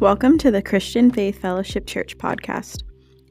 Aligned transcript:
Welcome 0.00 0.36
to 0.38 0.50
the 0.50 0.60
Christian 0.60 1.10
Faith 1.10 1.40
Fellowship 1.40 1.86
Church 1.86 2.18
podcast. 2.18 2.82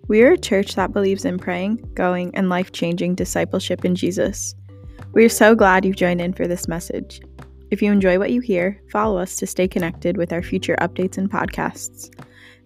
We 0.07 0.23
are 0.23 0.31
a 0.31 0.37
church 0.37 0.73
that 0.73 0.93
believes 0.93 1.23
in 1.23 1.37
praying, 1.37 1.75
going, 1.93 2.35
and 2.35 2.49
life 2.49 2.71
changing 2.71 3.13
discipleship 3.13 3.85
in 3.85 3.93
Jesus. 3.93 4.55
We 5.13 5.23
are 5.23 5.29
so 5.29 5.53
glad 5.53 5.85
you've 5.85 5.95
joined 5.95 6.21
in 6.21 6.33
for 6.33 6.47
this 6.47 6.67
message. 6.67 7.21
If 7.69 7.83
you 7.83 7.91
enjoy 7.91 8.17
what 8.17 8.31
you 8.31 8.41
hear, 8.41 8.81
follow 8.91 9.19
us 9.19 9.35
to 9.37 9.45
stay 9.45 9.67
connected 9.67 10.17
with 10.17 10.33
our 10.33 10.41
future 10.41 10.75
updates 10.81 11.19
and 11.19 11.29
podcasts. 11.29 12.09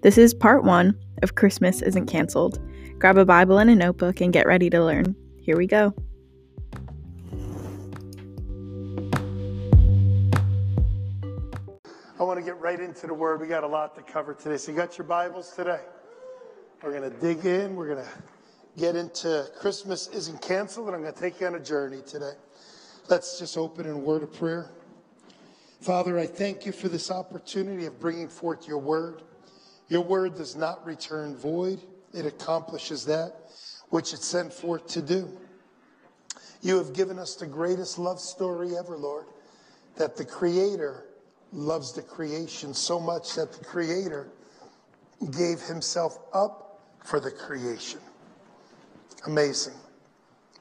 This 0.01 0.17
is 0.17 0.33
part 0.33 0.63
one 0.63 0.97
of 1.21 1.35
Christmas 1.35 1.81
Isn't 1.81 2.05
Cancelled. 2.05 2.57
Grab 2.99 3.17
a 3.17 3.25
Bible 3.25 3.57
and 3.57 3.69
a 3.69 3.75
notebook 3.75 4.21
and 4.21 4.31
get 4.31 4.47
ready 4.47 4.69
to 4.69 4.81
learn. 4.81 5.13
Here 5.41 5.57
we 5.57 5.67
go. 5.67 5.93
I 12.19 12.23
want 12.23 12.37
to 12.37 12.43
get 12.43 12.59
right 12.59 12.77
into 12.77 13.07
the 13.07 13.13
word. 13.13 13.39
We 13.39 13.47
got 13.47 13.63
a 13.63 13.67
lot 13.67 13.95
to 13.95 14.01
cover 14.01 14.33
today. 14.33 14.57
So, 14.57 14.73
you 14.73 14.77
got 14.77 14.97
your 14.97 15.07
Bibles 15.07 15.53
today? 15.55 15.79
We're 16.83 16.91
going 16.91 17.09
to 17.09 17.17
dig 17.17 17.45
in. 17.45 17.77
We're 17.77 17.95
going 17.95 18.05
to 18.05 18.11
get 18.77 18.97
into 18.97 19.47
Christmas 19.57 20.09
isn't 20.09 20.41
canceled, 20.41 20.87
and 20.87 20.97
I'm 20.97 21.01
going 21.01 21.13
to 21.13 21.19
take 21.19 21.39
you 21.39 21.47
on 21.47 21.55
a 21.55 21.61
journey 21.61 22.01
today. 22.05 22.33
Let's 23.07 23.39
just 23.39 23.57
open 23.57 23.85
in 23.85 23.93
a 23.93 23.97
word 23.97 24.23
of 24.23 24.33
prayer. 24.33 24.69
Father, 25.79 26.19
I 26.19 26.25
thank 26.25 26.65
you 26.65 26.73
for 26.73 26.89
this 26.89 27.09
opportunity 27.09 27.85
of 27.85 28.01
bringing 28.01 28.27
forth 28.27 28.67
your 28.67 28.79
word. 28.79 29.21
Your 29.87 30.01
word 30.01 30.35
does 30.35 30.57
not 30.57 30.85
return 30.85 31.37
void, 31.37 31.79
it 32.13 32.25
accomplishes 32.25 33.05
that 33.05 33.33
which 33.91 34.13
it 34.13 34.21
sent 34.21 34.51
forth 34.51 34.87
to 34.87 35.01
do. 35.01 35.37
You 36.61 36.79
have 36.79 36.91
given 36.91 37.17
us 37.17 37.35
the 37.35 37.47
greatest 37.47 37.97
love 37.97 38.19
story 38.19 38.75
ever, 38.77 38.97
Lord, 38.97 39.27
that 39.95 40.17
the 40.17 40.25
Creator 40.25 41.05
loves 41.51 41.93
the 41.93 42.01
creation 42.01 42.73
so 42.73 42.99
much 42.99 43.35
that 43.35 43.51
the 43.51 43.63
Creator 43.63 44.27
gave 45.31 45.59
Himself 45.61 46.19
up 46.33 46.81
for 47.03 47.19
the 47.19 47.31
creation. 47.31 47.99
Amazing. 49.25 49.73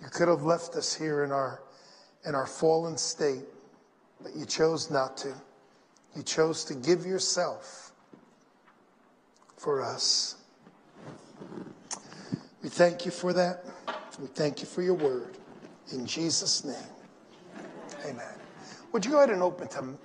You 0.01 0.09
could 0.09 0.29
have 0.29 0.43
left 0.43 0.77
us 0.77 0.95
here 0.95 1.25
in 1.25 1.33
our 1.33 1.63
in 2.27 2.35
our 2.35 2.47
fallen 2.47 2.97
state, 2.97 3.45
but 4.21 4.35
you 4.35 4.45
chose 4.45 4.91
not 4.91 5.17
to. 5.19 5.33
You 6.17 6.23
chose 6.23 6.65
to 6.65 6.75
give 6.75 7.07
yourself 7.07 7.93
for 9.57 9.83
us. 9.83 10.37
We 12.63 12.69
thank 12.69 13.05
you 13.05 13.11
for 13.11 13.33
that. 13.33 13.65
We 14.21 14.27
thank 14.27 14.61
you 14.61 14.67
for 14.67 14.83
your 14.83 14.95
word. 14.95 15.39
In 15.93 16.07
Jesus' 16.07 16.65
name, 16.65 16.75
amen. 18.05 18.35
Would 18.93 19.05
you 19.05 19.13
go 19.13 19.19
ahead 19.19 19.31
and 19.31 19.43
open 19.43 19.69
to 19.69 19.97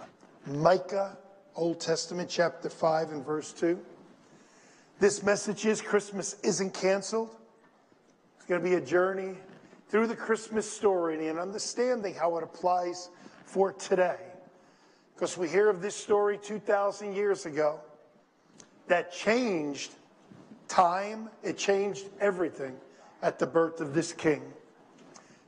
Micah, 0.46 1.18
Old 1.56 1.80
Testament, 1.80 2.30
chapter 2.30 2.70
5 2.70 3.12
and 3.12 3.26
verse 3.26 3.54
2? 3.54 3.80
This 5.00 5.24
message 5.24 5.66
is 5.66 5.82
Christmas 5.82 6.36
isn't 6.44 6.74
canceled. 6.74 7.30
It's 8.36 8.46
going 8.46 8.62
to 8.62 8.68
be 8.68 8.76
a 8.76 8.82
journey 8.82 9.38
through 9.88 10.08
the 10.08 10.16
Christmas 10.16 10.70
story 10.70 11.30
and 11.30 11.40
understanding 11.40 12.14
how 12.14 12.38
it 12.38 12.44
applies 12.44 13.10
for 13.46 13.72
today. 13.72 14.18
Because 15.16 15.38
we 15.38 15.48
hear 15.48 15.70
of 15.70 15.82
this 15.82 15.96
story 15.96 16.38
2,000 16.38 17.16
years 17.16 17.46
ago 17.46 17.80
that 18.88 19.14
changed 19.14 19.94
time, 20.68 21.30
it 21.42 21.58
changed 21.58 22.08
everything 22.20 22.76
at 23.22 23.40
the 23.40 23.48
birth 23.48 23.80
of 23.80 23.94
this 23.94 24.12
king. 24.12 24.42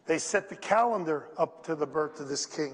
They 0.06 0.20
set 0.20 0.48
the 0.48 0.56
calendar 0.56 1.26
up 1.38 1.66
to 1.66 1.76
the 1.76 1.88
birth 1.88 2.22
of 2.22 2.30
this 2.30 2.46
king. 2.46 2.74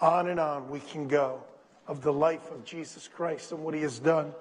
On 0.00 0.28
and 0.28 0.38
on 0.38 0.68
we 0.70 0.80
can 0.80 1.08
go 1.08 1.42
of 1.86 2.02
the 2.02 2.12
life 2.12 2.50
of 2.50 2.64
Jesus 2.64 3.08
Christ 3.08 3.52
and 3.52 3.62
what 3.62 3.74
he 3.74 3.82
has 3.82 3.98
done 3.98 4.32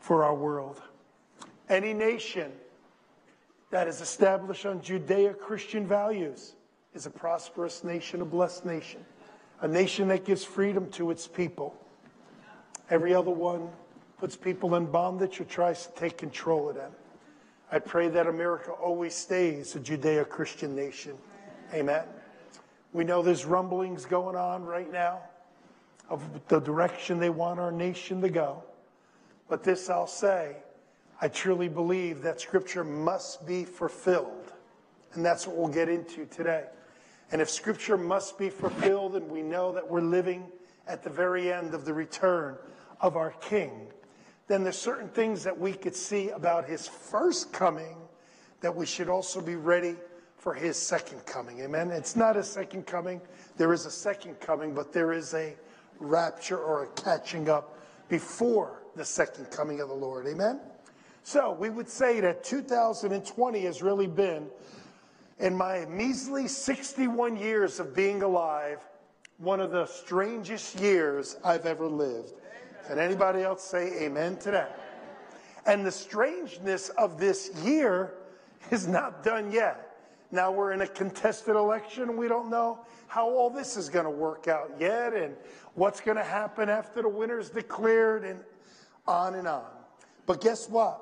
for 0.00 0.24
our 0.24 0.34
world. 0.34 0.80
Any 1.68 1.94
nation 1.94 2.52
that 3.70 3.88
is 3.88 4.00
established 4.00 4.66
on 4.66 4.80
Judeo 4.80 5.38
Christian 5.38 5.86
values 5.86 6.54
is 6.94 7.06
a 7.06 7.10
prosperous 7.10 7.84
nation, 7.84 8.20
a 8.20 8.24
blessed 8.24 8.64
nation, 8.64 9.04
a 9.60 9.68
nation 9.68 10.08
that 10.08 10.24
gives 10.24 10.44
freedom 10.44 10.90
to 10.92 11.10
its 11.10 11.26
people. 11.26 11.74
Every 12.90 13.14
other 13.14 13.30
one 13.30 13.68
puts 14.18 14.36
people 14.36 14.74
in 14.76 14.86
bondage 14.86 15.40
or 15.40 15.44
tries 15.44 15.86
to 15.86 15.92
take 15.94 16.18
control 16.18 16.68
of 16.68 16.76
them. 16.76 16.92
I 17.72 17.78
pray 17.78 18.08
that 18.08 18.26
America 18.26 18.70
always 18.70 19.14
stays 19.14 19.74
a 19.74 19.80
Judeo 19.80 20.28
Christian 20.28 20.76
nation. 20.76 21.16
Amen. 21.72 22.04
We 22.94 23.02
know 23.02 23.22
there's 23.22 23.44
rumblings 23.44 24.06
going 24.06 24.36
on 24.36 24.64
right 24.64 24.90
now 24.90 25.18
of 26.08 26.22
the 26.46 26.60
direction 26.60 27.18
they 27.18 27.28
want 27.28 27.58
our 27.58 27.72
nation 27.72 28.20
to 28.20 28.28
go. 28.28 28.62
But 29.48 29.64
this 29.64 29.90
I'll 29.90 30.06
say 30.06 30.56
I 31.20 31.26
truly 31.26 31.68
believe 31.68 32.22
that 32.22 32.40
Scripture 32.40 32.84
must 32.84 33.46
be 33.46 33.64
fulfilled. 33.64 34.52
And 35.14 35.24
that's 35.24 35.44
what 35.46 35.56
we'll 35.56 35.68
get 35.68 35.88
into 35.88 36.24
today. 36.26 36.66
And 37.32 37.42
if 37.42 37.50
Scripture 37.50 37.96
must 37.96 38.38
be 38.38 38.48
fulfilled, 38.48 39.16
and 39.16 39.28
we 39.28 39.42
know 39.42 39.72
that 39.72 39.90
we're 39.90 40.00
living 40.00 40.46
at 40.86 41.02
the 41.02 41.10
very 41.10 41.52
end 41.52 41.74
of 41.74 41.84
the 41.84 41.92
return 41.92 42.56
of 43.00 43.16
our 43.16 43.32
King, 43.40 43.88
then 44.46 44.62
there's 44.62 44.78
certain 44.78 45.08
things 45.08 45.42
that 45.42 45.58
we 45.58 45.72
could 45.72 45.96
see 45.96 46.28
about 46.30 46.68
his 46.68 46.86
first 46.86 47.52
coming 47.52 47.96
that 48.60 48.74
we 48.74 48.86
should 48.86 49.08
also 49.08 49.40
be 49.40 49.56
ready 49.56 49.96
for 50.44 50.52
his 50.52 50.76
second 50.76 51.24
coming. 51.24 51.60
Amen. 51.60 51.90
It's 51.90 52.16
not 52.16 52.36
a 52.36 52.42
second 52.42 52.84
coming. 52.84 53.18
There 53.56 53.72
is 53.72 53.86
a 53.86 53.90
second 53.90 54.38
coming, 54.40 54.74
but 54.74 54.92
there 54.92 55.10
is 55.10 55.32
a 55.32 55.54
rapture 55.98 56.58
or 56.58 56.82
a 56.82 56.86
catching 56.88 57.48
up 57.48 57.78
before 58.10 58.82
the 58.94 59.06
second 59.06 59.50
coming 59.50 59.80
of 59.80 59.88
the 59.88 59.94
Lord. 59.94 60.26
Amen. 60.26 60.60
So 61.22 61.52
we 61.52 61.70
would 61.70 61.88
say 61.88 62.20
that 62.20 62.44
2020 62.44 63.62
has 63.62 63.82
really 63.82 64.06
been, 64.06 64.48
in 65.38 65.56
my 65.56 65.86
measly 65.86 66.46
61 66.46 67.38
years 67.38 67.80
of 67.80 67.96
being 67.96 68.22
alive, 68.22 68.86
one 69.38 69.60
of 69.60 69.70
the 69.70 69.86
strangest 69.86 70.78
years 70.78 71.38
I've 71.42 71.64
ever 71.64 71.86
lived. 71.86 72.34
Can 72.86 72.98
anybody 72.98 73.42
else 73.42 73.64
say 73.64 74.04
amen 74.04 74.36
to 74.40 74.50
that? 74.50 74.78
And 75.64 75.86
the 75.86 75.90
strangeness 75.90 76.90
of 76.90 77.18
this 77.18 77.50
year 77.64 78.12
is 78.70 78.86
not 78.86 79.24
done 79.24 79.50
yet. 79.50 79.92
Now 80.34 80.50
we're 80.50 80.72
in 80.72 80.80
a 80.80 80.86
contested 80.88 81.54
election 81.54 82.16
we 82.16 82.26
don't 82.26 82.50
know 82.50 82.80
how 83.06 83.30
all 83.30 83.50
this 83.50 83.76
is 83.76 83.88
going 83.88 84.04
to 84.04 84.10
work 84.10 84.48
out 84.48 84.72
yet 84.80 85.12
and 85.14 85.36
what's 85.74 86.00
going 86.00 86.16
to 86.16 86.24
happen 86.24 86.68
after 86.68 87.02
the 87.02 87.08
winner's 87.08 87.50
declared 87.50 88.24
and 88.24 88.40
on 89.06 89.36
and 89.36 89.46
on. 89.46 89.70
But 90.26 90.40
guess 90.40 90.68
what? 90.68 91.00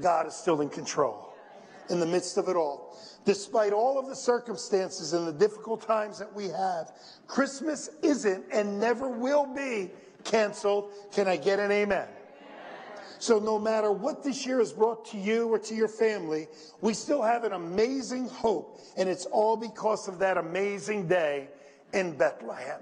God 0.00 0.26
is 0.26 0.34
still 0.34 0.60
in 0.62 0.68
control 0.68 1.32
in 1.90 2.00
the 2.00 2.06
midst 2.06 2.38
of 2.38 2.48
it 2.48 2.56
all. 2.56 2.98
Despite 3.24 3.72
all 3.72 4.00
of 4.00 4.08
the 4.08 4.16
circumstances 4.16 5.12
and 5.12 5.24
the 5.24 5.32
difficult 5.32 5.86
times 5.86 6.18
that 6.18 6.34
we 6.34 6.48
have, 6.48 6.90
Christmas 7.28 7.88
isn't 8.02 8.44
and 8.52 8.80
never 8.80 9.08
will 9.08 9.46
be 9.46 9.92
canceled. 10.24 10.90
Can 11.12 11.28
I 11.28 11.36
get 11.36 11.60
an 11.60 11.70
amen? 11.70 12.08
So, 13.20 13.38
no 13.40 13.58
matter 13.58 13.90
what 13.90 14.22
this 14.22 14.46
year 14.46 14.58
has 14.58 14.72
brought 14.72 15.04
to 15.06 15.18
you 15.18 15.48
or 15.48 15.58
to 15.58 15.74
your 15.74 15.88
family, 15.88 16.46
we 16.80 16.94
still 16.94 17.22
have 17.22 17.42
an 17.44 17.52
amazing 17.52 18.28
hope, 18.28 18.80
and 18.96 19.08
it's 19.08 19.26
all 19.26 19.56
because 19.56 20.06
of 20.06 20.20
that 20.20 20.36
amazing 20.36 21.08
day 21.08 21.48
in 21.92 22.16
Bethlehem. 22.16 22.80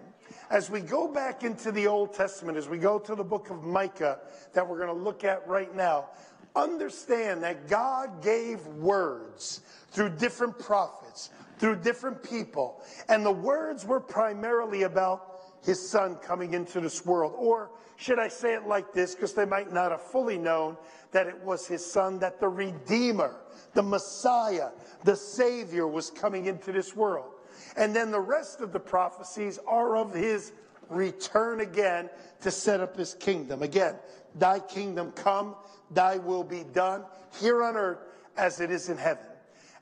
As 0.50 0.70
we 0.70 0.80
go 0.80 1.08
back 1.08 1.42
into 1.42 1.72
the 1.72 1.86
Old 1.86 2.12
Testament, 2.14 2.58
as 2.58 2.68
we 2.68 2.78
go 2.78 2.98
to 2.98 3.14
the 3.14 3.24
book 3.24 3.50
of 3.50 3.64
Micah 3.64 4.18
that 4.52 4.66
we're 4.66 4.76
going 4.76 4.94
to 4.94 5.04
look 5.04 5.24
at 5.24 5.46
right 5.48 5.74
now, 5.74 6.10
understand 6.54 7.42
that 7.42 7.68
God 7.68 8.22
gave 8.22 8.64
words 8.66 9.62
through 9.90 10.10
different 10.10 10.58
prophets, 10.58 11.30
through 11.58 11.76
different 11.76 12.22
people, 12.22 12.82
and 13.08 13.24
the 13.24 13.32
words 13.32 13.84
were 13.84 14.00
primarily 14.00 14.82
about 14.82 15.40
his 15.64 15.88
son 15.88 16.16
coming 16.16 16.54
into 16.54 16.80
this 16.80 17.04
world. 17.04 17.32
Or 17.36 17.70
should 17.96 18.18
I 18.18 18.28
say 18.28 18.54
it 18.54 18.66
like 18.66 18.92
this, 18.92 19.14
because 19.14 19.32
they 19.32 19.46
might 19.46 19.72
not 19.72 19.90
have 19.90 20.02
fully 20.02 20.38
known 20.38 20.76
that 21.12 21.26
it 21.26 21.38
was 21.42 21.66
his 21.66 21.84
son, 21.84 22.18
that 22.20 22.40
the 22.40 22.48
Redeemer, 22.48 23.36
the 23.74 23.82
Messiah, 23.82 24.68
the 25.04 25.16
Savior 25.16 25.86
was 25.86 26.10
coming 26.10 26.46
into 26.46 26.72
this 26.72 26.94
world. 26.94 27.32
And 27.76 27.96
then 27.96 28.10
the 28.10 28.20
rest 28.20 28.60
of 28.60 28.72
the 28.72 28.80
prophecies 28.80 29.58
are 29.66 29.96
of 29.96 30.12
his 30.14 30.52
return 30.88 31.60
again 31.60 32.10
to 32.42 32.50
set 32.50 32.80
up 32.80 32.96
his 32.96 33.14
kingdom. 33.14 33.62
Again, 33.62 33.96
thy 34.34 34.60
kingdom 34.60 35.12
come, 35.12 35.56
thy 35.90 36.18
will 36.18 36.44
be 36.44 36.64
done 36.64 37.04
here 37.40 37.62
on 37.62 37.76
earth 37.76 37.98
as 38.36 38.60
it 38.60 38.70
is 38.70 38.88
in 38.88 38.96
heaven. 38.96 39.24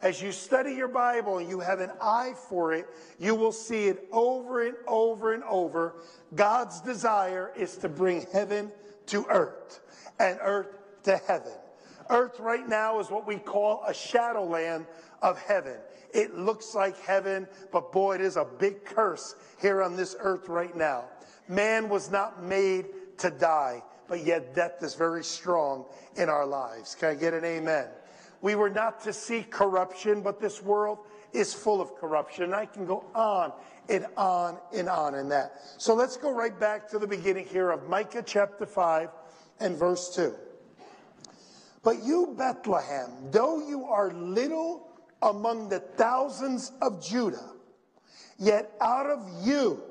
As 0.03 0.21
you 0.21 0.33
study 0.33 0.73
your 0.75 0.89
Bible 0.89 1.39
and 1.39 1.49
you 1.49 1.61
have 1.61 1.81
an 1.81 1.91
eye 2.01 2.35
for 2.49 2.73
it, 2.73 2.87
you 3.19 3.35
will 3.35 3.53
see 3.53 3.87
it 3.87 4.07
over 4.13 4.67
and 4.67 4.77
over 4.87 5.33
and 5.33 5.43
over. 5.45 5.95
God's 6.35 6.81
desire 6.81 7.53
is 7.57 7.77
to 7.79 7.89
bring 7.89 8.27
heaven 8.33 8.71
to 9.07 9.25
earth 9.31 9.81
and 10.19 10.39
earth 10.43 10.77
to 11.05 11.17
heaven. 11.17 11.53
Earth 12.11 12.39
right 12.39 12.69
now 12.69 13.01
is 13.01 13.11
what 13.11 13.27
we 13.27 13.37
call 13.37 13.83
a 13.87 13.95
shadowland 13.95 14.87
of 15.23 15.41
heaven. 15.41 15.77
It 16.13 16.37
looks 16.37 16.75
like 16.75 16.99
heaven, 17.01 17.49
but 17.73 17.91
boy, 17.91 18.17
it 18.17 18.21
is 18.21 18.37
a 18.37 18.45
big 18.45 18.85
curse 18.85 19.35
here 19.61 19.83
on 19.83 19.97
this 19.97 20.15
earth 20.19 20.49
right 20.49 20.77
now. 20.77 21.05
Man 21.49 21.89
was 21.89 22.11
not 22.11 22.43
made 22.43 22.87
to 23.19 23.31
die. 23.31 23.83
but 24.07 24.25
yet 24.25 24.55
death 24.55 24.83
is 24.83 24.95
very 24.95 25.25
strong 25.25 25.87
in 26.17 26.29
our 26.29 26.45
lives. 26.45 26.95
Can 26.95 27.09
I 27.09 27.15
get 27.15 27.33
an 27.33 27.43
amen? 27.43 27.89
We 28.45 28.57
were 28.57 28.69
not 28.69 29.01
to 29.05 29.15
see 29.15 29.43
corruption, 29.43 30.21
but 30.21 30.39
this 30.39 30.63
world 30.63 30.99
is 31.33 31.55
full 31.55 31.81
of 31.81 31.95
corruption. 31.95 32.45
And 32.45 32.55
I 32.55 32.67
can 32.67 32.85
go 32.85 33.07
on 33.15 33.55
and 33.89 34.05
on 34.19 34.59
and 34.77 34.87
on 34.87 35.15
in 35.15 35.31
that. 35.31 35.55
So 35.79 35.95
let's 35.95 36.19
go 36.19 36.31
right 36.31 36.61
back 36.61 36.87
to 36.91 36.99
the 36.99 37.07
beginning 37.07 37.47
here 37.47 37.71
of 37.71 37.89
Micah 37.89 38.23
chapter 38.23 38.67
5 38.67 39.09
and 39.61 39.79
verse 39.79 40.15
2. 40.15 40.35
But 41.83 42.05
you, 42.05 42.35
Bethlehem, 42.37 43.13
though 43.31 43.67
you 43.67 43.87
are 43.87 44.13
little 44.13 44.89
among 45.23 45.71
the 45.71 45.81
thousands 45.81 46.71
of 46.83 47.03
Judah, 47.03 47.51
yet 48.39 48.73
out 48.79 49.07
of 49.07 49.27
you 49.41 49.83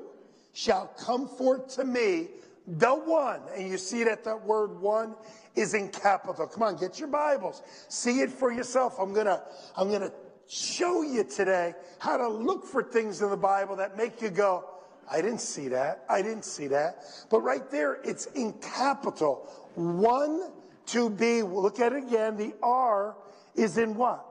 shall 0.52 0.92
come 1.04 1.26
forth 1.26 1.74
to 1.74 1.84
me 1.84 2.28
the 2.68 2.92
one. 2.92 3.40
And 3.56 3.68
you 3.68 3.78
see 3.78 4.04
that 4.04 4.22
that 4.22 4.46
word 4.46 4.80
one 4.80 5.16
is 5.54 5.74
in 5.74 5.88
capital. 5.88 6.46
Come 6.46 6.62
on, 6.62 6.76
get 6.76 6.98
your 6.98 7.08
Bibles. 7.08 7.62
See 7.88 8.20
it 8.20 8.30
for 8.30 8.52
yourself. 8.52 8.96
I'm 8.98 9.12
going 9.12 9.26
to, 9.26 9.42
I'm 9.76 9.88
going 9.88 10.02
to 10.02 10.12
show 10.46 11.02
you 11.02 11.24
today 11.24 11.74
how 11.98 12.16
to 12.16 12.28
look 12.28 12.64
for 12.66 12.82
things 12.82 13.22
in 13.22 13.30
the 13.30 13.36
Bible 13.36 13.76
that 13.76 13.96
make 13.96 14.20
you 14.20 14.30
go, 14.30 14.64
I 15.10 15.20
didn't 15.20 15.40
see 15.40 15.68
that. 15.68 16.04
I 16.08 16.22
didn't 16.22 16.44
see 16.44 16.66
that. 16.68 17.04
But 17.30 17.40
right 17.40 17.70
there, 17.70 18.00
it's 18.04 18.26
in 18.26 18.54
capital. 18.54 19.48
One 19.74 20.50
to 20.86 21.10
be, 21.10 21.42
look 21.42 21.80
at 21.80 21.92
it 21.92 22.04
again. 22.04 22.36
The 22.36 22.54
R 22.62 23.16
is 23.54 23.78
in 23.78 23.94
what? 23.94 24.24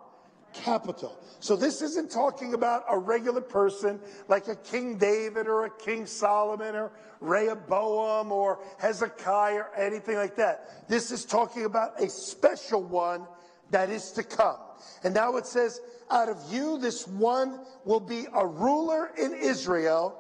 Capital. 0.54 1.20
So 1.40 1.56
this 1.56 1.82
isn't 1.82 2.10
talking 2.10 2.54
about 2.54 2.86
a 2.90 2.98
regular 2.98 3.42
person 3.42 4.00
like 4.28 4.48
a 4.48 4.56
King 4.56 4.98
David 4.98 5.48
or 5.48 5.66
a 5.66 5.70
King 5.70 6.06
Solomon 6.06 6.76
or 6.76 6.92
Rehoboam 7.20 8.32
or 8.32 8.60
Hezekiah 8.80 9.56
or 9.56 9.76
anything 9.76 10.16
like 10.16 10.36
that. 10.38 10.88
This 10.88 11.12
is 11.12 11.26
talking 11.26 11.66
about 11.66 12.02
a 12.02 12.10
special 12.10 12.84
one 12.84 13.28
that 13.72 13.90
is 13.90 14.12
to 14.12 14.24
come. 14.24 14.58
And 15.04 15.14
now 15.14 15.36
it 15.38 15.46
says, 15.46 15.82
out 16.10 16.30
of 16.30 16.38
you, 16.52 16.78
this 16.78 17.08
one 17.08 17.60
will 17.86 18.00
be 18.00 18.28
a 18.34 18.46
ruler 18.46 19.12
in 19.18 19.34
Israel 19.34 20.20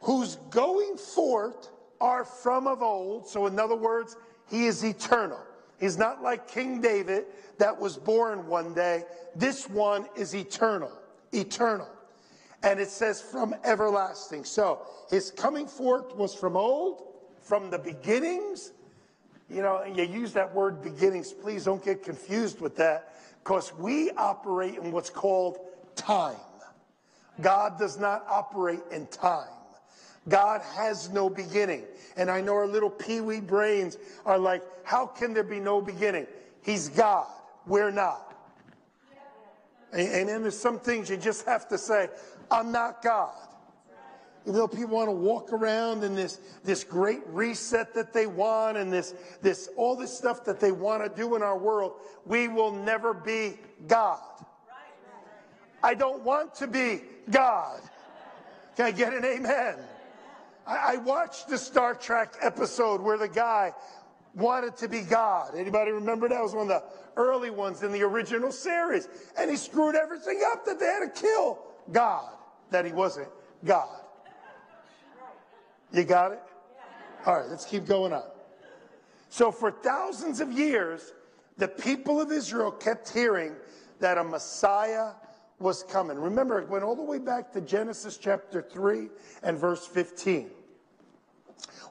whose 0.00 0.36
going 0.50 0.96
forth 0.96 1.68
are 2.00 2.24
from 2.24 2.66
of 2.66 2.82
old. 2.82 3.28
So, 3.28 3.46
in 3.46 3.58
other 3.58 3.76
words, 3.76 4.16
he 4.48 4.66
is 4.66 4.82
eternal. 4.84 5.40
He's 5.78 5.96
not 5.96 6.22
like 6.22 6.48
King 6.48 6.80
David 6.80 7.26
that 7.58 7.78
was 7.78 7.96
born 7.96 8.46
one 8.46 8.74
day. 8.74 9.04
This 9.34 9.68
one 9.68 10.06
is 10.16 10.34
eternal, 10.34 10.92
eternal. 11.32 11.88
And 12.62 12.80
it 12.80 12.88
says 12.88 13.20
from 13.20 13.54
everlasting. 13.64 14.44
So 14.44 14.82
his 15.10 15.30
coming 15.30 15.66
forth 15.66 16.14
was 16.16 16.34
from 16.34 16.56
old, 16.56 17.04
from 17.40 17.70
the 17.70 17.78
beginnings. 17.78 18.72
You 19.48 19.62
know, 19.62 19.84
you 19.84 20.04
use 20.04 20.32
that 20.32 20.52
word 20.52 20.82
beginnings. 20.82 21.32
Please 21.32 21.64
don't 21.64 21.84
get 21.84 22.02
confused 22.02 22.60
with 22.60 22.76
that 22.76 23.14
because 23.44 23.72
we 23.78 24.10
operate 24.12 24.74
in 24.74 24.90
what's 24.90 25.10
called 25.10 25.58
time. 25.94 26.36
God 27.40 27.78
does 27.78 27.98
not 27.98 28.26
operate 28.28 28.80
in 28.90 29.06
time. 29.06 29.46
God 30.26 30.60
has 30.76 31.10
no 31.10 31.30
beginning. 31.30 31.84
And 32.16 32.30
I 32.30 32.40
know 32.40 32.54
our 32.54 32.66
little 32.66 32.90
peewee 32.90 33.40
brains 33.40 33.96
are 34.26 34.38
like, 34.38 34.62
how 34.84 35.06
can 35.06 35.34
there 35.34 35.44
be 35.44 35.60
no 35.60 35.80
beginning? 35.80 36.26
He's 36.62 36.88
God. 36.88 37.26
We're 37.66 37.90
not. 37.90 38.24
And, 39.92 40.28
then 40.28 40.42
there's 40.42 40.58
some 40.58 40.78
things 40.78 41.08
you 41.08 41.16
just 41.16 41.46
have 41.46 41.68
to 41.68 41.78
say, 41.78 42.08
I'm 42.50 42.72
not 42.72 43.02
God. 43.02 43.34
Even 44.44 44.60
though 44.60 44.68
people 44.68 44.96
want 44.96 45.08
to 45.08 45.12
walk 45.12 45.52
around 45.52 46.04
in 46.04 46.14
this, 46.14 46.38
this 46.64 46.84
great 46.84 47.20
reset 47.28 47.94
that 47.94 48.12
they 48.12 48.26
want 48.26 48.76
and 48.78 48.92
this, 48.92 49.14
this, 49.42 49.68
all 49.76 49.96
this 49.96 50.16
stuff 50.16 50.44
that 50.44 50.60
they 50.60 50.72
want 50.72 51.02
to 51.02 51.14
do 51.14 51.36
in 51.36 51.42
our 51.42 51.58
world, 51.58 51.92
we 52.24 52.48
will 52.48 52.72
never 52.72 53.12
be 53.12 53.58
God. 53.86 54.20
I 55.82 55.94
don't 55.94 56.22
want 56.22 56.54
to 56.56 56.66
be 56.66 57.02
God. 57.30 57.80
Can 58.76 58.86
I 58.86 58.90
get 58.90 59.12
an 59.12 59.24
amen? 59.24 59.76
I, 60.68 60.94
I 60.94 60.96
watched 60.96 61.48
the 61.48 61.58
Star 61.58 61.94
Trek 61.94 62.36
episode 62.42 63.00
where 63.00 63.16
the 63.16 63.28
guy 63.28 63.72
wanted 64.34 64.76
to 64.76 64.88
be 64.88 65.00
God. 65.00 65.54
Anybody 65.56 65.90
remember 65.90 66.28
that? 66.28 66.42
Was 66.42 66.54
one 66.54 66.62
of 66.62 66.68
the 66.68 66.82
early 67.16 67.50
ones 67.50 67.82
in 67.82 67.90
the 67.90 68.02
original 68.02 68.52
series. 68.52 69.08
And 69.38 69.50
he 69.50 69.56
screwed 69.56 69.96
everything 69.96 70.40
up 70.52 70.64
that 70.66 70.78
they 70.78 70.86
had 70.86 71.00
to 71.00 71.20
kill 71.20 71.58
God, 71.90 72.30
that 72.70 72.84
he 72.84 72.92
wasn't 72.92 73.28
God. 73.64 73.88
You 75.92 76.04
got 76.04 76.32
it? 76.32 76.42
All 77.24 77.40
right, 77.40 77.48
let's 77.48 77.64
keep 77.64 77.86
going 77.86 78.12
on. 78.12 78.24
So, 79.30 79.50
for 79.50 79.70
thousands 79.70 80.40
of 80.40 80.52
years, 80.52 81.12
the 81.56 81.68
people 81.68 82.20
of 82.20 82.30
Israel 82.30 82.70
kept 82.70 83.12
hearing 83.12 83.54
that 84.00 84.16
a 84.16 84.24
Messiah 84.24 85.12
was 85.58 85.82
coming. 85.82 86.18
Remember, 86.18 86.60
it 86.60 86.68
went 86.68 86.84
all 86.84 86.94
the 86.94 87.02
way 87.02 87.18
back 87.18 87.52
to 87.52 87.60
Genesis 87.60 88.16
chapter 88.16 88.62
3 88.62 89.08
and 89.42 89.58
verse 89.58 89.86
15 89.86 90.50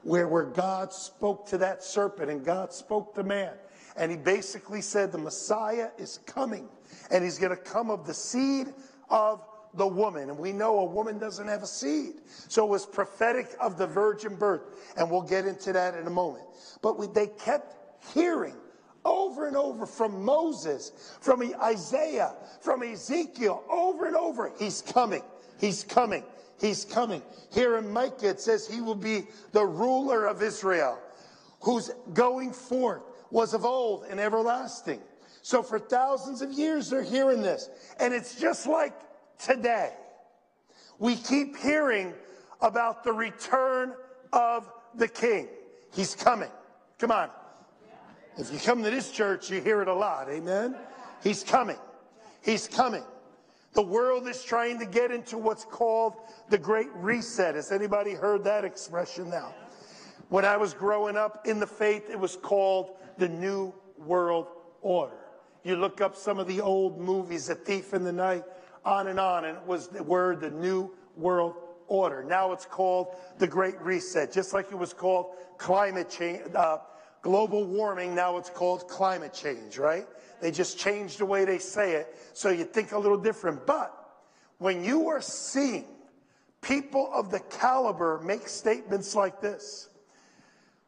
where, 0.02 0.28
where 0.28 0.44
God 0.44 0.92
spoke 0.92 1.48
to 1.48 1.58
that 1.58 1.82
serpent 1.82 2.30
and 2.30 2.44
God 2.44 2.72
spoke 2.72 3.14
to 3.14 3.22
man. 3.22 3.52
And 3.96 4.10
he 4.10 4.16
basically 4.16 4.80
said, 4.80 5.10
The 5.10 5.18
Messiah 5.18 5.88
is 5.98 6.18
coming, 6.26 6.68
and 7.10 7.24
he's 7.24 7.38
going 7.38 7.50
to 7.50 7.62
come 7.62 7.90
of 7.90 8.06
the 8.06 8.14
seed 8.14 8.68
of 9.10 9.44
the 9.74 9.86
woman. 9.86 10.30
And 10.30 10.38
we 10.38 10.52
know 10.52 10.78
a 10.78 10.84
woman 10.84 11.18
doesn't 11.18 11.48
have 11.48 11.62
a 11.62 11.66
seed. 11.66 12.14
So 12.48 12.64
it 12.64 12.70
was 12.70 12.86
prophetic 12.86 13.48
of 13.60 13.76
the 13.76 13.86
virgin 13.86 14.36
birth. 14.36 14.62
And 14.96 15.10
we'll 15.10 15.22
get 15.22 15.46
into 15.46 15.72
that 15.72 15.94
in 15.94 16.06
a 16.06 16.10
moment. 16.10 16.44
But 16.80 16.98
we, 16.98 17.08
they 17.08 17.26
kept 17.26 17.74
hearing 18.14 18.54
over 19.04 19.46
and 19.46 19.56
over 19.56 19.86
from 19.86 20.22
Moses, 20.24 21.16
from 21.20 21.42
Isaiah, 21.62 22.34
from 22.60 22.82
Ezekiel, 22.82 23.64
over 23.70 24.06
and 24.06 24.16
over, 24.16 24.52
he's 24.58 24.82
coming. 24.82 25.22
He's 25.58 25.82
coming. 25.82 26.24
He's 26.60 26.84
coming. 26.84 27.22
Here 27.52 27.76
in 27.76 27.92
Micah, 27.92 28.30
it 28.30 28.40
says 28.40 28.66
he 28.66 28.80
will 28.80 28.94
be 28.94 29.26
the 29.52 29.64
ruler 29.64 30.26
of 30.26 30.42
Israel, 30.42 30.98
whose 31.60 31.90
going 32.12 32.52
forth 32.52 33.02
was 33.30 33.54
of 33.54 33.64
old 33.64 34.04
and 34.08 34.18
everlasting. 34.18 35.00
So 35.42 35.62
for 35.62 35.78
thousands 35.78 36.42
of 36.42 36.52
years, 36.52 36.90
they're 36.90 37.02
hearing 37.02 37.42
this. 37.42 37.70
And 38.00 38.12
it's 38.12 38.34
just 38.34 38.66
like 38.66 38.92
today. 39.38 39.92
We 40.98 41.14
keep 41.16 41.56
hearing 41.56 42.12
about 42.60 43.04
the 43.04 43.12
return 43.12 43.94
of 44.32 44.70
the 44.94 45.08
king. 45.08 45.48
He's 45.94 46.14
coming. 46.14 46.50
Come 46.98 47.12
on. 47.12 47.30
If 48.36 48.52
you 48.52 48.58
come 48.58 48.82
to 48.82 48.90
this 48.90 49.10
church, 49.10 49.50
you 49.50 49.60
hear 49.60 49.80
it 49.80 49.88
a 49.88 49.94
lot. 49.94 50.28
Amen. 50.28 50.76
He's 51.22 51.42
coming. 51.42 51.78
He's 52.42 52.68
coming. 52.68 53.02
The 53.74 53.82
world 53.82 54.26
is 54.26 54.42
trying 54.42 54.78
to 54.78 54.86
get 54.86 55.10
into 55.10 55.38
what's 55.38 55.64
called 55.64 56.14
the 56.48 56.58
Great 56.58 56.88
Reset. 56.94 57.54
Has 57.54 57.70
anybody 57.70 58.12
heard 58.12 58.44
that 58.44 58.64
expression 58.64 59.30
now? 59.30 59.54
When 60.28 60.44
I 60.44 60.56
was 60.56 60.74
growing 60.74 61.16
up 61.16 61.46
in 61.46 61.60
the 61.60 61.66
faith, 61.66 62.10
it 62.10 62.18
was 62.18 62.36
called 62.36 62.96
the 63.18 63.28
New 63.28 63.72
World 63.98 64.46
Order. 64.82 65.16
You 65.64 65.76
look 65.76 66.00
up 66.00 66.16
some 66.16 66.38
of 66.38 66.46
the 66.46 66.60
old 66.60 66.98
movies, 66.98 67.48
A 67.48 67.54
Thief 67.54 67.94
in 67.94 68.04
the 68.04 68.12
Night, 68.12 68.44
on 68.84 69.08
and 69.08 69.20
on, 69.20 69.44
and 69.44 69.56
it 69.56 69.66
was 69.66 69.88
the 69.88 70.02
word 70.02 70.40
the 70.40 70.50
New 70.50 70.94
World 71.16 71.54
Order. 71.88 72.22
Now 72.22 72.52
it's 72.52 72.66
called 72.66 73.16
the 73.38 73.46
Great 73.46 73.80
Reset, 73.80 74.32
just 74.32 74.52
like 74.52 74.70
it 74.70 74.78
was 74.78 74.92
called 74.92 75.34
climate 75.56 76.08
change, 76.10 76.42
uh, 76.54 76.78
global 77.22 77.64
warming. 77.64 78.14
Now 78.14 78.38
it's 78.38 78.50
called 78.50 78.88
climate 78.88 79.34
change, 79.34 79.78
right? 79.78 80.06
They 80.40 80.50
just 80.50 80.78
change 80.78 81.16
the 81.16 81.26
way 81.26 81.44
they 81.44 81.58
say 81.58 81.92
it 81.92 82.16
so 82.32 82.50
you 82.50 82.64
think 82.64 82.92
a 82.92 82.98
little 82.98 83.18
different. 83.18 83.66
But 83.66 83.94
when 84.58 84.84
you 84.84 85.08
are 85.08 85.20
seeing 85.20 85.84
people 86.60 87.10
of 87.12 87.30
the 87.30 87.40
caliber 87.40 88.20
make 88.24 88.48
statements 88.48 89.14
like 89.14 89.40
this, 89.40 89.88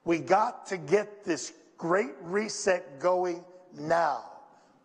we 0.05 0.19
got 0.19 0.67
to 0.67 0.77
get 0.77 1.25
this 1.25 1.53
great 1.77 2.15
reset 2.23 3.01
going 3.01 3.45
now. 3.79 4.25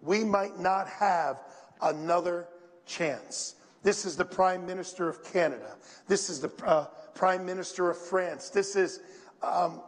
We 0.02 0.24
might 0.24 0.60
not 0.60 0.88
have 0.88 1.42
another 1.82 2.48
chance. 2.86 3.56
This 3.84 4.06
is 4.06 4.16
the 4.16 4.26
Prime 4.26 4.66
Minister 4.66 5.08
of 5.08 5.24
Canada. 5.24 5.76
This 6.08 6.30
is 6.30 6.40
the 6.40 6.52
uh, 6.66 6.88
Prime 7.14 7.46
Minister 7.46 7.90
of 7.90 7.98
France. 7.98 8.50
This 8.50 8.76
is 8.76 9.00
um, 9.42 9.82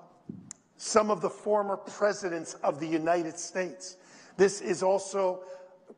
some 0.77 1.09
of 1.09 1.21
the 1.21 1.29
former 1.29 1.77
presidents 1.77 2.53
of 2.63 2.79
the 2.79 2.87
United 2.87 3.39
States. 3.39 3.97
This 4.37 4.61
is 4.61 4.83
also 4.83 5.41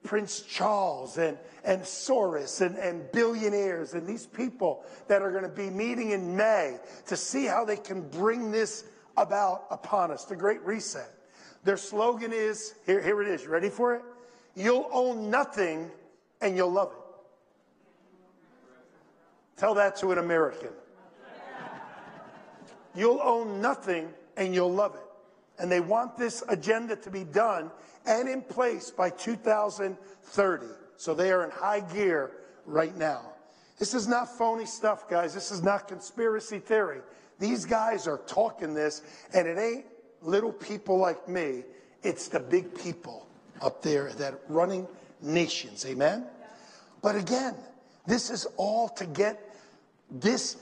Prince 0.03 0.41
Charles 0.41 1.17
and, 1.17 1.37
and 1.63 1.81
Soros 1.81 2.61
and, 2.65 2.77
and 2.77 3.11
billionaires 3.11 3.93
and 3.93 4.07
these 4.07 4.25
people 4.25 4.85
that 5.07 5.21
are 5.21 5.31
going 5.31 5.43
to 5.43 5.49
be 5.49 5.69
meeting 5.69 6.11
in 6.11 6.35
May 6.35 6.77
to 7.07 7.17
see 7.17 7.45
how 7.45 7.65
they 7.65 7.75
can 7.75 8.07
bring 8.09 8.51
this 8.51 8.85
about 9.17 9.65
upon 9.69 10.11
us, 10.11 10.23
the 10.25 10.35
Great 10.35 10.61
Reset. 10.61 11.11
Their 11.65 11.77
slogan 11.77 12.31
is 12.31 12.75
here, 12.85 13.01
here 13.01 13.21
it 13.21 13.27
is. 13.27 13.43
You 13.43 13.49
ready 13.49 13.69
for 13.69 13.95
it? 13.95 14.01
You'll 14.55 14.89
own 14.91 15.29
nothing 15.29 15.91
and 16.41 16.55
you'll 16.55 16.71
love 16.71 16.91
it. 16.91 16.97
Tell 19.57 19.73
that 19.73 19.97
to 19.97 20.11
an 20.11 20.17
American. 20.19 20.69
You'll 22.95 23.21
own 23.21 23.61
nothing 23.61 24.09
and 24.37 24.55
you'll 24.55 24.73
love 24.73 24.95
it. 24.95 25.08
And 25.59 25.71
they 25.71 25.79
want 25.79 26.17
this 26.17 26.43
agenda 26.47 26.95
to 26.95 27.09
be 27.09 27.23
done 27.23 27.71
and 28.05 28.27
in 28.29 28.41
place 28.41 28.91
by 28.91 29.09
2030. 29.09 30.65
So 30.97 31.13
they 31.13 31.31
are 31.31 31.43
in 31.43 31.51
high 31.51 31.81
gear 31.81 32.31
right 32.65 32.95
now. 32.97 33.21
This 33.77 33.93
is 33.93 34.07
not 34.07 34.37
phony 34.37 34.65
stuff, 34.65 35.09
guys. 35.09 35.33
This 35.33 35.51
is 35.51 35.63
not 35.63 35.87
conspiracy 35.87 36.59
theory. 36.59 37.01
These 37.39 37.65
guys 37.65 38.07
are 38.07 38.17
talking 38.27 38.73
this, 38.73 39.01
and 39.33 39.47
it 39.47 39.57
ain't 39.57 39.85
little 40.21 40.51
people 40.51 40.97
like 40.97 41.29
me. 41.29 41.63
It's 42.03 42.27
the 42.27 42.39
big 42.39 42.75
people 42.77 43.27
up 43.61 43.81
there 43.81 44.11
that 44.13 44.33
are 44.33 44.39
running 44.49 44.87
nations. 45.21 45.85
Amen? 45.85 46.25
But 47.01 47.15
again, 47.15 47.55
this 48.05 48.29
is 48.29 48.45
all 48.57 48.89
to 48.89 49.05
get 49.05 49.55
this. 50.11 50.57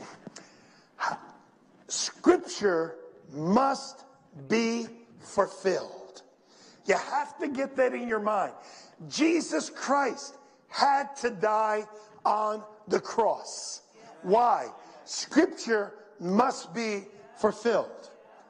Scripture 1.88 2.96
must 3.34 4.04
be 4.48 4.88
fulfilled. 5.20 6.22
You 6.86 6.96
have 6.96 7.38
to 7.40 7.48
get 7.50 7.76
that 7.76 7.94
in 7.94 8.08
your 8.08 8.20
mind. 8.20 8.54
Jesus 9.10 9.70
Christ 9.70 10.38
had 10.70 11.16
to 11.18 11.30
die 11.30 11.86
on 12.26 12.64
the 12.88 13.00
cross. 13.00 13.82
Why? 14.22 14.68
Scripture 15.06 15.94
must 16.20 16.74
be 16.74 17.04
fulfilled. 17.38 18.10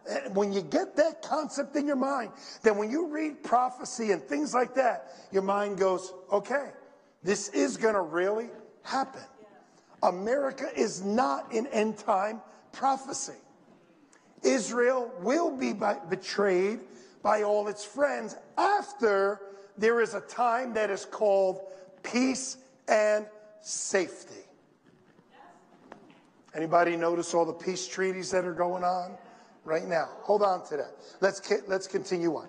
And 0.10 0.36
when 0.36 0.54
you 0.54 0.62
get 0.62 0.96
that 0.96 1.22
concept 1.22 1.76
in 1.76 1.86
your 1.86 1.98
mind, 1.98 2.32
then 2.64 2.78
when 2.78 2.90
you 2.90 3.08
read 3.08 3.44
prophecy 3.44 4.12
and 4.12 4.24
things 4.24 4.54
like 4.54 4.74
that, 4.76 5.12
your 5.32 5.42
mind 5.42 5.78
goes, 5.78 6.14
okay, 6.32 6.70
this 7.24 7.50
is 7.50 7.76
going 7.76 7.94
to 7.94 8.02
really 8.02 8.50
happen. 8.84 9.22
America 10.04 10.70
is 10.76 11.04
not 11.04 11.52
in 11.52 11.68
end 11.68 11.98
time 11.98 12.42
prophecy. 12.72 13.34
Israel 14.44 15.12
will 15.22 15.56
be 15.56 15.74
betrayed 15.74 16.80
by 17.24 17.44
all 17.44 17.68
its 17.68 17.84
friends 17.84 18.36
after 18.58 19.42
there 19.78 20.02
is 20.02 20.14
a 20.14 20.22
time 20.22 20.74
that 20.74 20.90
is 20.90 21.06
called 21.06 21.62
peace 22.04 22.58
and 22.88 23.26
safety. 23.62 24.46
Anybody 26.56 26.96
notice 26.96 27.34
all 27.34 27.46
the 27.46 27.54
peace 27.54 27.88
treaties 27.88 28.32
that 28.32 28.46
are 28.46 28.54
going 28.54 28.84
on 28.84 29.16
right 29.64 29.86
now? 29.86 30.10
Hold 30.22 30.42
on 30.42 30.66
to 30.70 30.78
that. 30.78 30.92
Let's 31.22 31.42
let's 31.68 31.86
continue 31.86 32.36
on. 32.36 32.48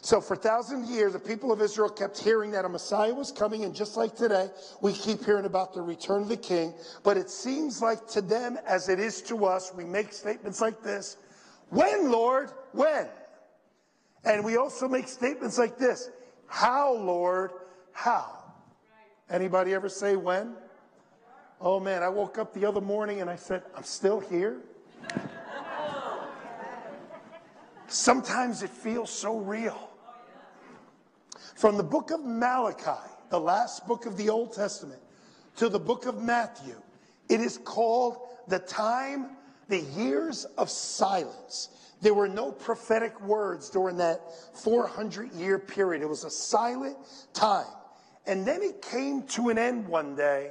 So 0.00 0.20
for 0.20 0.36
thousands 0.36 0.88
of 0.88 0.94
years, 0.94 1.12
the 1.12 1.18
people 1.18 1.50
of 1.50 1.60
Israel 1.60 1.88
kept 1.88 2.18
hearing 2.18 2.52
that 2.52 2.64
a 2.64 2.68
Messiah 2.68 3.12
was 3.12 3.32
coming, 3.32 3.64
and 3.64 3.74
just 3.74 3.96
like 3.96 4.14
today, 4.14 4.48
we 4.80 4.92
keep 4.92 5.24
hearing 5.24 5.44
about 5.44 5.74
the 5.74 5.82
return 5.82 6.22
of 6.22 6.28
the 6.28 6.36
King. 6.36 6.72
But 7.02 7.16
it 7.16 7.28
seems 7.28 7.82
like 7.82 8.06
to 8.10 8.20
them, 8.20 8.58
as 8.66 8.88
it 8.88 9.00
is 9.00 9.20
to 9.22 9.44
us, 9.44 9.72
we 9.74 9.84
make 9.84 10.12
statements 10.12 10.60
like 10.60 10.82
this: 10.82 11.16
"When, 11.70 12.10
Lord? 12.10 12.50
When?" 12.72 13.08
And 14.24 14.44
we 14.44 14.56
also 14.56 14.88
make 14.88 15.08
statements 15.08 15.58
like 15.58 15.78
this: 15.78 16.10
"How, 16.46 16.92
Lord? 16.94 17.52
How?" 17.92 18.38
Anybody 19.30 19.74
ever 19.74 19.88
say 19.88 20.16
when? 20.16 20.54
Oh 21.60 21.80
man, 21.80 22.02
I 22.02 22.08
woke 22.08 22.38
up 22.38 22.54
the 22.54 22.64
other 22.64 22.80
morning 22.80 23.20
and 23.20 23.28
I 23.28 23.36
said, 23.36 23.62
I'm 23.76 23.82
still 23.82 24.20
here. 24.20 24.58
Sometimes 27.88 28.62
it 28.62 28.70
feels 28.70 29.10
so 29.10 29.38
real. 29.38 29.90
From 31.56 31.76
the 31.76 31.82
book 31.82 32.10
of 32.10 32.24
Malachi, 32.24 33.10
the 33.30 33.40
last 33.40 33.86
book 33.86 34.06
of 34.06 34.16
the 34.16 34.28
Old 34.28 34.54
Testament, 34.54 35.00
to 35.56 35.68
the 35.68 35.80
book 35.80 36.06
of 36.06 36.22
Matthew, 36.22 36.76
it 37.28 37.40
is 37.40 37.58
called 37.58 38.18
the 38.46 38.60
time, 38.60 39.30
the 39.68 39.80
years 39.80 40.44
of 40.56 40.70
silence. 40.70 41.68
There 42.00 42.14
were 42.14 42.28
no 42.28 42.52
prophetic 42.52 43.20
words 43.20 43.70
during 43.70 43.96
that 43.98 44.20
400 44.62 45.32
year 45.32 45.58
period. 45.58 46.02
It 46.02 46.08
was 46.08 46.24
a 46.24 46.30
silent 46.30 46.96
time. 47.32 47.66
And 48.26 48.46
then 48.46 48.62
it 48.62 48.82
came 48.82 49.22
to 49.28 49.48
an 49.48 49.58
end 49.58 49.88
one 49.88 50.14
day 50.14 50.50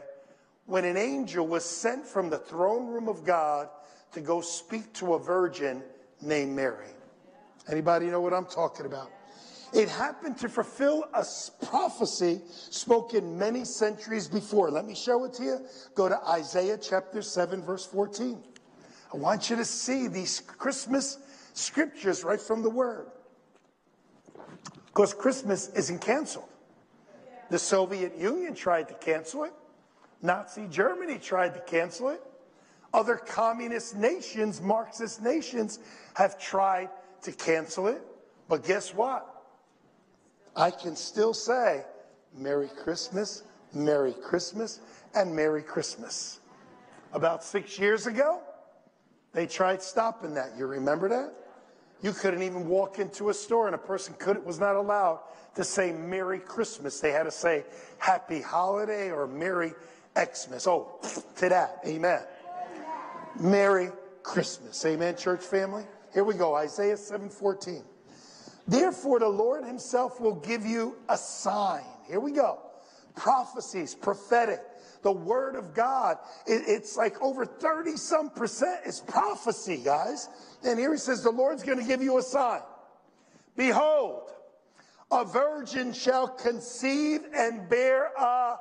when 0.65 0.83
an 0.83 0.97
angel 0.97 1.47
was 1.47 1.63
sent 1.63 2.05
from 2.05 2.29
the 2.29 2.37
throne 2.37 2.87
room 2.87 3.07
of 3.07 3.23
God 3.23 3.69
to 4.11 4.21
go 4.21 4.41
speak 4.41 4.93
to 4.93 5.13
a 5.13 5.19
virgin 5.19 5.83
named 6.21 6.55
Mary. 6.55 6.87
Anybody 7.69 8.07
know 8.07 8.21
what 8.21 8.33
I'm 8.33 8.45
talking 8.45 8.85
about? 8.85 9.11
It 9.73 9.89
happened 9.89 10.37
to 10.39 10.49
fulfill 10.49 11.05
a 11.13 11.25
prophecy 11.65 12.41
spoken 12.47 13.37
many 13.37 13.65
centuries 13.65 14.27
before. 14.27 14.71
Let 14.71 14.85
me 14.85 14.95
show 14.95 15.25
it 15.25 15.33
to 15.33 15.43
you. 15.43 15.65
Go 15.93 16.07
to 16.07 16.17
Isaiah 16.29 16.77
chapter 16.77 17.21
7, 17.21 17.61
verse 17.61 17.85
14. 17.85 18.41
I 19.13 19.17
want 19.17 19.49
you 19.49 19.55
to 19.55 19.65
see 19.65 20.07
these 20.07 20.41
Christmas 20.41 21.17
scriptures 21.53 22.23
right 22.23 22.41
from 22.41 22.61
the 22.61 22.69
Word. 22.69 23.07
Because 24.87 25.13
Christmas 25.13 25.69
isn't 25.69 26.01
canceled. 26.01 26.49
The 27.49 27.59
Soviet 27.59 28.17
Union 28.17 28.53
tried 28.53 28.89
to 28.89 28.93
cancel 28.95 29.43
it. 29.45 29.53
Nazi 30.21 30.67
Germany 30.69 31.19
tried 31.19 31.53
to 31.53 31.61
cancel 31.61 32.09
it. 32.09 32.21
Other 32.93 33.15
communist 33.15 33.95
nations, 33.95 34.61
Marxist 34.61 35.21
nations, 35.21 35.79
have 36.15 36.39
tried 36.39 36.89
to 37.21 37.31
cancel 37.31 37.87
it. 37.87 38.01
But 38.49 38.63
guess 38.63 38.93
what? 38.93 39.25
I 40.55 40.71
can 40.71 40.95
still 40.95 41.33
say 41.33 41.85
Merry 42.35 42.69
Christmas, 42.83 43.43
Merry 43.73 44.13
Christmas, 44.13 44.79
and 45.13 45.35
Merry 45.35 45.61
Christmas. 45.61 46.39
About 47.13 47.43
six 47.43 47.77
years 47.77 48.07
ago, 48.07 48.41
they 49.33 49.47
tried 49.47 49.81
stopping 49.81 50.33
that. 50.35 50.53
You 50.57 50.65
remember 50.67 51.09
that? 51.09 51.33
You 52.01 52.11
couldn't 52.11 52.43
even 52.43 52.67
walk 52.67 52.99
into 52.99 53.29
a 53.29 53.33
store 53.33 53.65
and 53.65 53.75
a 53.75 53.79
person 53.79 54.13
could 54.19 54.43
was 54.45 54.59
not 54.59 54.75
allowed 54.75 55.19
to 55.55 55.63
say 55.63 55.91
Merry 55.91 56.39
Christmas. 56.39 56.99
They 56.99 57.11
had 57.11 57.23
to 57.23 57.31
say 57.31 57.65
Happy 57.97 58.41
Holiday 58.41 59.09
or 59.11 59.27
Merry 59.27 59.73
Xmas. 60.15 60.67
Oh, 60.67 60.99
to 61.37 61.49
that. 61.49 61.79
Amen. 61.85 62.21
Merry 63.39 63.89
Christmas. 64.23 64.85
Amen, 64.85 65.15
church 65.15 65.41
family. 65.41 65.85
Here 66.13 66.23
we 66.23 66.35
go. 66.35 66.55
Isaiah 66.55 66.97
7:14. 66.97 67.83
Therefore 68.67 69.19
the 69.19 69.29
Lord 69.29 69.63
himself 69.63 70.19
will 70.19 70.35
give 70.35 70.65
you 70.65 70.95
a 71.09 71.17
sign. 71.17 71.83
Here 72.07 72.19
we 72.19 72.31
go. 72.31 72.59
Prophecies, 73.15 73.95
prophetic, 73.95 74.61
the 75.01 75.11
word 75.11 75.55
of 75.55 75.73
God. 75.73 76.17
It, 76.45 76.63
it's 76.67 76.97
like 76.97 77.21
over 77.21 77.45
30 77.45 77.97
some 77.97 78.29
percent 78.29 78.85
is 78.85 78.99
prophecy, 78.99 79.81
guys. 79.83 80.29
And 80.63 80.79
here 80.79 80.93
he 80.93 80.99
says, 80.99 81.23
the 81.23 81.31
Lord's 81.31 81.63
going 81.63 81.79
to 81.79 81.85
give 81.85 82.01
you 82.01 82.17
a 82.17 82.21
sign. 82.21 82.61
Behold, 83.55 84.29
a 85.11 85.25
virgin 85.25 85.93
shall 85.93 86.27
conceive 86.27 87.21
and 87.35 87.67
bear 87.69 88.11
a, 88.17 88.57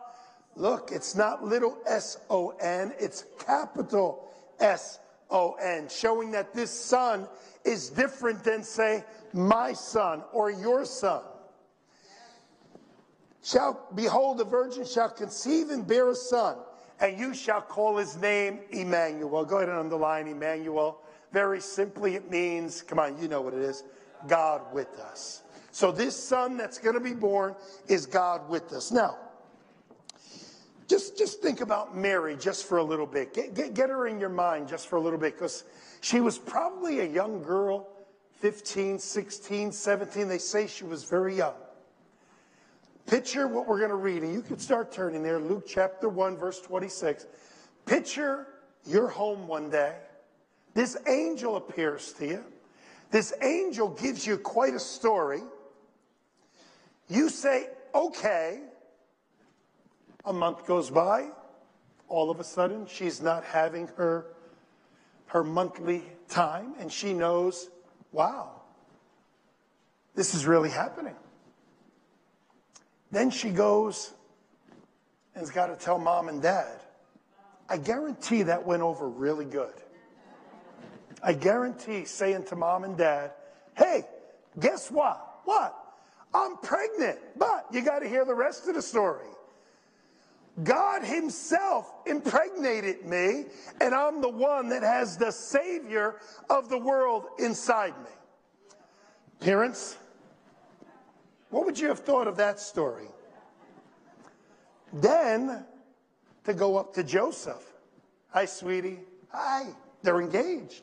look, 0.54 0.90
it's 0.92 1.14
not 1.14 1.44
little 1.44 1.76
S 1.86 2.18
O 2.30 2.50
N, 2.60 2.92
it's 2.98 3.24
capital 3.38 4.30
S 4.60 5.00
O 5.30 5.52
N, 5.54 5.88
showing 5.88 6.30
that 6.32 6.54
this 6.54 6.70
son 6.70 7.26
is 7.64 7.90
different 7.90 8.44
than, 8.44 8.62
say, 8.62 9.04
my 9.32 9.72
son 9.72 10.22
or 10.32 10.50
your 10.50 10.84
son. 10.84 11.22
Shall 13.46 13.86
behold, 13.94 14.38
the 14.38 14.44
virgin 14.44 14.84
shall 14.84 15.08
conceive 15.08 15.70
and 15.70 15.86
bear 15.86 16.10
a 16.10 16.16
son, 16.16 16.56
and 16.98 17.16
you 17.16 17.32
shall 17.32 17.60
call 17.60 17.96
his 17.96 18.16
name 18.16 18.58
Emmanuel. 18.72 19.44
Go 19.44 19.58
ahead 19.58 19.68
and 19.68 19.78
underline 19.78 20.26
Emmanuel. 20.26 21.00
Very 21.32 21.60
simply, 21.60 22.16
it 22.16 22.28
means, 22.28 22.82
come 22.82 22.98
on, 22.98 23.22
you 23.22 23.28
know 23.28 23.40
what 23.40 23.54
it 23.54 23.60
is 23.60 23.84
God 24.26 24.62
with 24.74 24.98
us. 24.98 25.44
So, 25.70 25.92
this 25.92 26.20
son 26.20 26.56
that's 26.56 26.78
going 26.78 26.94
to 26.94 27.00
be 27.00 27.12
born 27.12 27.54
is 27.86 28.04
God 28.04 28.48
with 28.48 28.72
us. 28.72 28.90
Now, 28.90 29.16
just, 30.88 31.16
just 31.16 31.40
think 31.40 31.60
about 31.60 31.96
Mary 31.96 32.36
just 32.36 32.66
for 32.66 32.78
a 32.78 32.84
little 32.84 33.06
bit. 33.06 33.32
Get, 33.32 33.54
get, 33.54 33.74
get 33.74 33.90
her 33.90 34.08
in 34.08 34.18
your 34.18 34.28
mind 34.28 34.66
just 34.66 34.88
for 34.88 34.96
a 34.96 35.00
little 35.00 35.20
bit 35.20 35.34
because 35.34 35.62
she 36.00 36.18
was 36.18 36.36
probably 36.36 36.98
a 36.98 37.06
young 37.06 37.44
girl, 37.44 37.86
15, 38.40 38.98
16, 38.98 39.70
17. 39.70 40.26
They 40.26 40.38
say 40.38 40.66
she 40.66 40.82
was 40.82 41.04
very 41.04 41.36
young. 41.36 41.54
Picture 43.06 43.46
what 43.46 43.68
we're 43.68 43.78
going 43.78 43.90
to 43.90 43.96
read, 43.96 44.22
and 44.22 44.32
you 44.32 44.42
can 44.42 44.58
start 44.58 44.90
turning 44.90 45.22
there. 45.22 45.38
Luke 45.38 45.64
chapter 45.66 46.08
1, 46.08 46.36
verse 46.36 46.60
26. 46.60 47.26
Picture 47.84 48.48
your 48.84 49.06
home 49.06 49.46
one 49.46 49.70
day. 49.70 49.94
This 50.74 50.96
angel 51.06 51.56
appears 51.56 52.12
to 52.14 52.26
you. 52.26 52.44
This 53.12 53.32
angel 53.42 53.90
gives 53.90 54.26
you 54.26 54.36
quite 54.36 54.74
a 54.74 54.80
story. 54.80 55.42
You 57.08 57.28
say, 57.28 57.68
okay. 57.94 58.60
A 60.24 60.32
month 60.32 60.66
goes 60.66 60.90
by. 60.90 61.28
All 62.08 62.30
of 62.30 62.40
a 62.40 62.44
sudden, 62.44 62.86
she's 62.86 63.22
not 63.22 63.44
having 63.44 63.88
her, 63.96 64.26
her 65.26 65.44
monthly 65.44 66.02
time, 66.28 66.74
and 66.80 66.90
she 66.90 67.12
knows, 67.12 67.70
wow, 68.10 68.62
this 70.14 70.34
is 70.34 70.46
really 70.46 70.70
happening. 70.70 71.14
Then 73.10 73.30
she 73.30 73.50
goes 73.50 74.12
and's 75.34 75.50
got 75.50 75.66
to 75.66 75.76
tell 75.76 75.98
mom 75.98 76.28
and 76.28 76.40
dad. 76.40 76.80
I 77.68 77.76
guarantee 77.76 78.44
that 78.44 78.66
went 78.66 78.82
over 78.82 79.08
really 79.08 79.44
good. 79.44 79.74
I 81.22 81.32
guarantee 81.32 82.04
saying 82.04 82.44
to 82.44 82.56
mom 82.56 82.84
and 82.84 82.96
dad, 82.96 83.32
hey, 83.76 84.04
Guess 84.58 84.90
what? 84.90 85.40
What? 85.44 85.76
I'm 86.34 86.56
pregnant. 86.58 87.18
But 87.36 87.66
you 87.70 87.82
got 87.82 88.00
to 88.00 88.08
hear 88.08 88.24
the 88.24 88.34
rest 88.34 88.68
of 88.68 88.74
the 88.74 88.82
story. 88.82 89.26
God 90.62 91.04
Himself 91.04 91.92
impregnated 92.06 93.04
me, 93.04 93.44
and 93.80 93.94
I'm 93.94 94.22
the 94.22 94.30
one 94.30 94.70
that 94.70 94.82
has 94.82 95.18
the 95.18 95.30
Savior 95.30 96.16
of 96.48 96.70
the 96.70 96.78
world 96.78 97.26
inside 97.38 97.94
me. 97.98 98.10
Parents, 99.40 99.98
what 101.50 101.64
would 101.64 101.78
you 101.78 101.88
have 101.88 102.00
thought 102.00 102.26
of 102.26 102.36
that 102.36 102.60
story? 102.60 103.08
Then 104.92 105.64
to 106.44 106.54
go 106.54 106.76
up 106.76 106.94
to 106.94 107.04
Joseph. 107.04 107.64
Hi, 108.30 108.44
sweetie. 108.44 109.00
Hi. 109.30 109.66
They're 110.02 110.20
engaged. 110.20 110.82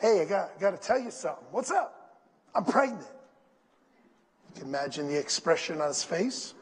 Hey, 0.00 0.22
I 0.22 0.24
got, 0.24 0.60
got 0.60 0.70
to 0.70 0.76
tell 0.76 1.00
you 1.00 1.10
something. 1.10 1.44
What's 1.50 1.70
up? 1.70 2.20
I'm 2.54 2.64
pregnant. 2.64 3.06
You 4.54 4.60
can 4.60 4.68
imagine 4.68 5.08
the 5.08 5.18
expression 5.18 5.80
on 5.80 5.88
his 5.88 6.04
face. 6.04 6.54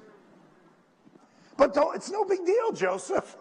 But 1.56 1.74
don't, 1.74 1.94
it's 1.96 2.10
no 2.10 2.24
big 2.24 2.44
deal, 2.44 2.72
Joseph. 2.72 3.36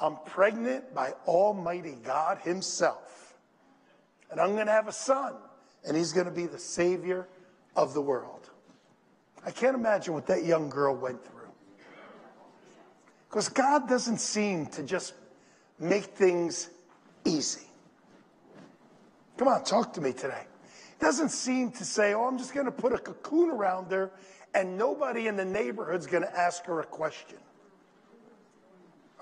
I'm 0.00 0.16
pregnant 0.24 0.94
by 0.94 1.12
Almighty 1.26 1.96
God 2.02 2.38
Himself. 2.38 3.34
And 4.30 4.40
I'm 4.40 4.54
going 4.54 4.66
to 4.66 4.72
have 4.72 4.88
a 4.88 4.92
son, 4.92 5.34
and 5.84 5.96
he's 5.96 6.12
going 6.12 6.26
to 6.26 6.32
be 6.32 6.46
the 6.46 6.58
Savior 6.58 7.26
of 7.80 7.94
the 7.94 8.00
world. 8.02 8.50
I 9.44 9.50
can't 9.50 9.74
imagine 9.74 10.12
what 10.12 10.26
that 10.26 10.44
young 10.44 10.68
girl 10.68 10.94
went 10.94 11.24
through. 11.24 11.48
Because 13.28 13.48
God 13.48 13.88
doesn't 13.88 14.18
seem 14.18 14.66
to 14.66 14.82
just 14.82 15.14
make 15.78 16.04
things 16.04 16.68
easy. 17.24 17.66
Come 19.38 19.48
on, 19.48 19.64
talk 19.64 19.94
to 19.94 20.00
me 20.02 20.12
today. 20.12 20.42
He 20.98 21.06
doesn't 21.06 21.30
seem 21.30 21.70
to 21.72 21.84
say, 21.84 22.12
oh, 22.12 22.26
I'm 22.26 22.36
just 22.36 22.52
going 22.52 22.66
to 22.66 22.72
put 22.72 22.92
a 22.92 22.98
cocoon 22.98 23.50
around 23.50 23.90
her 23.92 24.10
and 24.52 24.76
nobody 24.76 25.26
in 25.26 25.36
the 25.36 25.44
neighborhood's 25.44 26.06
going 26.06 26.24
to 26.24 26.38
ask 26.38 26.64
her 26.66 26.80
a 26.80 26.84
question. 26.84 27.38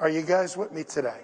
Are 0.00 0.08
you 0.08 0.22
guys 0.22 0.56
with 0.56 0.72
me 0.72 0.82
today? 0.82 1.20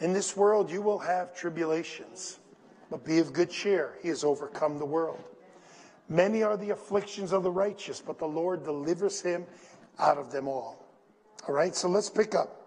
In 0.00 0.12
this 0.12 0.36
world, 0.36 0.70
you 0.70 0.80
will 0.80 0.98
have 0.98 1.34
tribulations, 1.34 2.38
but 2.90 3.04
be 3.04 3.18
of 3.18 3.32
good 3.32 3.50
cheer. 3.50 3.94
He 4.02 4.08
has 4.08 4.24
overcome 4.24 4.78
the 4.78 4.86
world. 4.86 5.22
Many 6.08 6.42
are 6.42 6.56
the 6.56 6.70
afflictions 6.70 7.32
of 7.32 7.42
the 7.42 7.50
righteous, 7.50 8.00
but 8.00 8.18
the 8.18 8.26
Lord 8.26 8.64
delivers 8.64 9.20
him 9.20 9.44
out 9.98 10.16
of 10.16 10.32
them 10.32 10.48
all. 10.48 10.86
All 11.46 11.54
right, 11.54 11.74
so 11.74 11.88
let's 11.88 12.08
pick 12.08 12.34
up. 12.34 12.58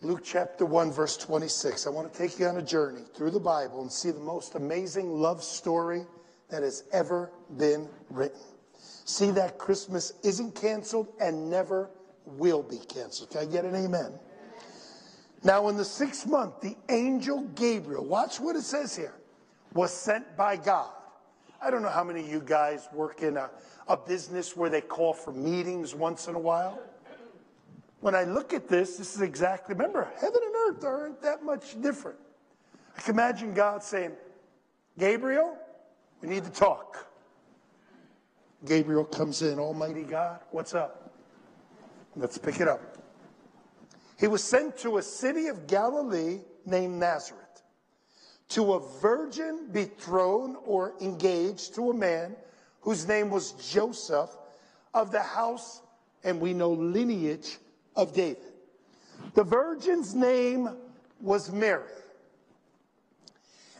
Luke 0.00 0.20
chapter 0.22 0.64
1, 0.64 0.92
verse 0.92 1.16
26. 1.16 1.86
I 1.86 1.90
want 1.90 2.12
to 2.12 2.16
take 2.16 2.38
you 2.38 2.46
on 2.46 2.58
a 2.58 2.62
journey 2.62 3.02
through 3.16 3.32
the 3.32 3.40
Bible 3.40 3.82
and 3.82 3.90
see 3.90 4.12
the 4.12 4.20
most 4.20 4.54
amazing 4.54 5.10
love 5.10 5.42
story 5.42 6.06
that 6.50 6.62
has 6.62 6.84
ever 6.92 7.32
been 7.56 7.88
written. 8.08 8.40
See 8.78 9.32
that 9.32 9.58
Christmas 9.58 10.12
isn't 10.22 10.54
canceled 10.54 11.08
and 11.20 11.50
never 11.50 11.90
will 12.24 12.62
be 12.62 12.78
canceled. 12.78 13.30
Can 13.30 13.40
I 13.40 13.44
get 13.46 13.64
an 13.64 13.74
amen? 13.74 14.12
Now, 15.44 15.68
in 15.68 15.76
the 15.76 15.84
sixth 15.84 16.26
month, 16.26 16.60
the 16.60 16.76
angel 16.88 17.42
Gabriel, 17.54 18.04
watch 18.04 18.40
what 18.40 18.56
it 18.56 18.62
says 18.62 18.96
here, 18.96 19.14
was 19.72 19.92
sent 19.92 20.36
by 20.36 20.56
God. 20.56 20.90
I 21.62 21.70
don't 21.70 21.82
know 21.82 21.88
how 21.88 22.04
many 22.04 22.20
of 22.20 22.28
you 22.28 22.40
guys 22.40 22.88
work 22.92 23.22
in 23.22 23.36
a, 23.36 23.50
a 23.88 23.96
business 23.96 24.56
where 24.56 24.70
they 24.70 24.80
call 24.80 25.12
for 25.12 25.32
meetings 25.32 25.94
once 25.94 26.28
in 26.28 26.34
a 26.34 26.38
while. 26.38 26.80
When 28.00 28.14
I 28.14 28.24
look 28.24 28.52
at 28.52 28.68
this, 28.68 28.96
this 28.96 29.16
is 29.16 29.22
exactly, 29.22 29.74
remember, 29.74 30.08
heaven 30.20 30.40
and 30.44 30.54
earth 30.54 30.84
aren't 30.84 31.22
that 31.22 31.42
much 31.42 31.80
different. 31.80 32.18
I 32.96 33.00
can 33.00 33.14
imagine 33.14 33.54
God 33.54 33.82
saying, 33.82 34.12
Gabriel, 34.98 35.56
we 36.20 36.28
need 36.28 36.44
to 36.44 36.50
talk. 36.50 37.06
Gabriel 38.64 39.04
comes 39.04 39.42
in, 39.42 39.58
Almighty 39.58 40.02
God, 40.02 40.40
what's 40.50 40.74
up? 40.74 41.12
Let's 42.16 42.38
pick 42.38 42.60
it 42.60 42.66
up. 42.66 42.97
He 44.18 44.26
was 44.26 44.42
sent 44.42 44.76
to 44.78 44.98
a 44.98 45.02
city 45.02 45.46
of 45.46 45.66
Galilee 45.66 46.40
named 46.66 46.98
Nazareth 46.98 47.62
to 48.50 48.74
a 48.74 48.80
virgin 49.00 49.68
betrothed 49.70 50.56
or 50.64 50.94
engaged 51.00 51.74
to 51.74 51.90
a 51.90 51.94
man 51.94 52.34
whose 52.80 53.06
name 53.06 53.30
was 53.30 53.52
Joseph 53.52 54.30
of 54.94 55.12
the 55.12 55.22
house, 55.22 55.82
and 56.24 56.40
we 56.40 56.54
know 56.54 56.72
lineage 56.72 57.58
of 57.94 58.12
David. 58.12 58.42
The 59.34 59.44
virgin's 59.44 60.14
name 60.14 60.70
was 61.20 61.52
Mary. 61.52 61.84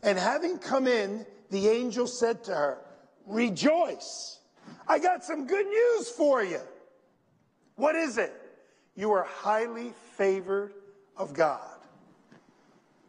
And 0.02 0.18
having 0.18 0.58
come 0.58 0.86
in, 0.86 1.26
the 1.50 1.68
angel 1.68 2.06
said 2.06 2.44
to 2.44 2.54
her, 2.54 2.78
Rejoice. 3.26 4.38
I 4.86 4.98
got 4.98 5.24
some 5.24 5.46
good 5.46 5.66
news 5.66 6.10
for 6.10 6.44
you. 6.44 6.60
What 7.76 7.96
is 7.96 8.18
it? 8.18 8.32
You 8.94 9.12
are 9.12 9.24
highly 9.24 9.92
favored 10.18 10.74
of 11.16 11.32
God. 11.32 11.78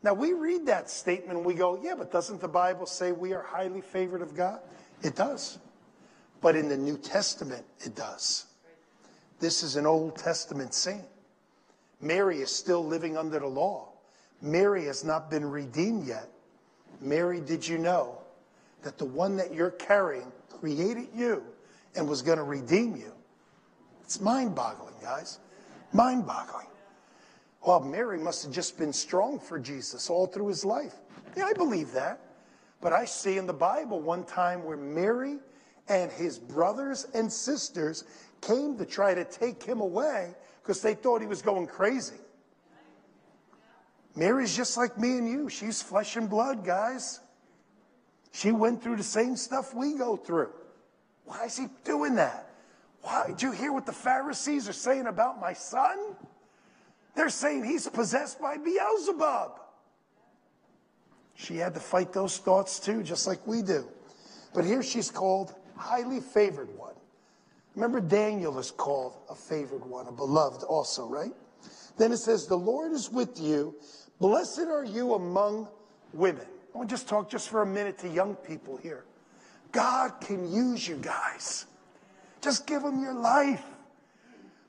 Now, 0.02 0.14
we 0.14 0.32
read 0.32 0.68
that 0.68 0.90
statement 0.90 1.38
and 1.38 1.46
we 1.46 1.56
go, 1.56 1.78
yeah, 1.84 1.96
but 1.98 2.12
doesn't 2.12 2.40
the 2.40 2.48
Bible 2.48 2.86
say 2.86 3.12
we 3.12 3.34
are 3.34 3.42
highly 3.42 3.82
favored 3.82 4.22
of 4.22 4.34
God? 4.34 4.62
It 5.02 5.16
does. 5.16 5.60
But 6.40 6.56
in 6.56 6.70
the 6.70 6.78
New 6.78 6.98
Testament, 6.98 7.66
it 7.82 7.96
does. 7.96 8.46
This 9.42 9.62
is 9.62 9.76
an 9.76 9.86
Old 9.86 10.16
Testament 10.16 10.74
saint. 10.74 11.04
Mary 12.00 12.38
is 12.38 12.56
still 12.56 12.86
living 12.86 13.18
under 13.18 13.40
the 13.40 13.48
law. 13.48 13.90
Mary 14.42 14.86
has 14.86 15.04
not 15.04 15.30
been 15.30 15.44
redeemed 15.44 16.08
yet. 16.08 16.30
Mary, 17.02 17.42
did 17.42 17.68
you 17.68 17.78
know 17.78 18.20
that 18.84 18.98
the 18.98 19.06
one 19.06 19.36
that 19.36 19.54
you're 19.54 19.72
carrying 19.72 20.32
created 20.60 21.08
you 21.14 21.44
and 21.96 22.08
was 22.08 22.22
going 22.22 22.38
to 22.38 22.44
redeem 22.44 22.96
you. 22.96 23.12
It's 24.04 24.22
mind 24.22 24.56
boggling, 24.56 24.96
guys. 25.02 25.40
Mind 25.94 26.26
boggling. 26.26 26.68
Well, 27.66 27.82
Mary 27.82 28.18
must 28.20 28.44
have 28.44 28.54
just 28.54 28.78
been 28.78 28.94
strong 28.94 29.40
for 29.40 29.60
Jesus 29.60 30.10
all 30.10 30.28
through 30.28 30.48
his 30.48 30.64
life. 30.64 30.96
Yeah, 31.36 31.46
I 31.46 31.54
believe 31.54 31.92
that. 31.94 32.20
But 32.82 32.94
I 32.94 33.06
see 33.06 33.38
in 33.38 33.46
the 33.46 33.54
Bible 33.54 34.00
one 34.00 34.24
time 34.24 34.64
where 34.64 34.78
Mary 34.78 35.38
and 35.90 36.12
his 36.12 36.40
brothers 36.40 37.08
and 37.14 37.32
sisters 37.32 38.06
came 38.42 38.78
to 38.78 38.86
try 38.86 39.14
to 39.14 39.26
take 39.26 39.62
him 39.62 39.82
away 39.82 40.34
because 40.62 40.82
they 40.82 40.94
thought 40.94 41.20
he 41.20 41.28
was 41.28 41.42
going 41.42 41.68
crazy. 41.68 42.16
Mary's 44.16 44.56
just 44.56 44.78
like 44.78 44.98
me 44.98 45.18
and 45.18 45.30
you. 45.30 45.50
She's 45.50 45.82
flesh 45.82 46.16
and 46.16 46.30
blood, 46.30 46.64
guys. 46.64 47.20
She 48.32 48.52
went 48.52 48.82
through 48.82 48.98
the 48.98 49.04
same 49.04 49.36
stuff 49.36 49.74
we 49.74 49.96
go 49.96 50.16
through. 50.16 50.52
Why 51.26 51.46
is 51.46 51.58
he 51.58 51.68
doing 51.84 52.16
that? 52.16 52.50
Why? 53.02 53.28
Did 53.28 53.42
you 53.42 53.52
hear 53.52 53.72
what 53.72 53.86
the 53.86 53.94
Pharisees 53.94 54.68
are 54.68 54.74
saying 54.74 55.08
about 55.08 55.40
my 55.40 55.54
son? 55.54 56.16
They're 57.20 57.28
saying 57.28 57.66
he's 57.66 57.86
possessed 57.90 58.40
by 58.40 58.56
Beelzebub. 58.56 59.60
She 61.36 61.58
had 61.58 61.74
to 61.74 61.82
fight 61.82 62.14
those 62.14 62.38
thoughts 62.38 62.80
too, 62.80 63.04
just 63.04 63.28
like 63.28 63.46
we 63.46 63.62
do. 63.62 63.90
But 64.54 64.64
here 64.64 64.82
she's 64.82 65.12
called 65.12 65.54
highly 65.76 66.22
favored 66.22 66.70
one. 66.78 66.94
Remember, 67.76 68.00
Daniel 68.00 68.58
is 68.58 68.72
called 68.72 69.18
a 69.30 69.36
favored 69.36 69.86
one, 69.86 70.08
a 70.08 70.14
beloved 70.14 70.64
also, 70.64 71.10
right? 71.10 71.34
Then 71.98 72.14
it 72.14 72.20
says, 72.20 72.48
The 72.48 72.56
Lord 72.56 72.94
is 72.94 73.12
with 73.12 73.38
you. 73.38 73.76
Blessed 74.22 74.70
are 74.70 74.86
you 74.86 75.16
among 75.16 75.68
women. 76.14 76.46
I 76.74 76.78
want 76.78 76.90
to 76.90 76.94
just 76.94 77.10
talk 77.10 77.30
just 77.30 77.50
for 77.50 77.64
a 77.64 77.66
minute 77.66 77.98
to 77.98 78.08
young 78.08 78.36
people 78.36 78.78
here. 78.78 79.04
God 79.74 80.22
can 80.22 80.50
use 80.50 80.88
you 80.88 80.96
guys. 80.96 81.66
Just 82.40 82.66
give 82.66 82.82
them 82.82 83.02
your 83.04 83.14
life. 83.14 83.66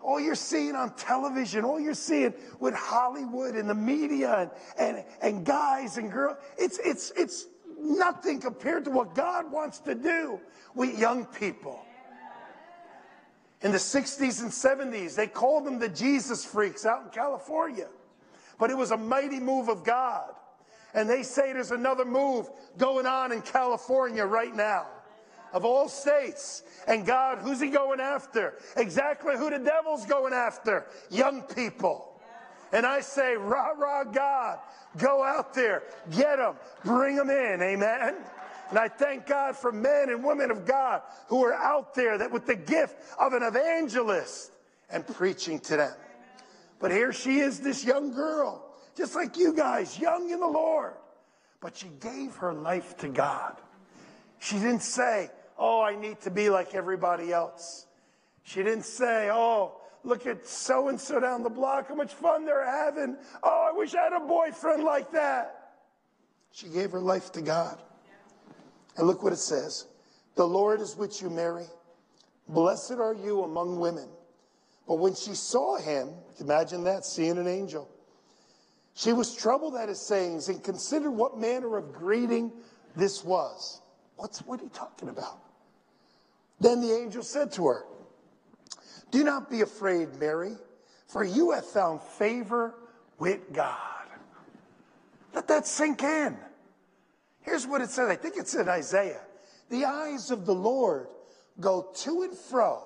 All 0.02 0.18
you're 0.18 0.34
seeing 0.34 0.74
on 0.74 0.94
television, 0.94 1.64
all 1.64 1.78
you're 1.78 1.94
seeing 1.94 2.32
with 2.58 2.74
Hollywood 2.74 3.54
and 3.54 3.68
the 3.68 3.74
media 3.74 4.50
and, 4.78 4.96
and, 4.96 5.04
and 5.20 5.44
guys 5.44 5.98
and 5.98 6.10
girls, 6.10 6.38
it's, 6.56 6.78
it's, 6.78 7.12
it's 7.16 7.46
nothing 7.78 8.40
compared 8.40 8.84
to 8.86 8.90
what 8.90 9.14
God 9.14 9.50
wants 9.52 9.78
to 9.80 9.94
do 9.94 10.40
with 10.74 10.98
young 10.98 11.26
people. 11.26 11.84
In 13.62 13.72
the 13.72 13.78
60s 13.78 14.40
and 14.40 14.50
70s, 14.50 15.14
they 15.14 15.26
called 15.26 15.66
them 15.66 15.78
the 15.78 15.88
Jesus 15.88 16.44
freaks 16.44 16.86
out 16.86 17.04
in 17.04 17.10
California. 17.10 17.88
But 18.58 18.70
it 18.70 18.76
was 18.76 18.90
a 18.90 18.96
mighty 18.96 19.38
move 19.38 19.68
of 19.68 19.84
God. 19.84 20.30
And 20.94 21.08
they 21.08 21.22
say 21.22 21.52
there's 21.52 21.70
another 21.70 22.04
move 22.04 22.48
going 22.78 23.06
on 23.06 23.32
in 23.32 23.42
California 23.42 24.24
right 24.24 24.54
now. 24.54 24.86
Of 25.52 25.64
all 25.64 25.88
states. 25.88 26.62
And 26.86 27.04
God, 27.04 27.38
who's 27.38 27.60
he 27.60 27.68
going 27.68 28.00
after? 28.00 28.54
Exactly 28.76 29.36
who 29.36 29.50
the 29.50 29.58
devil's 29.58 30.06
going 30.06 30.32
after. 30.32 30.86
Young 31.10 31.42
people. 31.42 32.20
And 32.72 32.86
I 32.86 33.00
say, 33.00 33.34
rah, 33.36 33.72
rah, 33.76 34.04
God, 34.04 34.60
go 34.96 35.24
out 35.24 35.54
there, 35.54 35.82
get 36.12 36.36
them, 36.36 36.54
bring 36.84 37.16
them 37.16 37.28
in. 37.28 37.60
Amen. 37.60 38.14
And 38.68 38.78
I 38.78 38.86
thank 38.86 39.26
God 39.26 39.56
for 39.56 39.72
men 39.72 40.08
and 40.10 40.22
women 40.22 40.52
of 40.52 40.64
God 40.64 41.02
who 41.26 41.44
are 41.44 41.54
out 41.54 41.94
there 41.94 42.16
that 42.18 42.30
with 42.30 42.46
the 42.46 42.54
gift 42.54 42.94
of 43.18 43.32
an 43.32 43.42
evangelist 43.42 44.52
and 44.88 45.04
preaching 45.04 45.58
to 45.60 45.76
them. 45.76 45.94
But 46.78 46.92
here 46.92 47.12
she 47.12 47.40
is, 47.40 47.58
this 47.58 47.84
young 47.84 48.12
girl 48.14 48.70
just 48.96 49.14
like 49.14 49.38
you 49.38 49.54
guys, 49.54 49.98
young 49.98 50.30
in 50.30 50.40
the 50.40 50.46
Lord. 50.46 50.92
but 51.60 51.76
she 51.76 51.88
gave 52.00 52.34
her 52.36 52.52
life 52.52 52.96
to 52.98 53.08
God. 53.08 53.56
She 54.38 54.56
didn't 54.56 54.82
say, 54.82 55.30
Oh, 55.60 55.82
I 55.82 55.94
need 55.94 56.18
to 56.22 56.30
be 56.30 56.48
like 56.48 56.74
everybody 56.74 57.32
else. 57.32 57.86
She 58.44 58.62
didn't 58.62 58.86
say, 58.86 59.28
Oh, 59.30 59.76
look 60.02 60.26
at 60.26 60.46
so 60.46 60.88
and 60.88 60.98
so 60.98 61.20
down 61.20 61.42
the 61.42 61.50
block, 61.50 61.88
how 61.88 61.94
much 61.94 62.14
fun 62.14 62.46
they're 62.46 62.64
having. 62.64 63.18
Oh, 63.42 63.68
I 63.70 63.76
wish 63.76 63.94
I 63.94 64.04
had 64.04 64.14
a 64.14 64.26
boyfriend 64.26 64.82
like 64.84 65.12
that. 65.12 65.72
She 66.50 66.68
gave 66.68 66.92
her 66.92 67.00
life 67.00 67.30
to 67.32 67.42
God. 67.42 67.78
And 68.96 69.06
look 69.06 69.22
what 69.22 69.34
it 69.34 69.38
says 69.38 69.86
The 70.34 70.46
Lord 70.46 70.80
is 70.80 70.96
with 70.96 71.20
you, 71.20 71.28
Mary. 71.28 71.66
Blessed 72.48 72.92
are 72.92 73.14
you 73.14 73.42
among 73.44 73.78
women. 73.78 74.08
But 74.88 74.94
when 74.94 75.14
she 75.14 75.34
saw 75.34 75.76
him, 75.76 76.08
imagine 76.40 76.84
that, 76.84 77.04
seeing 77.04 77.36
an 77.36 77.46
angel, 77.46 77.88
she 78.94 79.12
was 79.12 79.36
troubled 79.36 79.76
at 79.76 79.90
his 79.90 80.00
sayings 80.00 80.48
and 80.48 80.64
considered 80.64 81.12
what 81.12 81.38
manner 81.38 81.76
of 81.76 81.92
greeting 81.92 82.50
this 82.96 83.22
was. 83.22 83.82
What's, 84.16 84.40
what 84.40 84.58
are 84.60 84.64
you 84.64 84.70
talking 84.74 85.08
about? 85.10 85.38
Then 86.60 86.80
the 86.80 86.92
angel 86.94 87.22
said 87.22 87.52
to 87.52 87.66
her, 87.68 87.84
Do 89.10 89.24
not 89.24 89.50
be 89.50 89.62
afraid, 89.62 90.14
Mary, 90.20 90.56
for 91.08 91.24
you 91.24 91.52
have 91.52 91.64
found 91.64 92.02
favor 92.02 92.74
with 93.18 93.52
God. 93.52 93.76
Let 95.34 95.48
that 95.48 95.66
sink 95.66 96.02
in. 96.02 96.36
Here's 97.42 97.66
what 97.66 97.80
it 97.80 97.90
says. 97.90 98.08
I 98.08 98.16
think 98.16 98.34
it's 98.36 98.54
in 98.54 98.68
Isaiah. 98.68 99.22
The 99.70 99.84
eyes 99.84 100.30
of 100.30 100.46
the 100.46 100.54
Lord 100.54 101.08
go 101.60 101.88
to 101.94 102.22
and 102.22 102.36
fro, 102.36 102.82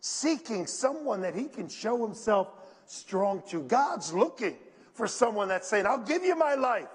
seeking 0.00 0.66
someone 0.66 1.20
that 1.22 1.34
he 1.34 1.44
can 1.44 1.68
show 1.68 2.04
himself 2.04 2.48
strong 2.86 3.42
to. 3.48 3.62
God's 3.62 4.12
looking 4.12 4.56
for 4.92 5.06
someone 5.06 5.48
that's 5.48 5.68
saying, 5.68 5.86
I'll 5.86 6.04
give 6.04 6.24
you 6.24 6.36
my 6.36 6.54
life. 6.54 6.88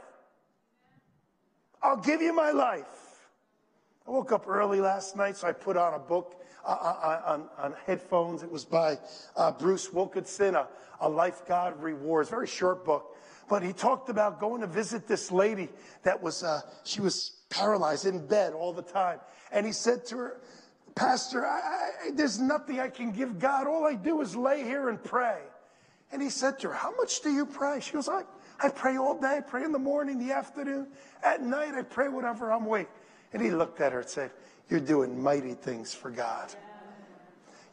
I'll 1.82 1.98
give 1.98 2.22
you 2.22 2.34
my 2.34 2.52
life. 2.52 2.86
I 4.10 4.12
woke 4.12 4.32
up 4.32 4.48
early 4.48 4.82
last 4.82 5.16
night, 5.16 5.38
so 5.38 5.48
I 5.48 5.52
put 5.52 5.78
on 5.78 5.94
a 5.94 6.00
book 6.00 6.42
uh, 6.66 6.72
uh, 6.72 6.74
uh 6.74 7.22
on, 7.32 7.50
on, 7.60 7.76
headphones. 7.86 8.42
It 8.42 8.52
was 8.52 8.66
by 8.66 8.98
uh, 9.36 9.52
Bruce 9.52 9.94
Wilkinson, 9.94 10.56
a, 10.56 10.68
a 11.00 11.08
Life 11.08 11.44
God 11.48 11.80
Rewards, 11.80 12.28
very 12.28 12.48
short 12.48 12.84
book. 12.84 13.16
But 13.48 13.62
he 13.62 13.72
talked 13.72 14.10
about 14.10 14.40
going 14.40 14.62
to 14.62 14.68
visit 14.68 15.08
this 15.08 15.32
lady 15.32 15.70
that 16.02 16.24
was, 16.24 16.42
uh, 16.42 16.62
she 16.84 17.02
was 17.02 17.34
paralyzed 17.52 18.08
in 18.08 18.26
bed 18.26 18.54
all 18.54 18.74
the 18.74 18.82
time. 18.82 19.20
And 19.52 19.64
he 19.64 19.72
said 19.72 20.08
to 20.08 20.18
her, 20.18 20.42
Pastor, 20.96 21.46
I, 21.46 21.60
I, 21.60 22.12
there's 22.16 22.40
nothing 22.40 22.80
I 22.80 22.90
can 22.90 23.12
give 23.12 23.38
God. 23.38 23.68
All 23.68 23.86
I 23.86 23.94
do 23.94 24.22
is 24.22 24.36
lay 24.36 24.64
here 24.64 24.90
and 24.90 25.04
pray. 25.04 25.38
And 26.12 26.20
he 26.20 26.32
said 26.32 26.58
to 26.60 26.70
her, 26.70 26.74
How 26.74 26.96
much 26.96 27.22
do 27.22 27.30
you 27.30 27.46
pray? 27.46 27.80
She 27.80 27.94
goes, 27.94 28.10
I, 28.10 28.24
I 28.60 28.70
pray 28.70 28.98
all 28.98 29.22
day. 29.22 29.38
I 29.38 29.42
pray 29.42 29.64
in 29.64 29.72
the 29.72 29.78
morning, 29.78 30.18
the 30.18 30.34
afternoon. 30.34 30.88
At 31.24 31.44
night, 31.44 31.76
I 31.76 31.84
pray 31.84 32.10
whenever 32.10 32.52
I'm 32.52 32.66
awake. 32.66 32.88
And 33.34 33.42
he 33.42 33.52
looked 33.52 33.82
at 33.82 33.92
her 33.92 34.00
and 34.00 34.10
said, 34.10 34.32
You're 34.70 34.80
doing 34.80 35.22
mighty 35.22 35.54
things 35.54 35.94
for 35.94 36.10
God. 36.10 36.54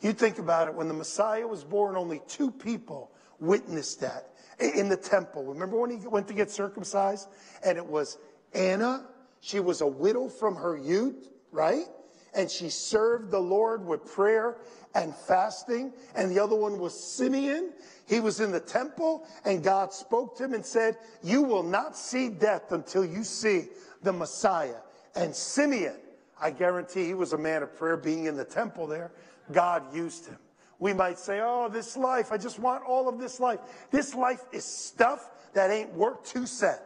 You 0.00 0.12
think 0.12 0.38
about 0.38 0.68
it, 0.68 0.74
when 0.74 0.88
the 0.88 0.94
Messiah 0.94 1.46
was 1.46 1.64
born, 1.64 1.96
only 1.96 2.20
two 2.28 2.50
people 2.50 3.10
witnessed 3.40 4.00
that 4.00 4.30
in 4.58 4.88
the 4.88 4.96
temple. 4.96 5.44
Remember 5.44 5.78
when 5.78 5.90
he 5.90 6.06
went 6.06 6.28
to 6.28 6.34
get 6.34 6.50
circumcised? 6.50 7.28
And 7.64 7.78
it 7.78 7.86
was 7.86 8.18
Anna. 8.54 9.06
She 9.40 9.60
was 9.60 9.80
a 9.80 9.86
widow 9.86 10.28
from 10.28 10.56
her 10.56 10.76
youth, 10.76 11.28
right? 11.52 11.86
And 12.34 12.50
she 12.50 12.68
served 12.68 13.30
the 13.30 13.38
Lord 13.38 13.86
with 13.86 14.04
prayer 14.04 14.56
and 14.94 15.14
fasting. 15.14 15.92
And 16.14 16.30
the 16.30 16.42
other 16.42 16.56
one 16.56 16.78
was 16.78 16.98
Simeon. 16.98 17.72
He 18.06 18.20
was 18.20 18.40
in 18.40 18.52
the 18.52 18.60
temple 18.60 19.26
and 19.44 19.62
God 19.62 19.92
spoke 19.92 20.36
to 20.38 20.44
him 20.44 20.54
and 20.54 20.64
said, 20.64 20.96
You 21.22 21.42
will 21.42 21.62
not 21.62 21.96
see 21.96 22.28
death 22.28 22.72
until 22.72 23.04
you 23.04 23.24
see 23.24 23.68
the 24.02 24.12
Messiah. 24.12 24.80
And 25.16 25.34
Simeon, 25.34 25.96
I 26.40 26.50
guarantee 26.50 27.06
he 27.06 27.14
was 27.14 27.32
a 27.32 27.38
man 27.38 27.62
of 27.62 27.74
prayer 27.76 27.96
being 27.96 28.26
in 28.26 28.36
the 28.36 28.44
temple 28.44 28.86
there. 28.86 29.12
God 29.50 29.94
used 29.94 30.26
him. 30.26 30.38
We 30.78 30.92
might 30.92 31.18
say, 31.18 31.40
Oh, 31.42 31.68
this 31.68 31.96
life, 31.96 32.30
I 32.30 32.36
just 32.36 32.58
want 32.58 32.84
all 32.84 33.08
of 33.08 33.18
this 33.18 33.40
life. 33.40 33.60
This 33.90 34.14
life 34.14 34.44
is 34.52 34.64
stuff 34.64 35.30
that 35.54 35.70
ain't 35.70 35.92
worth 35.94 36.22
two 36.24 36.46
cents. 36.46 36.80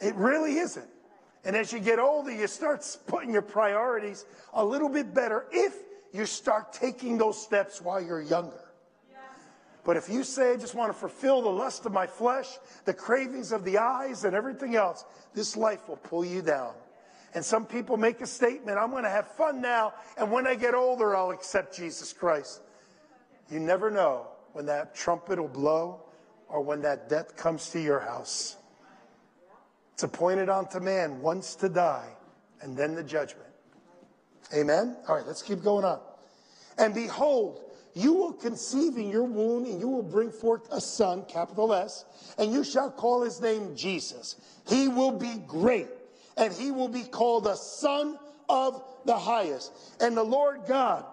It 0.00 0.14
really 0.14 0.58
isn't. 0.58 0.88
And 1.44 1.56
as 1.56 1.72
you 1.72 1.80
get 1.80 1.98
older, 1.98 2.30
you 2.30 2.46
start 2.46 2.86
putting 3.06 3.32
your 3.32 3.42
priorities 3.42 4.24
a 4.52 4.64
little 4.64 4.88
bit 4.88 5.12
better 5.12 5.46
if 5.50 5.74
you 6.12 6.26
start 6.26 6.72
taking 6.72 7.18
those 7.18 7.42
steps 7.42 7.80
while 7.80 8.00
you're 8.00 8.22
younger. 8.22 8.70
But 9.82 9.96
if 9.96 10.08
you 10.08 10.24
say, 10.24 10.52
I 10.52 10.56
just 10.56 10.74
want 10.74 10.92
to 10.92 10.98
fulfill 10.98 11.42
the 11.42 11.48
lust 11.48 11.86
of 11.86 11.92
my 11.92 12.06
flesh, 12.06 12.58
the 12.84 12.92
cravings 12.92 13.50
of 13.50 13.64
the 13.64 13.78
eyes, 13.78 14.24
and 14.24 14.36
everything 14.36 14.76
else, 14.76 15.06
this 15.34 15.56
life 15.56 15.88
will 15.88 15.96
pull 15.96 16.24
you 16.24 16.42
down. 16.42 16.74
And 17.34 17.44
some 17.44 17.64
people 17.64 17.96
make 17.96 18.20
a 18.20 18.26
statement, 18.26 18.76
I'm 18.76 18.90
going 18.90 19.04
to 19.04 19.10
have 19.10 19.28
fun 19.36 19.60
now, 19.60 19.94
and 20.18 20.32
when 20.32 20.46
I 20.46 20.56
get 20.56 20.74
older, 20.74 21.14
I'll 21.14 21.30
accept 21.30 21.76
Jesus 21.76 22.12
Christ. 22.12 22.60
You 23.50 23.60
never 23.60 23.90
know 23.90 24.26
when 24.52 24.66
that 24.66 24.94
trumpet 24.94 25.38
will 25.38 25.48
blow 25.48 26.00
or 26.48 26.60
when 26.60 26.82
that 26.82 27.08
death 27.08 27.36
comes 27.36 27.70
to 27.70 27.80
your 27.80 28.00
house. 28.00 28.56
It's 29.94 30.02
appointed 30.02 30.48
unto 30.48 30.80
man 30.80 31.20
once 31.20 31.54
to 31.56 31.68
die, 31.68 32.08
and 32.62 32.76
then 32.76 32.94
the 32.94 33.04
judgment. 33.04 33.46
Amen? 34.52 34.96
All 35.06 35.16
right, 35.16 35.26
let's 35.26 35.42
keep 35.42 35.62
going 35.62 35.84
on. 35.84 36.00
And 36.78 36.94
behold, 36.94 37.60
you 37.94 38.12
will 38.12 38.32
conceive 38.32 38.96
in 38.96 39.08
your 39.08 39.24
womb, 39.24 39.66
and 39.66 39.78
you 39.78 39.88
will 39.88 40.02
bring 40.02 40.30
forth 40.30 40.66
a 40.72 40.80
son, 40.80 41.24
capital 41.26 41.74
S, 41.74 42.04
and 42.38 42.52
you 42.52 42.64
shall 42.64 42.90
call 42.90 43.22
his 43.22 43.40
name 43.40 43.76
Jesus. 43.76 44.36
He 44.66 44.88
will 44.88 45.12
be 45.12 45.36
great, 45.46 45.88
and 46.40 46.52
he 46.54 46.70
will 46.70 46.88
be 46.88 47.04
called 47.04 47.44
the 47.44 47.54
Son 47.54 48.18
of 48.48 48.82
the 49.04 49.16
Highest. 49.16 49.72
And 50.00 50.16
the 50.16 50.24
Lord 50.24 50.62
God 50.66 51.04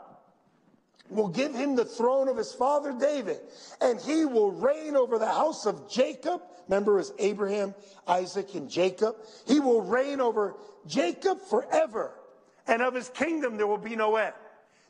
will 1.10 1.28
give 1.28 1.54
him 1.54 1.76
the 1.76 1.86
throne 1.86 2.28
of 2.28 2.38
his 2.38 2.54
father 2.54 2.94
David, 2.98 3.38
and 3.80 4.00
he 4.02 4.26
will 4.26 4.52
reign 4.52 4.96
over 4.96 5.20
the 5.20 5.28
house 5.28 5.66
of 5.66 5.90
Jacob. 5.90 6.42
Remember, 6.68 6.96
it 6.96 6.98
was 6.98 7.14
Abraham, 7.20 7.76
Isaac, 8.08 8.56
and 8.56 8.70
Jacob. 8.70 9.16
He 9.46 9.60
will 9.60 9.82
reign 9.82 10.20
over 10.20 10.56
Jacob 10.86 11.40
forever, 11.42 12.14
and 12.66 12.82
of 12.82 12.94
his 12.94 13.10
kingdom 13.10 13.58
there 13.58 13.68
will 13.68 13.78
be 13.78 13.96
no 13.96 14.16
end. 14.16 14.34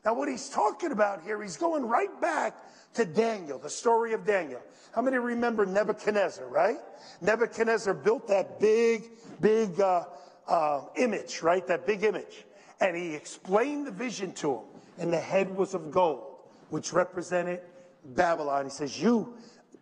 Now, 0.05 0.13
what 0.13 0.29
he's 0.29 0.49
talking 0.49 0.91
about 0.91 1.23
here, 1.23 1.41
he's 1.41 1.57
going 1.57 1.85
right 1.85 2.21
back 2.21 2.55
to 2.93 3.05
Daniel, 3.05 3.59
the 3.59 3.69
story 3.69 4.13
of 4.13 4.25
Daniel. 4.25 4.61
How 4.95 5.01
many 5.01 5.17
remember 5.17 5.65
Nebuchadnezzar, 5.65 6.47
right? 6.47 6.77
Nebuchadnezzar 7.21 7.93
built 7.93 8.27
that 8.29 8.59
big, 8.59 9.03
big 9.41 9.79
uh, 9.79 10.05
uh, 10.47 10.81
image, 10.95 11.41
right? 11.41 11.65
That 11.67 11.85
big 11.85 12.03
image. 12.03 12.45
And 12.79 12.95
he 12.95 13.15
explained 13.15 13.87
the 13.87 13.91
vision 13.91 14.33
to 14.33 14.55
him. 14.55 14.63
And 14.99 15.13
the 15.13 15.19
head 15.19 15.55
was 15.55 15.73
of 15.73 15.91
gold, 15.91 16.37
which 16.69 16.93
represented 16.93 17.61
Babylon. 18.03 18.65
He 18.65 18.71
says, 18.71 18.99
You, 18.99 19.33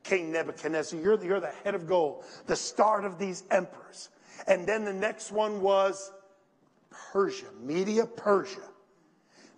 King 0.03 0.31
Nebuchadnezzar, 0.31 0.99
you're 0.99 1.17
the, 1.17 1.25
you're 1.25 1.39
the 1.39 1.53
head 1.63 1.75
of 1.75 1.87
gold, 1.87 2.23
the 2.47 2.55
start 2.55 3.05
of 3.05 3.17
these 3.17 3.43
emperors. 3.51 4.09
And 4.47 4.67
then 4.67 4.85
the 4.85 4.93
next 4.93 5.31
one 5.31 5.61
was 5.61 6.11
Persia, 6.89 7.45
Media 7.61 8.05
Persia. 8.05 8.61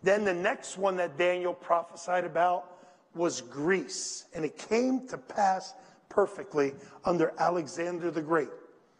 Then 0.04 0.24
the 0.24 0.34
next 0.34 0.78
one 0.78 0.96
that 0.98 1.18
Daniel 1.18 1.54
prophesied 1.54 2.24
about 2.24 2.78
was 3.16 3.42
Greece. 3.42 4.26
And 4.34 4.46
it 4.46 4.58
came 4.58 5.08
to 5.08 5.18
pass 5.18 5.74
perfectly 6.10 6.74
under 7.04 7.34
Alexander 7.40 8.12
the 8.12 8.22
Great. 8.22 8.50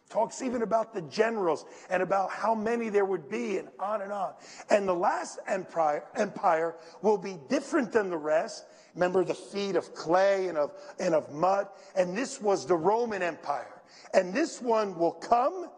Talks 0.08 0.40
even 0.40 0.62
about 0.62 0.94
the 0.94 1.02
generals 1.02 1.66
and 1.90 2.02
about 2.02 2.30
how 2.30 2.54
many 2.54 2.88
there 2.88 3.04
would 3.04 3.28
be 3.28 3.58
and 3.58 3.68
on 3.78 4.00
and 4.00 4.10
on. 4.10 4.32
And 4.70 4.88
the 4.88 4.94
last 4.94 5.38
empire, 5.46 6.04
empire 6.16 6.76
will 7.02 7.18
be 7.18 7.36
different 7.50 7.92
than 7.92 8.08
the 8.08 8.16
rest. 8.16 8.64
Remember 8.94 9.22
the 9.22 9.34
feet 9.34 9.76
of 9.76 9.94
clay 9.94 10.48
and 10.48 10.56
of, 10.56 10.72
and 10.98 11.14
of 11.14 11.32
mud. 11.34 11.68
And 11.94 12.16
this 12.16 12.40
was 12.40 12.66
the 12.66 12.74
Roman 12.76 13.22
Empire. 13.22 13.82
And 14.14 14.32
this 14.32 14.62
one 14.62 14.98
will 14.98 15.12
come 15.12 15.68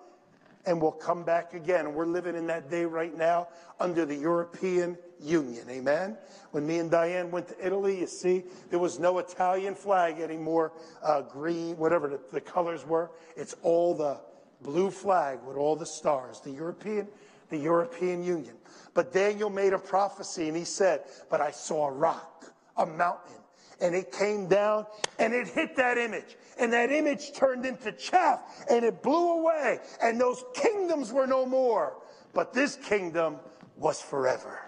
and 0.65 0.81
will 0.81 0.93
come 0.93 1.25
back 1.25 1.55
again. 1.55 1.87
And 1.87 1.95
we're 1.95 2.07
living 2.07 2.37
in 2.37 2.47
that 2.47 2.71
day 2.71 2.85
right 2.85 3.17
now 3.17 3.49
under 3.81 4.07
the 4.07 4.15
European 4.15 4.97
Union. 5.21 5.69
Amen. 5.69 6.17
When 6.51 6.67
me 6.67 6.79
and 6.79 6.91
Diane 6.91 7.31
went 7.31 7.49
to 7.49 7.67
Italy, 7.67 8.01
you 8.01 8.07
see, 8.07 8.45
there 8.71 8.79
was 8.79 8.99
no 8.99 9.19
Italian 9.19 9.75
flag 9.75 10.21
anymore, 10.21 10.73
uh, 11.03 11.23
green, 11.23 11.77
whatever 11.77 12.09
the, 12.09 12.21
the 12.33 12.41
colors 12.41 12.87
were. 12.87 13.11
It's 13.37 13.55
all 13.63 13.95
the 13.95 14.19
blue 14.63 14.91
flag 14.91 15.39
with 15.47 15.57
all 15.57 15.77
the 15.77 15.87
stars, 15.87 16.41
the 16.41 16.51
European, 16.51 17.09
the 17.51 17.59
European 17.59 18.23
Union. 18.23 18.55
But 18.95 19.13
Daniel 19.13 19.51
made 19.51 19.73
a 19.73 19.79
prophecy 19.79 20.49
and 20.49 20.57
he 20.57 20.65
said, 20.65 21.03
But 21.31 21.41
I 21.41 21.51
saw 21.51 21.89
a 21.89 21.93
rock, 21.93 22.53
a 22.77 22.87
mountain, 22.87 23.37
and 23.81 23.95
it 23.95 24.13
came 24.13 24.47
down 24.47 24.87
and 25.19 25.33
it 25.33 25.49
hit 25.49 25.77
that 25.77 25.99
image. 25.99 26.37
And 26.59 26.73
that 26.73 26.91
image 26.91 27.33
turned 27.33 27.65
into 27.65 27.93
chaff 27.93 28.41
and 28.71 28.85
it 28.85 29.03
blew 29.03 29.41
away. 29.41 29.79
And 30.03 30.21
those 30.21 30.45
kingdoms 30.55 31.13
were 31.13 31.27
no 31.27 31.47
more. 31.47 31.95
But 32.35 32.53
this 32.53 32.77
kingdom 32.77 33.37
was 33.77 34.01
forever. 34.01 34.61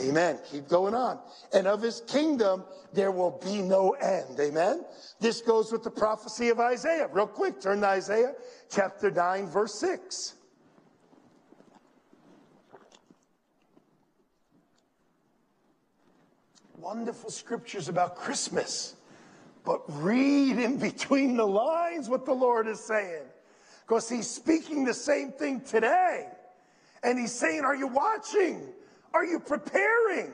Amen. 0.00 0.38
Keep 0.50 0.68
going 0.68 0.94
on. 0.94 1.18
And 1.52 1.66
of 1.66 1.82
his 1.82 2.00
kingdom, 2.06 2.64
there 2.92 3.10
will 3.10 3.38
be 3.44 3.60
no 3.60 3.92
end. 3.92 4.38
Amen. 4.40 4.84
This 5.20 5.40
goes 5.40 5.70
with 5.70 5.82
the 5.82 5.90
prophecy 5.90 6.48
of 6.48 6.60
Isaiah. 6.60 7.08
Real 7.12 7.26
quick, 7.26 7.60
turn 7.60 7.80
to 7.80 7.86
Isaiah 7.88 8.34
chapter 8.70 9.10
9, 9.10 9.46
verse 9.46 9.74
6. 9.74 10.34
Wonderful 16.78 17.30
scriptures 17.30 17.88
about 17.88 18.16
Christmas. 18.16 18.96
But 19.64 19.82
read 19.88 20.58
in 20.58 20.78
between 20.78 21.36
the 21.36 21.46
lines 21.46 22.08
what 22.08 22.24
the 22.24 22.32
Lord 22.32 22.66
is 22.66 22.80
saying. 22.80 23.22
Because 23.86 24.08
he's 24.08 24.28
speaking 24.28 24.84
the 24.84 24.94
same 24.94 25.32
thing 25.32 25.60
today. 25.60 26.28
And 27.04 27.18
he's 27.18 27.32
saying, 27.32 27.60
Are 27.60 27.76
you 27.76 27.86
watching? 27.86 28.66
Are 29.14 29.24
you 29.24 29.40
preparing? 29.40 30.32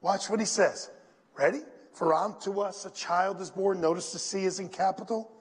Watch 0.00 0.30
what 0.30 0.40
he 0.40 0.46
says. 0.46 0.90
Ready? 1.36 1.60
For 1.92 2.14
unto 2.14 2.60
us 2.60 2.86
a 2.86 2.90
child 2.90 3.40
is 3.40 3.50
born. 3.50 3.80
Notice 3.80 4.12
the 4.12 4.18
C 4.18 4.44
is 4.44 4.60
in 4.60 4.68
capital. 4.68 5.32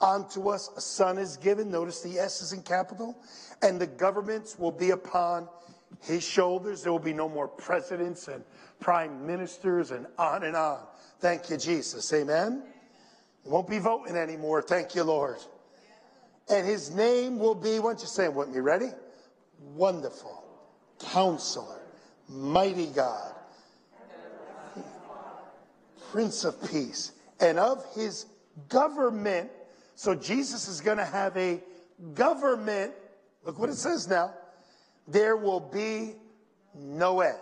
Unto 0.00 0.48
us 0.48 0.70
a 0.76 0.80
son 0.80 1.18
is 1.18 1.36
given. 1.36 1.70
Notice 1.70 2.00
the 2.00 2.18
S 2.18 2.40
is 2.40 2.52
in 2.52 2.62
capital. 2.62 3.16
And 3.62 3.80
the 3.80 3.86
governments 3.86 4.58
will 4.58 4.72
be 4.72 4.90
upon 4.90 5.48
his 6.02 6.22
shoulders. 6.26 6.82
There 6.82 6.92
will 6.92 6.98
be 6.98 7.12
no 7.12 7.28
more 7.28 7.48
presidents 7.48 8.28
and 8.28 8.42
prime 8.80 9.26
ministers 9.26 9.90
and 9.90 10.06
on 10.18 10.44
and 10.44 10.56
on. 10.56 10.80
Thank 11.20 11.50
you, 11.50 11.56
Jesus. 11.56 12.12
Amen. 12.12 12.62
You 13.44 13.50
won't 13.50 13.68
be 13.68 13.78
voting 13.78 14.16
anymore. 14.16 14.62
Thank 14.62 14.94
you, 14.94 15.02
Lord. 15.02 15.38
And 16.48 16.66
his 16.66 16.90
name 16.90 17.38
will 17.38 17.54
be, 17.54 17.78
why 17.78 17.90
don't 17.90 18.00
you 18.00 18.06
say 18.06 18.24
it 18.24 18.34
with 18.34 18.48
me? 18.48 18.60
Ready? 18.60 18.88
Wonderful. 19.74 20.37
Counselor. 20.98 21.80
Mighty 22.28 22.86
God. 22.86 23.34
Prince 26.10 26.44
of 26.44 26.70
Peace. 26.70 27.12
And 27.40 27.58
of 27.58 27.84
his 27.94 28.26
government. 28.68 29.50
So 29.94 30.14
Jesus 30.14 30.68
is 30.68 30.80
going 30.80 30.98
to 30.98 31.04
have 31.04 31.36
a 31.36 31.60
government. 32.14 32.92
Look 33.44 33.58
what 33.58 33.70
it 33.70 33.76
says 33.76 34.08
now. 34.08 34.34
There 35.06 35.36
will 35.36 35.60
be 35.60 36.14
no 36.74 37.20
end. 37.20 37.38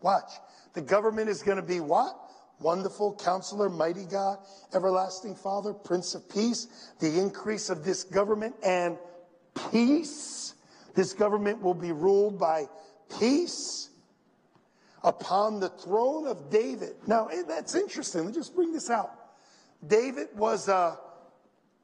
Watch. 0.00 0.30
The 0.74 0.80
government 0.80 1.28
is 1.28 1.42
going 1.42 1.56
to 1.56 1.62
be 1.62 1.80
what? 1.80 2.16
Wonderful 2.60 3.14
counselor, 3.22 3.68
mighty 3.68 4.04
God, 4.04 4.38
everlasting 4.74 5.36
Father, 5.36 5.72
Prince 5.72 6.14
of 6.14 6.28
Peace, 6.28 6.92
the 6.98 7.18
increase 7.18 7.70
of 7.70 7.84
this 7.84 8.02
government 8.02 8.54
and 8.64 8.98
peace. 9.70 10.54
This 10.98 11.12
government 11.12 11.62
will 11.62 11.74
be 11.74 11.92
ruled 11.92 12.40
by 12.40 12.66
peace 13.20 13.88
upon 15.04 15.60
the 15.60 15.68
throne 15.68 16.26
of 16.26 16.50
David. 16.50 16.96
Now, 17.06 17.28
eh, 17.28 17.44
that's 17.46 17.76
interesting. 17.76 18.22
Let 18.22 18.30
me 18.30 18.34
just 18.34 18.52
bring 18.56 18.72
this 18.72 18.90
out. 18.90 19.12
David 19.86 20.26
was 20.34 20.66
a 20.66 20.98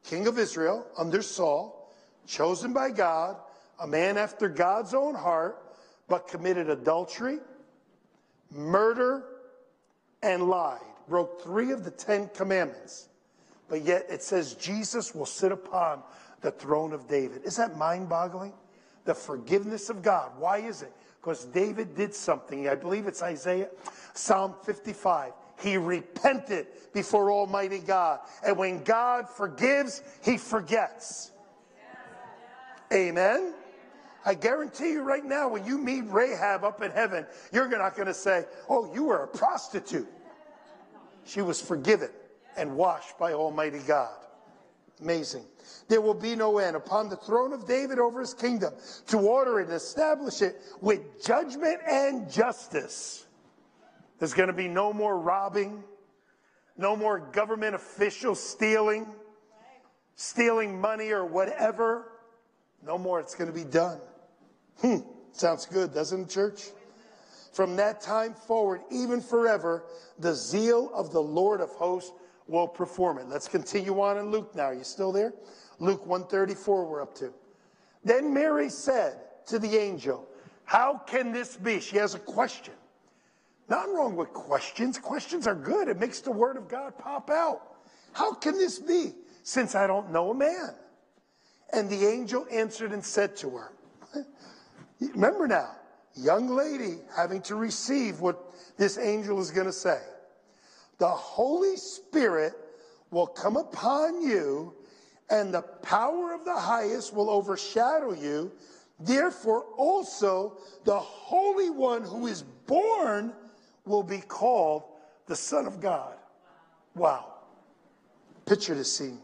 king 0.03 0.27
of 0.27 0.37
Israel 0.37 0.85
under 0.97 1.21
Saul, 1.21 1.95
chosen 2.27 2.73
by 2.73 2.89
God, 2.89 3.37
a 3.79 3.87
man 3.87 4.17
after 4.17 4.49
God's 4.49 4.93
own 4.93 5.15
heart, 5.15 5.63
but 6.09 6.27
committed 6.27 6.69
adultery, 6.69 7.37
murder, 8.51 9.23
and 10.23 10.49
lied, 10.49 10.81
broke 11.07 11.41
three 11.41 11.71
of 11.71 11.85
the 11.85 11.91
Ten 11.91 12.27
Commandments. 12.33 13.07
But 13.69 13.83
yet 13.83 14.07
it 14.09 14.23
says 14.23 14.55
Jesus 14.55 15.15
will 15.15 15.25
sit 15.25 15.53
upon 15.53 16.03
the 16.41 16.51
throne 16.51 16.91
of 16.91 17.07
David. 17.07 17.43
Is 17.45 17.55
that 17.55 17.77
mind 17.77 18.09
boggling? 18.09 18.51
The 19.05 19.13
forgiveness 19.13 19.89
of 19.89 20.01
God. 20.01 20.31
Why 20.37 20.57
is 20.59 20.81
it? 20.81 20.91
Because 21.21 21.45
David 21.45 21.95
did 21.95 22.13
something. 22.13 22.67
I 22.67 22.75
believe 22.75 23.07
it's 23.07 23.23
Isaiah, 23.23 23.69
Psalm 24.13 24.55
55. 24.63 25.33
He 25.59 25.77
repented 25.77 26.67
before 26.93 27.31
Almighty 27.31 27.79
God. 27.79 28.19
And 28.45 28.57
when 28.57 28.83
God 28.83 29.29
forgives, 29.29 30.03
he 30.23 30.37
forgets. 30.37 31.31
Amen. 32.93 33.53
I 34.25 34.33
guarantee 34.33 34.91
you 34.91 35.03
right 35.03 35.23
now, 35.23 35.47
when 35.47 35.65
you 35.65 35.77
meet 35.77 36.03
Rahab 36.07 36.63
up 36.63 36.81
in 36.81 36.91
heaven, 36.91 37.25
you're 37.53 37.69
not 37.69 37.95
going 37.95 38.07
to 38.07 38.13
say, 38.13 38.45
Oh, 38.69 38.91
you 38.93 39.05
were 39.05 39.23
a 39.23 39.27
prostitute. 39.27 40.07
She 41.25 41.41
was 41.41 41.61
forgiven 41.61 42.09
and 42.57 42.75
washed 42.75 43.17
by 43.17 43.33
Almighty 43.33 43.79
God. 43.79 44.15
Amazing. 45.01 45.45
There 45.87 46.01
will 46.01 46.13
be 46.13 46.35
no 46.35 46.57
end 46.57 46.75
upon 46.75 47.09
the 47.09 47.17
throne 47.17 47.53
of 47.53 47.67
David 47.67 47.99
over 47.99 48.19
his 48.19 48.33
kingdom 48.33 48.73
to 49.07 49.17
order 49.17 49.59
and 49.59 49.71
establish 49.71 50.41
it 50.41 50.55
with 50.81 51.23
judgment 51.23 51.79
and 51.89 52.31
justice. 52.31 53.25
There's 54.19 54.33
going 54.33 54.47
to 54.47 54.53
be 54.53 54.67
no 54.67 54.93
more 54.93 55.19
robbing, 55.19 55.83
no 56.77 56.95
more 56.95 57.19
government 57.19 57.75
officials 57.75 58.41
stealing, 58.41 59.07
stealing 60.15 60.79
money 60.79 61.11
or 61.11 61.25
whatever. 61.25 62.11
No 62.85 62.97
more. 62.97 63.19
It's 63.19 63.35
going 63.35 63.51
to 63.51 63.55
be 63.55 63.69
done. 63.69 63.99
Hmm, 64.79 64.97
sounds 65.31 65.65
good, 65.65 65.93
doesn't 65.93 66.21
it, 66.21 66.29
church? 66.29 66.63
From 67.51 67.75
that 67.77 68.01
time 68.01 68.33
forward, 68.33 68.81
even 68.91 69.21
forever, 69.21 69.85
the 70.19 70.33
zeal 70.33 70.91
of 70.93 71.11
the 71.11 71.21
Lord 71.21 71.61
of 71.61 71.69
hosts 71.69 72.11
will 72.47 72.67
perform 72.67 73.17
it. 73.17 73.27
Let's 73.27 73.47
continue 73.47 73.99
on 74.01 74.17
in 74.17 74.31
Luke 74.31 74.55
now. 74.55 74.65
Are 74.65 74.73
you 74.73 74.83
still 74.83 75.11
there? 75.11 75.33
Luke 75.79 76.05
134, 76.05 76.85
we're 76.85 77.01
up 77.01 77.15
to. 77.15 77.33
Then 78.03 78.33
Mary 78.33 78.69
said 78.69 79.19
to 79.47 79.59
the 79.59 79.77
angel, 79.77 80.27
How 80.63 81.01
can 81.07 81.31
this 81.31 81.57
be? 81.57 81.79
She 81.79 81.97
has 81.97 82.15
a 82.15 82.19
question. 82.19 82.73
Nothing 83.67 83.95
wrong 83.95 84.15
with 84.15 84.31
questions. 84.31 84.99
Questions 84.99 85.47
are 85.47 85.55
good. 85.55 85.87
It 85.87 85.99
makes 85.99 86.19
the 86.21 86.31
word 86.31 86.55
of 86.55 86.67
God 86.67 86.97
pop 86.99 87.29
out. 87.29 87.61
How 88.13 88.33
can 88.33 88.53
this 88.53 88.77
be 88.79 89.13
since 89.43 89.73
I 89.73 89.87
don't 89.87 90.11
know 90.11 90.29
a 90.29 90.35
man? 90.35 90.75
And 91.73 91.89
the 91.89 92.05
angel 92.05 92.45
answered 92.51 92.91
and 92.91 93.03
said 93.03 93.35
to 93.37 93.49
her, 93.49 93.73
Remember 94.99 95.47
now, 95.47 95.71
young 96.15 96.47
lady 96.47 96.99
having 97.15 97.41
to 97.41 97.55
receive 97.55 98.21
what 98.21 98.39
this 98.77 98.97
angel 98.97 99.41
is 99.41 99.51
going 99.51 99.65
to 99.65 99.73
say. 99.73 99.99
The 100.97 101.09
Holy 101.09 101.77
Spirit 101.77 102.53
will 103.11 103.27
come 103.27 103.57
upon 103.57 104.21
you, 104.21 104.73
and 105.29 105.53
the 105.53 105.61
power 105.61 106.33
of 106.33 106.45
the 106.45 106.55
highest 106.55 107.13
will 107.13 107.29
overshadow 107.29 108.13
you. 108.13 108.51
Therefore, 108.99 109.63
also 109.77 110.57
the 110.85 110.97
Holy 110.97 111.69
One 111.69 112.03
who 112.03 112.27
is 112.27 112.41
born 112.41 113.33
will 113.85 114.03
be 114.03 114.19
called 114.19 114.83
the 115.27 115.35
Son 115.35 115.65
of 115.65 115.81
God. 115.81 116.15
Wow. 116.95 117.33
Picture 118.45 118.75
the 118.75 118.85
scene. 118.85 119.19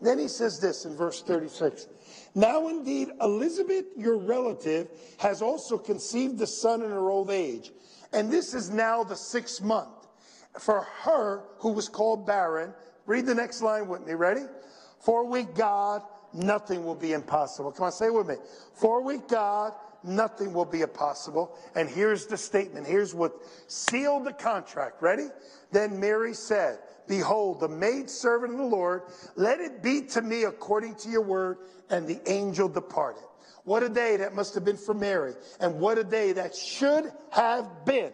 Then 0.00 0.18
he 0.18 0.28
says 0.28 0.60
this 0.60 0.84
in 0.84 0.94
verse 0.94 1.22
36 1.22 1.86
now, 2.34 2.68
indeed, 2.68 3.10
Elizabeth, 3.20 3.86
your 3.96 4.16
relative, 4.16 4.88
has 5.18 5.40
also 5.40 5.78
conceived 5.78 6.40
a 6.40 6.46
son 6.46 6.82
in 6.82 6.90
her 6.90 7.10
old 7.10 7.30
age. 7.30 7.70
And 8.12 8.30
this 8.30 8.54
is 8.54 8.70
now 8.70 9.04
the 9.04 9.14
sixth 9.14 9.62
month 9.62 9.93
for 10.58 10.82
her 11.02 11.44
who 11.58 11.70
was 11.70 11.88
called 11.88 12.26
barren. 12.26 12.72
Read 13.06 13.26
the 13.26 13.34
next 13.34 13.62
line 13.62 13.88
with 13.88 14.06
me. 14.06 14.14
Ready? 14.14 14.42
For 15.00 15.24
with 15.26 15.54
God, 15.54 16.02
nothing 16.32 16.84
will 16.84 16.94
be 16.94 17.12
impossible. 17.12 17.72
Come 17.72 17.86
on, 17.86 17.92
say 17.92 18.06
it 18.06 18.14
with 18.14 18.28
me. 18.28 18.36
For 18.74 19.02
with 19.02 19.28
God, 19.28 19.72
nothing 20.02 20.52
will 20.52 20.64
be 20.64 20.82
impossible. 20.82 21.56
And 21.74 21.88
here's 21.88 22.26
the 22.26 22.36
statement. 22.36 22.86
Here's 22.86 23.14
what 23.14 23.34
sealed 23.66 24.24
the 24.24 24.32
contract. 24.32 25.02
Ready? 25.02 25.28
Then 25.72 25.98
Mary 26.00 26.34
said, 26.34 26.78
Behold, 27.06 27.60
the 27.60 27.68
maid 27.68 28.08
servant 28.08 28.52
of 28.52 28.58
the 28.58 28.64
Lord, 28.64 29.02
let 29.36 29.60
it 29.60 29.82
be 29.82 30.02
to 30.02 30.22
me 30.22 30.44
according 30.44 30.94
to 30.96 31.10
your 31.10 31.22
word. 31.22 31.58
And 31.90 32.08
the 32.08 32.20
angel 32.30 32.68
departed. 32.68 33.22
What 33.64 33.82
a 33.82 33.88
day 33.88 34.16
that 34.16 34.34
must 34.34 34.54
have 34.54 34.64
been 34.64 34.76
for 34.76 34.94
Mary. 34.94 35.34
And 35.60 35.78
what 35.80 35.98
a 35.98 36.04
day 36.04 36.32
that 36.32 36.54
should 36.54 37.12
have 37.30 37.84
been 37.84 38.12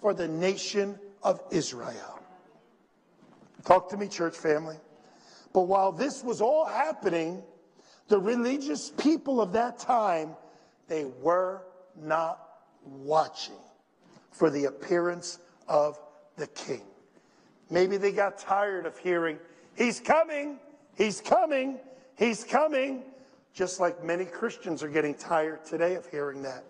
for 0.00 0.14
the 0.14 0.28
nation 0.28 0.98
of 1.22 1.42
Israel. 1.50 2.20
Talk 3.64 3.90
to 3.90 3.96
me, 3.96 4.08
church 4.08 4.36
family. 4.36 4.76
But 5.52 5.62
while 5.62 5.90
this 5.90 6.22
was 6.22 6.40
all 6.40 6.66
happening, 6.66 7.42
the 8.08 8.18
religious 8.18 8.90
people 8.90 9.40
of 9.40 9.52
that 9.54 9.78
time, 9.78 10.36
they 10.88 11.04
were 11.04 11.62
not 12.00 12.40
watching 12.84 13.56
for 14.30 14.50
the 14.50 14.66
appearance 14.66 15.38
of 15.66 15.98
the 16.36 16.46
king. 16.48 16.82
Maybe 17.70 17.96
they 17.96 18.12
got 18.12 18.38
tired 18.38 18.86
of 18.86 18.96
hearing, 18.98 19.38
He's 19.76 19.98
coming, 19.98 20.58
He's 20.96 21.20
coming, 21.20 21.78
He's 22.16 22.44
coming. 22.44 23.02
Just 23.52 23.80
like 23.80 24.04
many 24.04 24.26
Christians 24.26 24.82
are 24.82 24.88
getting 24.88 25.14
tired 25.14 25.64
today 25.64 25.94
of 25.94 26.06
hearing 26.10 26.42
that. 26.42 26.62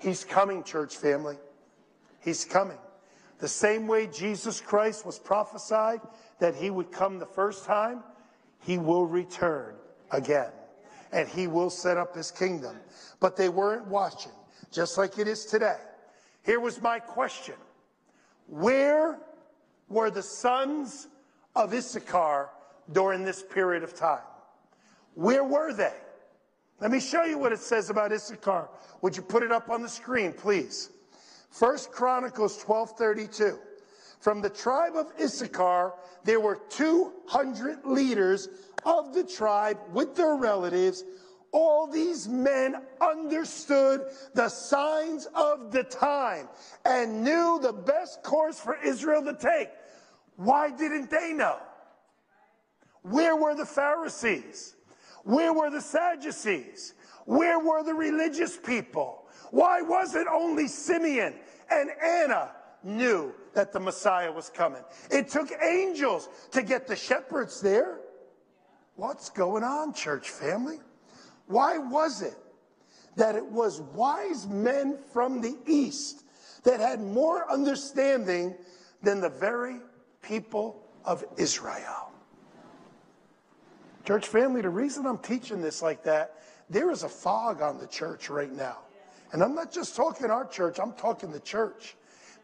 He's 0.00 0.24
coming, 0.24 0.64
church 0.64 0.96
family. 0.96 1.36
He's 2.20 2.44
coming. 2.44 2.78
The 3.38 3.48
same 3.48 3.86
way 3.86 4.06
Jesus 4.06 4.60
Christ 4.60 5.04
was 5.04 5.18
prophesied 5.18 6.00
that 6.38 6.54
he 6.54 6.70
would 6.70 6.90
come 6.90 7.18
the 7.18 7.26
first 7.26 7.64
time, 7.64 8.02
he 8.60 8.78
will 8.78 9.06
return 9.06 9.74
again. 10.10 10.50
And 11.12 11.28
he 11.28 11.46
will 11.46 11.70
set 11.70 11.96
up 11.96 12.14
his 12.14 12.30
kingdom. 12.30 12.76
But 13.20 13.36
they 13.36 13.48
weren't 13.48 13.86
watching. 13.86 14.32
just 14.72 14.98
like 14.98 15.18
it 15.18 15.28
is 15.28 15.44
today. 15.46 15.78
Here 16.44 16.60
was 16.60 16.80
my 16.80 16.98
question 16.98 17.54
Where 18.46 19.18
were 19.88 20.10
the 20.10 20.22
sons 20.22 21.08
of 21.54 21.72
Issachar 21.72 22.50
during 22.92 23.24
this 23.24 23.42
period 23.42 23.82
of 23.82 23.94
time? 23.94 24.24
Where 25.14 25.44
were 25.44 25.72
they? 25.72 25.94
Let 26.80 26.90
me 26.90 27.00
show 27.00 27.24
you 27.24 27.38
what 27.38 27.52
it 27.52 27.60
says 27.60 27.88
about 27.88 28.12
Issachar. 28.12 28.68
Would 29.00 29.16
you 29.16 29.22
put 29.22 29.42
it 29.42 29.50
up 29.50 29.70
on 29.70 29.82
the 29.82 29.88
screen, 29.88 30.32
please? 30.32 30.90
First 31.50 31.92
Chronicles 31.92 32.62
12:32. 32.62 33.58
From 34.20 34.40
the 34.40 34.50
tribe 34.50 34.96
of 34.96 35.12
Issachar, 35.20 35.94
there 36.24 36.40
were 36.40 36.56
200 36.68 37.84
leaders 37.84 38.48
of 38.84 39.14
the 39.14 39.24
tribe 39.24 39.78
with 39.92 40.16
their 40.16 40.34
relatives. 40.34 41.04
All 41.52 41.86
these 41.86 42.28
men 42.28 42.82
understood 43.00 44.10
the 44.34 44.48
signs 44.48 45.26
of 45.34 45.70
the 45.70 45.84
time 45.84 46.48
and 46.84 47.22
knew 47.22 47.58
the 47.60 47.72
best 47.72 48.22
course 48.22 48.58
for 48.58 48.76
Israel 48.82 49.22
to 49.24 49.34
take. 49.34 49.70
Why 50.36 50.70
didn't 50.70 51.10
they 51.10 51.32
know? 51.32 51.58
Where 53.02 53.36
were 53.36 53.54
the 53.54 53.66
Pharisees? 53.66 54.74
Where 55.24 55.52
were 55.52 55.70
the 55.70 55.80
Sadducees? 55.80 56.94
Where 57.24 57.58
were 57.58 57.82
the 57.82 57.94
religious 57.94 58.56
people? 58.56 59.25
Why 59.50 59.82
was 59.82 60.14
it 60.14 60.26
only 60.26 60.68
Simeon 60.68 61.34
and 61.70 61.90
Anna 62.02 62.50
knew 62.82 63.34
that 63.54 63.72
the 63.72 63.80
Messiah 63.80 64.30
was 64.30 64.50
coming? 64.50 64.82
It 65.10 65.28
took 65.28 65.50
angels 65.62 66.28
to 66.52 66.62
get 66.62 66.86
the 66.86 66.96
shepherds 66.96 67.60
there. 67.60 68.00
What's 68.96 69.30
going 69.30 69.62
on, 69.62 69.92
church 69.92 70.30
family? 70.30 70.78
Why 71.46 71.78
was 71.78 72.22
it 72.22 72.36
that 73.16 73.34
it 73.36 73.44
was 73.44 73.80
wise 73.80 74.46
men 74.46 74.98
from 75.12 75.40
the 75.40 75.56
East 75.66 76.24
that 76.64 76.80
had 76.80 77.00
more 77.00 77.50
understanding 77.50 78.54
than 79.02 79.20
the 79.20 79.28
very 79.28 79.78
people 80.22 80.82
of 81.04 81.24
Israel? 81.36 82.10
Church 84.04 84.26
family, 84.28 84.62
the 84.62 84.70
reason 84.70 85.06
I'm 85.06 85.18
teaching 85.18 85.60
this 85.60 85.82
like 85.82 86.04
that, 86.04 86.36
there 86.70 86.90
is 86.90 87.02
a 87.02 87.08
fog 87.08 87.60
on 87.60 87.78
the 87.78 87.86
church 87.86 88.30
right 88.30 88.52
now. 88.52 88.78
And 89.32 89.42
I'm 89.42 89.54
not 89.54 89.72
just 89.72 89.96
talking 89.96 90.30
our 90.30 90.46
church, 90.46 90.78
I'm 90.80 90.92
talking 90.92 91.30
the 91.30 91.40
church. 91.40 91.96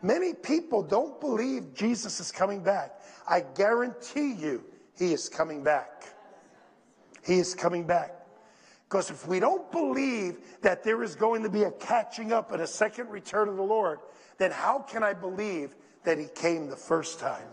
Many 0.03 0.35
people 0.35 0.83
don't 0.83 1.21
believe 1.21 1.75
Jesus 1.75 2.19
is 2.19 2.33
coming 2.33 2.63
back. 2.63 3.01
I 3.29 3.41
guarantee 3.55 4.33
you, 4.33 4.65
he 4.99 5.13
is 5.13 5.29
coming 5.29 5.63
back. 5.63 6.05
He 7.25 7.39
is 7.39 7.55
coming 7.55 7.85
back. 7.85 8.17
Because 8.89 9.11
if 9.11 9.27
we 9.27 9.41
don't 9.41 9.71
believe 9.71 10.39
that 10.61 10.83
there 10.83 11.03
is 11.03 11.15
going 11.15 11.45
to 11.45 11.49
be 11.49 11.63
a 11.63 11.71
catching 11.71 12.33
up 12.33 12.53
and 12.53 12.61
a 12.61 12.67
second 12.67 13.09
return 13.11 13.49
of 13.49 13.57
the 13.57 13.63
Lord, 13.63 14.01
then 14.39 14.51
how 14.51 14.81
can 14.81 15.03
I 15.03 15.15
believe 15.15 15.77
that 16.05 16.19
he 16.19 16.27
came 16.27 16.69
the 16.69 16.77
first 16.77 17.21
time? 17.21 17.47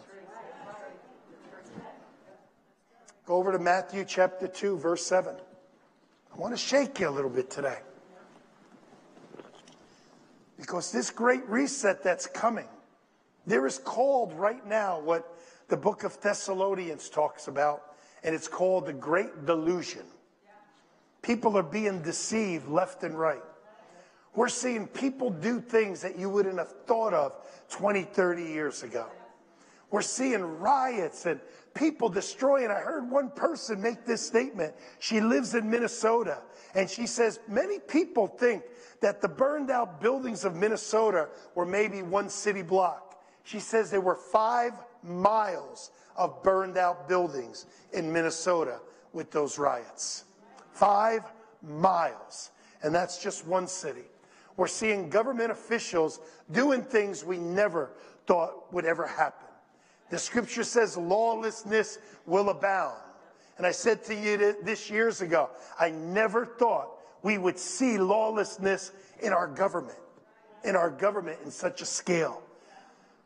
Go 3.26 3.36
over 3.36 3.52
to 3.52 3.60
Matthew 3.60 4.06
chapter 4.06 4.48
2, 4.48 4.80
verse 4.80 5.06
7. 5.06 5.36
I 6.34 6.38
want 6.38 6.54
to 6.54 6.58
shake 6.58 7.00
you 7.00 7.08
a 7.08 7.12
little 7.12 7.30
bit 7.30 7.52
today. 7.52 7.78
Because 10.60 10.92
this 10.92 11.10
great 11.10 11.48
reset 11.48 12.04
that's 12.04 12.28
coming, 12.28 12.68
there 13.48 13.66
is 13.66 13.78
called 13.80 14.34
right 14.34 14.66
now 14.68 15.00
what 15.00 15.38
the 15.70 15.78
book 15.78 16.04
of 16.04 16.20
Thessalonians 16.20 17.10
talks 17.10 17.48
about, 17.48 17.96
and 18.24 18.36
it's 18.36 18.50
called 18.50 18.86
the 18.86 18.94
great 18.94 19.46
delusion. 19.46 20.04
People 21.22 21.58
are 21.58 21.64
being 21.64 22.02
deceived 22.02 22.68
left 22.68 23.04
and 23.04 23.18
right. 23.18 23.42
We're 24.36 24.50
seeing 24.50 24.88
people 24.88 25.30
do 25.30 25.62
things 25.62 26.02
that 26.02 26.20
you 26.20 26.30
wouldn't 26.30 26.58
have 26.58 26.74
thought 26.86 27.14
of 27.14 27.34
20, 27.70 28.04
30 28.04 28.44
years 28.44 28.84
ago. 28.84 29.08
We're 29.92 30.02
seeing 30.02 30.42
riots 30.42 31.26
and 31.26 31.40
people 31.74 32.10
destroying. 32.10 32.70
I 32.70 32.80
heard 32.80 33.10
one 33.10 33.30
person 33.32 33.82
make 33.82 34.06
this 34.06 34.26
statement. 34.26 34.76
She 35.00 35.20
lives 35.20 35.56
in 35.56 35.70
Minnesota 35.70 36.40
and 36.76 36.90
she 36.90 37.08
says, 37.08 37.40
Many 37.48 37.80
people 37.80 38.28
think 38.28 38.64
that 39.02 39.22
the 39.22 39.28
burned 39.28 39.72
out 39.72 40.00
buildings 40.00 40.46
of 40.46 40.56
Minnesota 40.56 41.30
were 41.56 41.66
maybe 41.66 42.02
one 42.02 42.30
city 42.30 42.62
block. 42.62 43.22
She 43.44 43.60
says 43.60 43.90
there 43.90 44.02
were 44.02 44.16
five 44.16 44.74
miles 45.04 45.92
of 46.16 46.44
burned 46.44 46.78
out 46.78 47.08
buildings 47.08 47.66
in 47.94 48.12
Minnesota 48.12 48.80
with 49.14 49.32
those 49.32 49.58
riots. 49.58 50.26
Five 50.72 51.24
miles. 51.64 52.52
And 52.84 52.94
that's 52.94 53.22
just 53.24 53.48
one 53.48 53.68
city. 53.68 54.04
We're 54.56 54.68
seeing 54.68 55.10
government 55.10 55.52
officials 55.52 56.20
doing 56.52 56.84
things 56.84 57.24
we 57.24 57.38
never 57.38 57.92
thought 58.28 58.72
would 58.74 58.86
ever 58.86 59.08
happen. 59.08 59.49
The 60.10 60.18
scripture 60.18 60.64
says 60.64 60.98
lawlessness 60.98 62.00
will 62.26 62.50
abound. 62.50 62.98
And 63.58 63.68
I 63.68 63.72
said 63.72 64.04
to 64.06 64.16
you 64.16 64.56
this 64.64 64.90
years 64.90 65.22
ago, 65.22 65.50
I 65.80 65.92
never 65.92 66.46
thought 66.46 66.90
we 67.24 67.38
would 67.38 67.60
see 67.60 67.98
lawlessness 67.98 68.92
in 69.22 69.34
our 69.34 69.48
government, 69.48 70.00
in 70.64 70.76
our 70.76 70.90
government 70.90 71.40
in 71.44 71.52
such 71.52 71.82
a 71.82 71.86
scale. 71.86 72.42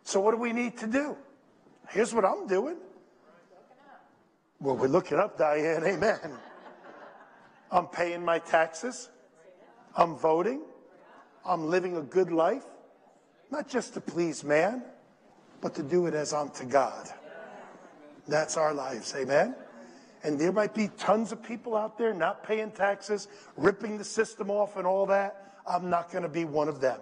So 0.04 0.20
what 0.20 0.32
do 0.32 0.38
we 0.38 0.52
need 0.52 0.78
to 0.80 0.88
do? 0.88 1.16
Here's 1.90 2.14
what 2.14 2.26
I'm 2.26 2.48
doing. 2.48 2.78
Well, 4.60 4.76
we're 4.76 4.88
looking 4.88 5.20
up, 5.20 5.38
Diane. 5.38 5.84
Amen. 5.86 6.20
I'm 7.72 7.88
paying 7.88 8.24
my 8.24 8.40
taxes. 8.40 9.10
I'm 9.96 10.16
voting. 10.16 10.62
I'm 11.46 11.70
living 11.70 11.98
a 11.98 12.02
good 12.02 12.32
life, 12.32 12.64
not 13.52 13.68
just 13.68 13.94
to 13.96 14.02
please 14.02 14.44
man, 14.44 14.84
but 15.64 15.74
to 15.76 15.82
do 15.82 16.08
it 16.08 16.14
as 16.14 16.34
unto 16.34 16.66
God. 16.66 17.08
That's 18.28 18.58
our 18.58 18.74
lives, 18.74 19.16
amen? 19.16 19.56
And 20.22 20.38
there 20.38 20.52
might 20.52 20.74
be 20.74 20.90
tons 20.98 21.32
of 21.32 21.42
people 21.42 21.76
out 21.76 21.98
there 21.98 22.14
not 22.14 22.44
paying 22.44 22.72
taxes, 22.72 23.30
ripping 23.56 23.98
the 23.98 24.04
system 24.04 24.52
off, 24.52 24.76
and 24.76 24.86
all 24.86 25.06
that. 25.06 25.56
I'm 25.66 25.90
not 25.90 26.12
going 26.12 26.24
to 26.24 26.30
be 26.30 26.44
one 26.44 26.68
of 26.68 26.82
them. 26.82 27.00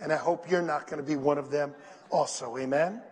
And 0.00 0.12
I 0.12 0.16
hope 0.16 0.50
you're 0.50 0.62
not 0.62 0.86
going 0.86 1.02
to 1.02 1.06
be 1.06 1.16
one 1.16 1.36
of 1.36 1.50
them 1.50 1.74
also, 2.10 2.56
amen? 2.56 3.02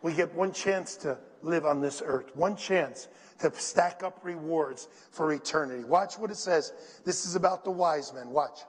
We 0.00 0.14
get 0.14 0.34
one 0.34 0.52
chance 0.52 0.96
to 0.96 1.18
live 1.42 1.66
on 1.66 1.82
this 1.82 2.02
earth, 2.02 2.34
one 2.34 2.56
chance 2.56 3.08
to 3.40 3.52
stack 3.54 4.02
up 4.02 4.20
rewards 4.22 4.88
for 5.10 5.30
eternity. 5.32 5.84
Watch 5.84 6.18
what 6.18 6.30
it 6.30 6.38
says. 6.38 6.72
This 7.04 7.26
is 7.26 7.36
about 7.36 7.64
the 7.64 7.70
wise 7.70 8.14
men. 8.14 8.30
Watch. 8.30 8.60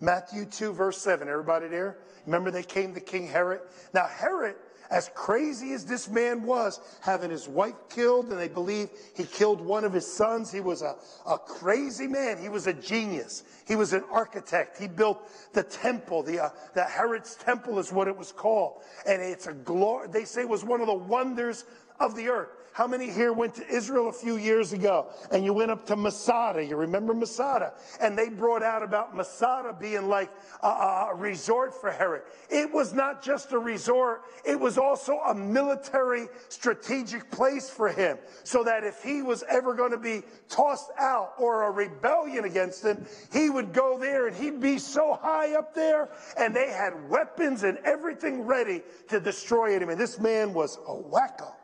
Matthew 0.00 0.44
2, 0.44 0.72
verse 0.72 0.98
7. 0.98 1.28
Everybody 1.28 1.66
there? 1.68 1.98
Remember 2.26 2.50
they 2.50 2.62
came 2.62 2.94
to 2.94 3.00
King 3.00 3.26
Herod? 3.26 3.60
Now, 3.94 4.06
Herod 4.06 4.56
as 4.90 5.10
crazy 5.14 5.72
as 5.72 5.84
this 5.84 6.08
man 6.08 6.42
was, 6.42 6.80
having 7.00 7.30
his 7.30 7.48
wife 7.48 7.74
killed, 7.88 8.30
and 8.30 8.38
they 8.38 8.48
believe 8.48 8.88
he 9.14 9.24
killed 9.24 9.60
one 9.60 9.84
of 9.84 9.92
his 9.92 10.06
sons, 10.06 10.50
he 10.50 10.60
was 10.60 10.82
a, 10.82 10.96
a 11.26 11.38
crazy 11.38 12.06
man. 12.06 12.38
He 12.38 12.48
was 12.48 12.66
a 12.66 12.72
genius. 12.72 13.44
He 13.66 13.76
was 13.76 13.92
an 13.92 14.04
architect. 14.10 14.78
He 14.78 14.88
built 14.88 15.28
the 15.52 15.62
temple. 15.62 16.22
The, 16.22 16.44
uh, 16.44 16.48
the 16.74 16.84
Herod's 16.84 17.34
temple 17.36 17.78
is 17.78 17.92
what 17.92 18.08
it 18.08 18.16
was 18.16 18.32
called. 18.32 18.82
And 19.06 19.20
it's 19.20 19.46
a 19.46 19.52
glory, 19.52 20.08
they 20.08 20.24
say 20.24 20.44
was 20.44 20.64
one 20.64 20.80
of 20.80 20.86
the 20.86 20.94
wonders 20.94 21.64
of 22.00 22.14
the 22.14 22.28
earth. 22.28 22.55
How 22.76 22.86
many 22.86 23.10
here 23.10 23.32
went 23.32 23.54
to 23.54 23.66
Israel 23.66 24.10
a 24.10 24.12
few 24.12 24.36
years 24.36 24.74
ago 24.74 25.06
and 25.30 25.42
you 25.42 25.54
went 25.54 25.70
up 25.70 25.86
to 25.86 25.96
Masada? 25.96 26.62
You 26.62 26.76
remember 26.76 27.14
Masada? 27.14 27.72
And 28.02 28.18
they 28.18 28.28
brought 28.28 28.62
out 28.62 28.82
about 28.82 29.16
Masada 29.16 29.72
being 29.72 30.10
like 30.10 30.30
a, 30.62 30.66
a 30.66 31.14
resort 31.14 31.72
for 31.80 31.90
Herod. 31.90 32.24
It 32.50 32.70
was 32.70 32.92
not 32.92 33.22
just 33.22 33.52
a 33.52 33.58
resort, 33.58 34.24
it 34.44 34.60
was 34.60 34.76
also 34.76 35.20
a 35.20 35.34
military 35.34 36.26
strategic 36.50 37.30
place 37.30 37.70
for 37.70 37.88
him. 37.88 38.18
So 38.44 38.62
that 38.64 38.84
if 38.84 39.02
he 39.02 39.22
was 39.22 39.42
ever 39.48 39.72
going 39.72 39.92
to 39.92 39.96
be 39.96 40.20
tossed 40.50 40.90
out 40.98 41.32
or 41.38 41.68
a 41.68 41.70
rebellion 41.70 42.44
against 42.44 42.84
him, 42.84 43.06
he 43.32 43.48
would 43.48 43.72
go 43.72 43.98
there 43.98 44.26
and 44.26 44.36
he'd 44.36 44.60
be 44.60 44.76
so 44.78 45.18
high 45.22 45.54
up 45.56 45.74
there 45.74 46.10
and 46.38 46.54
they 46.54 46.68
had 46.68 47.08
weapons 47.08 47.62
and 47.62 47.78
everything 47.86 48.42
ready 48.42 48.82
to 49.08 49.18
destroy 49.18 49.78
him. 49.78 49.88
And 49.88 49.98
this 49.98 50.20
man 50.20 50.52
was 50.52 50.76
a 50.86 50.94
wacko. 50.94 51.54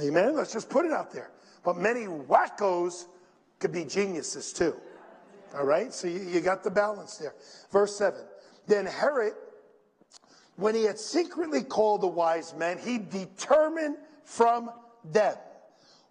Amen. 0.00 0.36
Let's 0.36 0.52
just 0.52 0.70
put 0.70 0.86
it 0.86 0.92
out 0.92 1.12
there. 1.12 1.30
But 1.64 1.76
many 1.76 2.06
wackos 2.06 3.06
could 3.58 3.72
be 3.72 3.84
geniuses 3.84 4.52
too. 4.52 4.74
All 5.54 5.64
right. 5.64 5.92
So 5.92 6.08
you, 6.08 6.20
you 6.20 6.40
got 6.40 6.64
the 6.64 6.70
balance 6.70 7.18
there. 7.18 7.34
Verse 7.70 7.96
7. 7.96 8.20
Then 8.66 8.86
Herod, 8.86 9.34
when 10.56 10.74
he 10.74 10.84
had 10.84 10.98
secretly 10.98 11.62
called 11.62 12.00
the 12.00 12.08
wise 12.08 12.54
men, 12.54 12.78
he 12.78 12.98
determined 12.98 13.96
from 14.24 14.70
them 15.04 15.36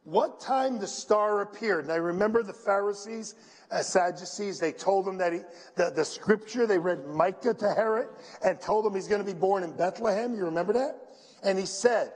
what 0.04 0.40
time 0.40 0.80
the 0.80 0.88
star 0.88 1.42
appeared. 1.42 1.90
I 1.90 1.96
remember 1.96 2.44
the 2.44 2.54
Pharisees, 2.54 3.36
uh, 3.72 3.82
Sadducees, 3.82 4.60
they 4.60 4.72
told 4.72 5.08
him 5.08 5.18
that 5.18 5.32
he, 5.32 5.40
the, 5.76 5.92
the 5.92 6.04
scripture, 6.04 6.66
they 6.66 6.80
read 6.80 7.06
Micah 7.08 7.54
to 7.54 7.74
Herod 7.74 8.08
and 8.44 8.60
told 8.60 8.86
him 8.86 8.96
he's 8.96 9.08
going 9.08 9.24
to 9.24 9.34
be 9.34 9.38
born 9.38 9.64
in 9.64 9.72
Bethlehem. 9.76 10.34
You 10.34 10.46
remember 10.46 10.74
that? 10.74 10.98
And 11.44 11.58
he 11.58 11.66
said, 11.66 12.12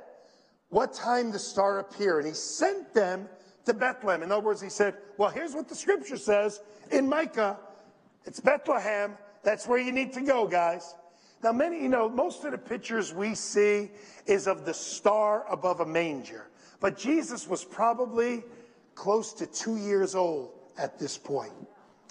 what 0.75 0.93
time 0.93 1.31
the 1.31 1.39
star 1.39 1.79
appeared. 1.79 2.25
And 2.25 2.27
he 2.27 2.33
sent 2.33 2.93
them 2.93 3.29
to 3.63 3.73
Bethlehem. 3.73 4.21
In 4.23 4.29
other 4.29 4.43
words, 4.43 4.61
he 4.61 4.67
said, 4.67 4.95
Well, 5.17 5.29
here's 5.29 5.53
what 5.53 5.69
the 5.69 5.75
scripture 5.75 6.17
says 6.17 6.59
in 6.91 7.07
Micah. 7.07 7.57
It's 8.25 8.41
Bethlehem. 8.41 9.17
That's 9.41 9.69
where 9.69 9.79
you 9.79 9.93
need 9.93 10.11
to 10.13 10.21
go, 10.21 10.45
guys. 10.49 10.93
Now, 11.41 11.53
many, 11.53 11.81
you 11.81 11.87
know, 11.87 12.09
most 12.09 12.43
of 12.43 12.51
the 12.51 12.57
pictures 12.57 13.13
we 13.13 13.35
see 13.35 13.89
is 14.25 14.47
of 14.47 14.65
the 14.65 14.73
star 14.73 15.45
above 15.49 15.79
a 15.79 15.85
manger. 15.85 16.47
But 16.81 16.97
Jesus 16.97 17.47
was 17.47 17.63
probably 17.63 18.43
close 18.95 19.31
to 19.35 19.45
two 19.45 19.77
years 19.77 20.13
old 20.13 20.51
at 20.77 20.99
this 20.99 21.17
point. 21.17 21.53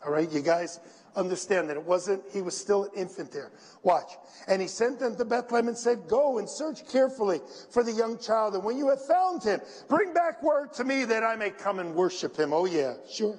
All 0.07 0.13
right, 0.13 0.31
you 0.31 0.41
guys 0.41 0.81
understand 1.17 1.69
that 1.71 1.77
it 1.77 1.83
wasn't, 1.83 2.23
he 2.33 2.43
was 2.43 2.57
still 2.57 2.85
an 2.85 2.91
infant 2.97 3.33
there. 3.33 3.51
Watch. 3.83 4.13
And 4.49 4.61
he 4.61 4.69
sent 4.69 4.99
them 4.99 5.17
to 5.17 5.25
Bethlehem 5.25 5.69
and 5.69 5.77
said, 5.77 6.09
Go 6.09 6.39
and 6.39 6.49
search 6.49 6.87
carefully 6.89 7.41
for 7.71 7.83
the 7.83 7.93
young 7.93 8.19
child. 8.19 8.55
And 8.55 8.65
when 8.65 8.77
you 8.77 8.89
have 8.89 9.05
found 9.05 9.43
him, 9.43 9.61
bring 9.89 10.13
back 10.13 10.43
word 10.43 10.73
to 10.75 10.85
me 10.85 11.05
that 11.05 11.23
I 11.23 11.37
may 11.37 11.51
come 11.51 11.79
and 11.79 11.95
worship 11.95 12.37
him. 12.37 12.53
Oh, 12.53 12.65
yeah, 12.65 12.95
sure. 13.11 13.39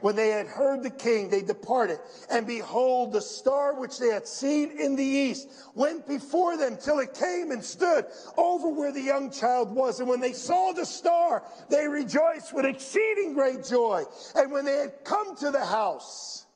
When 0.00 0.14
they 0.14 0.28
had 0.28 0.46
heard 0.46 0.82
the 0.82 0.90
king, 0.90 1.28
they 1.28 1.42
departed. 1.42 1.98
And 2.30 2.46
behold, 2.46 3.12
the 3.12 3.20
star 3.20 3.74
which 3.74 3.98
they 3.98 4.08
had 4.08 4.28
seen 4.28 4.70
in 4.78 4.94
the 4.94 5.04
east 5.04 5.48
went 5.74 6.06
before 6.06 6.56
them 6.56 6.76
till 6.76 7.00
it 7.00 7.14
came 7.14 7.50
and 7.50 7.64
stood 7.64 8.06
over 8.36 8.68
where 8.68 8.92
the 8.92 9.00
young 9.00 9.30
child 9.30 9.74
was. 9.74 9.98
And 9.98 10.08
when 10.08 10.20
they 10.20 10.32
saw 10.32 10.72
the 10.72 10.86
star, 10.86 11.42
they 11.68 11.88
rejoiced 11.88 12.54
with 12.54 12.64
exceeding 12.64 13.34
great 13.34 13.64
joy. 13.64 14.04
And 14.36 14.52
when 14.52 14.64
they 14.64 14.76
had 14.76 15.04
come 15.04 15.34
to 15.36 15.50
the 15.50 15.64
house, 15.64 16.46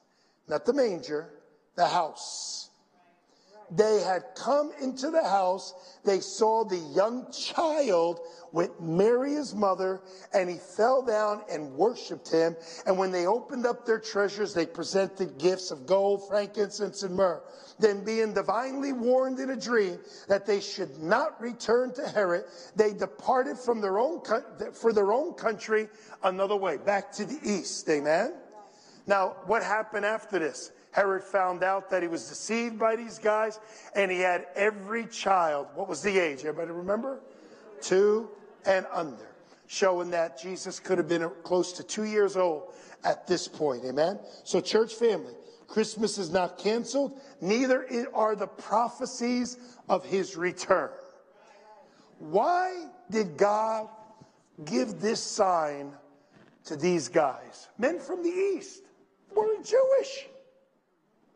not 0.49 0.65
the 0.65 0.73
manger, 0.73 1.31
the 1.77 1.87
house, 1.87 2.63
they 3.75 4.03
had 4.03 4.23
come 4.35 4.71
into 4.83 5.11
the 5.11 5.23
house. 5.23 5.73
They 6.05 6.21
saw 6.21 6.65
the 6.65 6.77
young 6.77 7.31
child 7.33 8.21
with 8.53 8.79
Mary, 8.81 9.33
his 9.33 9.55
mother, 9.55 10.03
and 10.35 10.51
he 10.51 10.59
fell 10.59 11.03
down 11.03 11.43
and 11.51 11.73
worshiped 11.73 12.31
him. 12.31 12.55
And 12.85 12.99
when 12.99 13.13
they 13.13 13.27
opened 13.27 13.65
up 13.65 13.87
their 13.87 13.99
treasures, 13.99 14.53
they 14.53 14.67
presented 14.67 15.39
gifts 15.39 15.71
of 15.71 15.87
gold, 15.87 16.29
frankincense, 16.29 17.03
and 17.03 17.17
myrrh. 17.17 17.43
Then, 17.79 18.05
being 18.05 18.35
divinely 18.35 18.93
warned 18.93 19.39
in 19.39 19.51
a 19.51 19.57
dream 19.57 19.99
that 20.29 20.45
they 20.45 20.61
should 20.61 20.99
not 20.99 21.41
return 21.41 21.95
to 21.95 22.07
Herod, 22.07 22.45
they 22.77 22.93
departed 22.93 23.57
from 23.57 23.81
their 23.81 23.99
own 23.99 24.21
for 24.75 24.93
their 24.93 25.13
own 25.13 25.33
country 25.33 25.89
another 26.23 26.57
way, 26.57 26.77
back 26.77 27.11
to 27.13 27.25
the 27.25 27.39
east. 27.43 27.89
Amen. 27.89 28.35
Now, 29.07 29.37
what 29.47 29.63
happened 29.63 30.05
after 30.05 30.39
this? 30.39 30.73
Herod 30.93 31.23
found 31.23 31.65
out 31.65 31.91
that 31.91 32.03
he 32.03 32.09
was 32.09 32.29
deceived 32.29 32.79
by 32.79 32.97
these 32.97 33.19
guys, 33.19 33.59
and 33.97 34.11
he 34.11 34.19
had 34.19 34.47
every 34.55 35.07
child. 35.07 35.69
What 35.75 35.89
was 35.89 36.03
the 36.03 36.19
age? 36.19 36.41
Everybody 36.41 36.71
remember? 36.71 37.21
Two 37.81 38.29
and 38.67 38.87
under, 38.93 39.35
showing 39.67 40.11
that 40.11 40.39
Jesus 40.39 40.79
could 40.79 40.99
have 40.99 41.09
been 41.09 41.31
close 41.43 41.73
to 41.73 41.83
two 41.83 42.05
years 42.05 42.37
old 42.37 42.75
at 43.05 43.27
this 43.27 43.49
point. 43.49 43.85
Amen? 43.87 44.21
So, 44.45 44.61
church 44.61 44.95
family, 44.95 45.33
Christmas 45.67 46.19
is 46.19 46.31
not 46.31 46.59
canceled, 46.59 47.19
neither 47.41 47.89
are 48.13 48.37
the 48.37 48.47
prophecies 48.47 49.57
of 49.89 50.05
his 50.05 50.37
return. 50.37 50.91
Why 52.19 52.87
did 53.11 53.37
God 53.39 53.89
give 54.67 55.01
this 55.01 55.23
sign 55.23 55.93
to 56.67 56.77
these 56.77 57.09
guys? 57.09 57.69
Men 57.79 57.99
from 57.99 58.23
the 58.23 58.29
East 58.29 58.82
weren't 59.35 59.65
Jewish. 59.65 60.27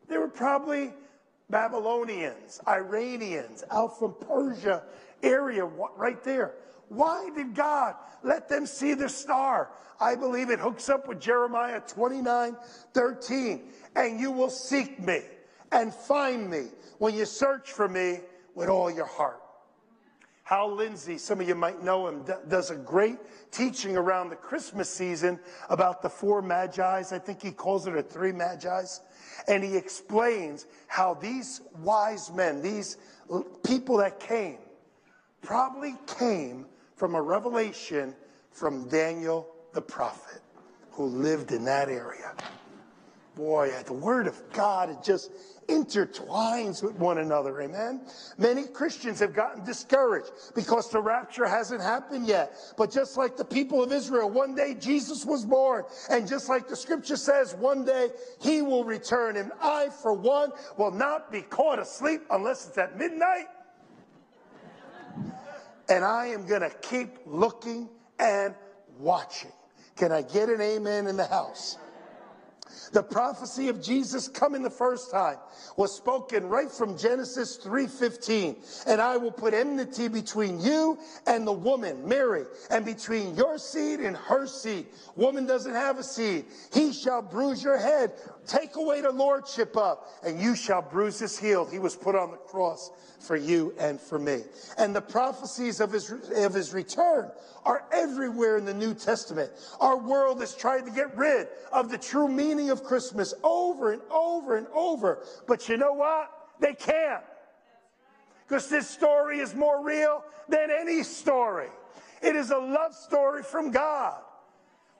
They 0.07 0.17
were 0.17 0.27
probably 0.27 0.93
Babylonians, 1.49 2.59
Iranians, 2.67 3.63
out 3.71 3.97
from 3.99 4.15
Persia 4.27 4.83
area 5.23 5.65
right 5.65 6.23
there. 6.23 6.55
Why 6.89 7.29
did 7.35 7.53
God 7.53 7.95
let 8.23 8.47
them 8.47 8.65
see 8.65 8.93
the 8.93 9.09
star? 9.09 9.71
I 9.99 10.15
believe 10.15 10.49
it 10.49 10.59
hooks 10.59 10.89
up 10.89 11.07
with 11.07 11.19
Jeremiah 11.19 11.81
29 11.81 12.55
13. 12.93 13.61
And 13.95 14.19
you 14.19 14.31
will 14.31 14.49
seek 14.49 14.99
me 14.99 15.21
and 15.71 15.93
find 15.93 16.49
me 16.49 16.67
when 16.99 17.13
you 17.13 17.25
search 17.25 17.71
for 17.71 17.87
me 17.87 18.19
with 18.55 18.69
all 18.69 18.89
your 18.89 19.05
heart. 19.05 19.41
Hal 20.47 20.75
Lindsey, 20.75 21.17
some 21.17 21.41
of 21.41 21.47
you 21.49 21.55
might 21.55 21.83
know 21.83 22.07
him, 22.07 22.23
does 22.47 22.71
a 22.71 22.75
great 22.77 23.17
teaching 23.51 23.97
around 23.97 24.29
the 24.29 24.37
Christmas 24.37 24.89
season 24.89 25.41
about 25.69 26.01
the 26.01 26.07
four 26.07 26.41
magi's. 26.41 27.11
I 27.11 27.19
think 27.19 27.41
he 27.41 27.51
calls 27.51 27.85
it 27.85 27.97
a 27.97 28.01
three 28.01 28.31
magi's. 28.31 29.01
And 29.49 29.61
he 29.61 29.75
explains 29.75 30.65
how 30.87 31.15
these 31.15 31.59
wise 31.81 32.31
men, 32.31 32.61
these 32.61 32.95
people 33.65 33.97
that 33.97 34.21
came, 34.21 34.59
probably 35.41 35.97
came 36.17 36.65
from 36.95 37.15
a 37.15 37.21
revelation 37.21 38.15
from 38.49 38.87
Daniel 38.87 39.49
the 39.73 39.81
prophet 39.81 40.41
who 40.91 41.07
lived 41.07 41.51
in 41.51 41.65
that 41.65 41.89
area. 41.89 42.33
Boy, 43.37 43.71
the 43.85 43.93
word 43.93 44.27
of 44.27 44.41
God, 44.51 44.89
it 44.89 44.97
just 45.03 45.31
intertwines 45.67 46.81
with 46.81 46.95
one 46.95 47.19
another. 47.19 47.61
Amen. 47.61 48.01
Many 48.37 48.65
Christians 48.65 49.19
have 49.19 49.33
gotten 49.33 49.63
discouraged 49.63 50.31
because 50.55 50.89
the 50.89 50.99
rapture 50.99 51.45
hasn't 51.45 51.81
happened 51.81 52.27
yet. 52.27 52.57
But 52.77 52.91
just 52.91 53.15
like 53.15 53.37
the 53.37 53.45
people 53.45 53.83
of 53.83 53.93
Israel, 53.93 54.29
one 54.29 54.55
day 54.55 54.73
Jesus 54.73 55.23
was 55.23 55.45
born. 55.45 55.83
And 56.09 56.27
just 56.27 56.49
like 56.49 56.67
the 56.67 56.75
scripture 56.75 57.17
says, 57.17 57.53
one 57.53 57.85
day 57.85 58.09
he 58.41 58.61
will 58.61 58.83
return. 58.83 59.37
And 59.37 59.51
I, 59.61 59.89
for 59.89 60.13
one, 60.13 60.51
will 60.77 60.91
not 60.91 61.31
be 61.31 61.43
caught 61.43 61.79
asleep 61.79 62.21
unless 62.31 62.67
it's 62.67 62.77
at 62.77 62.97
midnight 62.97 63.47
and 65.89 66.03
I 66.03 66.27
am 66.27 66.45
going 66.45 66.61
to 66.61 66.69
keep 66.81 67.17
looking 67.25 67.89
and 68.19 68.53
watching. 68.99 69.51
Can 69.95 70.11
I 70.11 70.21
get 70.21 70.49
an 70.49 70.61
amen 70.61 71.07
in 71.07 71.17
the 71.17 71.25
house? 71.25 71.77
The 72.91 73.03
prophecy 73.03 73.69
of 73.69 73.81
Jesus 73.81 74.27
coming 74.27 74.63
the 74.63 74.69
first 74.69 75.11
time 75.11 75.37
was 75.75 75.95
spoken 75.95 76.47
right 76.47 76.71
from 76.71 76.97
Genesis 76.97 77.57
3:15. 77.57 78.55
And 78.85 79.01
I 79.01 79.17
will 79.17 79.31
put 79.31 79.53
enmity 79.53 80.07
between 80.07 80.59
you 80.59 80.97
and 81.25 81.45
the 81.45 81.51
woman, 81.51 82.07
Mary, 82.07 82.45
and 82.69 82.85
between 82.85 83.35
your 83.35 83.57
seed 83.57 83.99
and 83.99 84.15
her 84.15 84.47
seed. 84.47 84.87
Woman 85.15 85.45
doesn't 85.45 85.73
have 85.73 85.99
a 85.99 86.03
seed. 86.03 86.45
He 86.73 86.93
shall 86.93 87.21
bruise 87.21 87.63
your 87.63 87.77
head. 87.77 88.13
Take 88.47 88.77
away 88.77 89.01
the 89.01 89.11
lordship 89.11 89.75
of, 89.75 89.99
and 90.23 90.39
you 90.39 90.55
shall 90.55 90.81
bruise 90.81 91.19
his 91.19 91.37
heel. 91.37 91.65
He 91.65 91.79
was 91.79 91.95
put 91.95 92.15
on 92.15 92.31
the 92.31 92.37
cross 92.37 92.91
for 93.19 93.35
you 93.35 93.73
and 93.77 93.99
for 93.99 94.17
me. 94.17 94.43
And 94.77 94.95
the 94.95 95.01
prophecies 95.01 95.81
of 95.81 95.91
his, 95.91 96.09
of 96.09 96.53
his 96.53 96.73
return 96.73 97.29
are 97.65 97.83
everywhere 97.91 98.57
in 98.57 98.63
the 98.63 98.73
New 98.73 98.93
Testament. 98.93 99.51
Our 99.81 99.97
world 99.97 100.41
is 100.41 100.55
trying 100.55 100.85
to 100.85 100.91
get 100.91 101.15
rid 101.17 101.47
of 101.73 101.91
the 101.91 101.97
true 101.97 102.29
meaning 102.29 102.69
of 102.69 102.83
Christmas 102.83 103.33
over 103.43 103.91
and 103.91 104.01
over 104.09 104.55
and 104.55 104.67
over. 104.73 105.23
But 105.45 105.67
you 105.67 105.75
know 105.75 105.93
what? 105.93 106.31
They 106.61 106.73
can't. 106.73 107.23
Because 108.47 108.69
this 108.69 108.89
story 108.89 109.39
is 109.39 109.53
more 109.53 109.83
real 109.83 110.23
than 110.47 110.69
any 110.71 111.03
story. 111.03 111.67
It 112.21 112.35
is 112.37 112.51
a 112.51 112.57
love 112.57 112.95
story 112.95 113.43
from 113.43 113.71
God. 113.71 114.21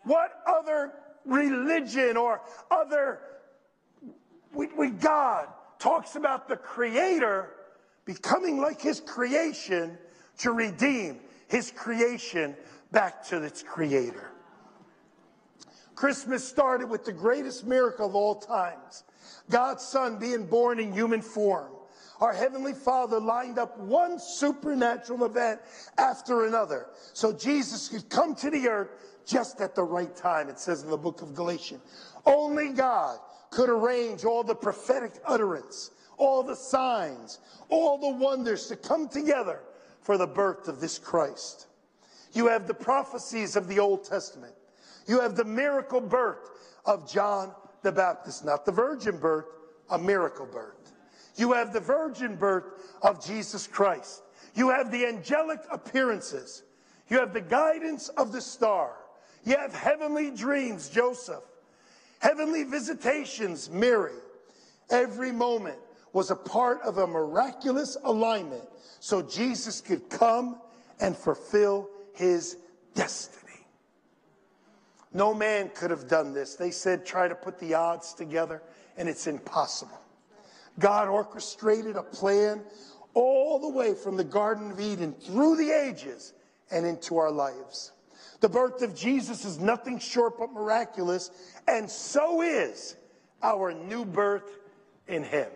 What 0.03 0.31
other 0.45 0.91
religion 1.25 2.17
or 2.17 2.41
other 2.69 3.19
we, 4.65 4.89
God 4.89 5.47
talks 5.79 6.15
about 6.15 6.47
the 6.47 6.55
creator 6.55 7.53
becoming 8.05 8.59
like 8.59 8.81
his 8.81 8.99
creation 9.01 9.97
to 10.39 10.51
redeem 10.51 11.19
his 11.47 11.71
creation 11.71 12.55
back 12.91 13.25
to 13.27 13.43
its 13.43 13.61
creator. 13.63 14.31
Christmas 15.95 16.47
started 16.47 16.89
with 16.89 17.05
the 17.05 17.11
greatest 17.11 17.65
miracle 17.65 18.05
of 18.05 18.15
all 18.15 18.35
times 18.35 19.03
God's 19.49 19.83
Son 19.83 20.19
being 20.19 20.45
born 20.45 20.79
in 20.79 20.91
human 20.91 21.21
form. 21.21 21.71
Our 22.19 22.33
Heavenly 22.33 22.73
Father 22.73 23.19
lined 23.19 23.59
up 23.59 23.77
one 23.79 24.19
supernatural 24.19 25.25
event 25.25 25.59
after 25.97 26.45
another 26.45 26.87
so 27.13 27.31
Jesus 27.31 27.87
could 27.87 28.09
come 28.09 28.35
to 28.35 28.49
the 28.49 28.67
earth 28.67 28.89
just 29.25 29.59
at 29.61 29.75
the 29.75 29.83
right 29.83 30.15
time, 30.15 30.49
it 30.49 30.57
says 30.57 30.83
in 30.83 30.89
the 30.89 30.97
book 30.97 31.21
of 31.21 31.35
Galatians. 31.35 31.81
Only 32.25 32.69
God 32.69 33.19
could 33.57 33.69
arrange 33.71 34.23
all 34.23 34.43
the 34.43 34.53
prophetic 34.53 35.13
utterance, 35.25 35.89
all 36.17 36.43
the 36.43 36.55
signs, 36.55 37.39
all 37.69 37.97
the 37.97 38.23
wonders 38.23 38.67
to 38.67 38.75
come 38.75 39.09
together 39.09 39.61
for 40.01 40.15
the 40.15 40.27
birth 40.27 40.67
of 40.67 40.79
this 40.79 40.99
Christ. 40.99 41.65
You 42.33 42.45
have 42.49 42.67
the 42.67 42.75
prophecies 42.75 43.55
of 43.55 43.67
the 43.67 43.79
Old 43.79 44.03
Testament. 44.03 44.53
You 45.07 45.19
have 45.21 45.35
the 45.35 45.43
miracle 45.43 46.01
birth 46.01 46.51
of 46.85 47.11
John 47.11 47.51
the 47.81 47.91
Baptist, 47.91 48.45
not 48.45 48.63
the 48.63 48.71
virgin 48.71 49.17
birth, 49.17 49.47
a 49.89 49.97
miracle 49.97 50.45
birth. 50.45 50.93
You 51.35 51.53
have 51.53 51.73
the 51.73 51.79
virgin 51.79 52.35
birth 52.35 52.65
of 53.01 53.25
Jesus 53.25 53.65
Christ. 53.65 54.21
You 54.53 54.69
have 54.69 54.91
the 54.91 55.07
angelic 55.07 55.61
appearances. 55.71 56.61
You 57.09 57.17
have 57.17 57.33
the 57.33 57.41
guidance 57.41 58.09
of 58.09 58.31
the 58.31 58.41
star. 58.41 58.97
You 59.43 59.57
have 59.57 59.73
heavenly 59.73 60.29
dreams, 60.29 60.89
Joseph. 60.89 61.41
Heavenly 62.19 62.63
visitations, 62.63 63.69
Mary. 63.69 64.13
Every 64.89 65.31
moment 65.31 65.77
was 66.13 66.31
a 66.31 66.35
part 66.35 66.81
of 66.81 66.97
a 66.97 67.07
miraculous 67.07 67.97
alignment 68.03 68.63
so 68.99 69.21
Jesus 69.21 69.81
could 69.81 70.09
come 70.09 70.59
and 70.99 71.15
fulfill 71.15 71.89
his 72.13 72.57
destiny. 72.95 73.43
No 75.13 75.33
man 75.33 75.69
could 75.73 75.91
have 75.91 76.07
done 76.07 76.33
this. 76.33 76.55
They 76.55 76.71
said, 76.71 77.05
try 77.05 77.27
to 77.27 77.35
put 77.35 77.59
the 77.59 77.73
odds 77.73 78.13
together. 78.13 78.61
and 78.97 79.07
it's 79.07 79.27
impossible. 79.27 79.99
God 80.79 81.07
orchestrated 81.07 81.95
a 81.95 82.03
plan 82.03 82.61
all 83.13 83.59
the 83.59 83.69
way 83.69 83.93
from 83.93 84.17
the 84.17 84.23
Garden 84.23 84.71
of 84.71 84.79
Eden 84.79 85.13
through 85.13 85.57
the 85.57 85.71
ages 85.71 86.33
and 86.71 86.85
into 86.85 87.17
our 87.17 87.31
lives. 87.31 87.91
The 88.39 88.49
birth 88.49 88.81
of 88.81 88.95
Jesus 88.95 89.45
is 89.45 89.59
nothing 89.59 89.97
short 89.97 90.37
but 90.37 90.51
miraculous, 90.51 91.31
and 91.67 91.89
so 91.89 92.41
is 92.41 92.95
our 93.41 93.73
new 93.73 94.05
birth 94.05 94.59
in 95.07 95.23
Him. 95.23 95.47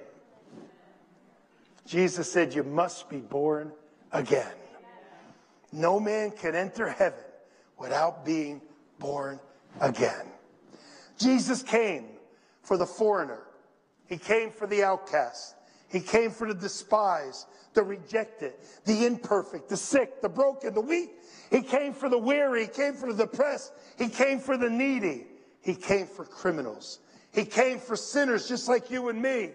Jesus 1.85 2.31
said, 2.31 2.53
You 2.55 2.63
must 2.63 3.09
be 3.09 3.17
born 3.17 3.71
again. 4.11 4.51
No 5.71 5.99
man 5.99 6.31
can 6.31 6.55
enter 6.55 6.89
heaven 6.89 7.19
without 7.77 8.25
being 8.25 8.61
born 8.99 9.39
again. 9.79 10.25
Jesus 11.17 11.61
came 11.61 12.05
for 12.63 12.77
the 12.77 12.85
foreigner, 12.85 13.43
He 14.07 14.17
came 14.17 14.51
for 14.51 14.67
the 14.67 14.83
outcast, 14.83 15.55
He 15.91 15.99
came 15.99 16.31
for 16.31 16.47
the 16.47 16.53
despised, 16.53 17.47
the 17.73 17.83
rejected, 17.83 18.53
the 18.85 19.05
imperfect, 19.05 19.69
the 19.69 19.77
sick, 19.77 20.21
the 20.21 20.29
broken, 20.29 20.73
the 20.73 20.81
weak. 20.81 21.11
He 21.49 21.61
came 21.61 21.93
for 21.93 22.09
the 22.09 22.17
weary, 22.17 22.63
He 22.63 22.67
came 22.69 22.93
for 22.93 23.11
the 23.11 23.25
depressed, 23.25 23.73
He 23.97 24.07
came 24.07 24.39
for 24.39 24.57
the 24.57 24.69
needy, 24.69 25.27
He 25.61 25.75
came 25.75 26.07
for 26.07 26.25
criminals. 26.25 26.99
He 27.33 27.45
came 27.45 27.79
for 27.79 27.95
sinners 27.95 28.47
just 28.47 28.67
like 28.67 28.91
you 28.91 29.09
and 29.09 29.21
me. 29.21 29.51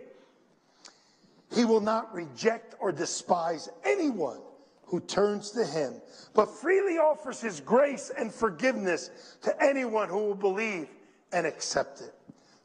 He 1.52 1.64
will 1.64 1.80
not 1.80 2.12
reject 2.14 2.74
or 2.80 2.90
despise 2.92 3.68
anyone 3.84 4.40
who 4.86 5.00
turns 5.00 5.50
to 5.50 5.64
him, 5.64 5.94
but 6.34 6.48
freely 6.48 6.98
offers 6.98 7.40
his 7.40 7.60
grace 7.60 8.10
and 8.16 8.32
forgiveness 8.32 9.10
to 9.42 9.62
anyone 9.62 10.08
who 10.08 10.18
will 10.18 10.34
believe 10.34 10.88
and 11.32 11.46
accept 11.46 12.00
it. 12.00 12.14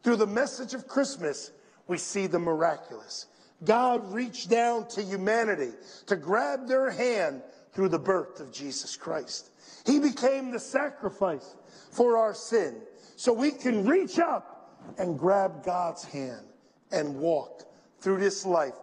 Through 0.04 0.18
the 0.18 0.28
message 0.28 0.74
of 0.74 0.88
Christmas, 0.88 1.52
we 1.88 1.98
see 1.98 2.28
the 2.28 2.40
miraculous. 2.40 3.28
God 3.64 4.12
reached 4.12 4.50
down 4.50 4.88
to 4.90 5.02
humanity 5.02 5.72
to 6.08 6.16
grab 6.16 6.68
their 6.68 6.90
hand 6.90 7.42
through 7.74 7.90
the 7.90 8.00
birth 8.00 8.40
of 8.40 8.52
Jesus 8.52 8.96
Christ. 8.96 9.52
He 9.86 10.00
became 10.00 10.52
the 10.52 10.60
sacrifice 10.60 11.56
for 11.92 12.18
our 12.18 12.34
sin 12.34 12.82
so 13.16 13.34
we 13.34 13.52
can 13.52 13.86
reach 13.86 14.20
up 14.20 14.80
and 14.98 15.18
grab 15.18 15.64
God's 15.64 16.04
hand 16.04 16.46
and 16.92 17.16
walk 17.16 17.64
through 18.00 18.20
this 18.20 18.46
life, 18.46 18.74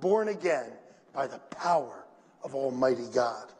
born 0.00 0.28
again 0.28 0.72
by 1.12 1.26
the 1.26 1.38
power 1.38 2.06
of 2.42 2.54
Almighty 2.54 3.06
God. 3.14 3.52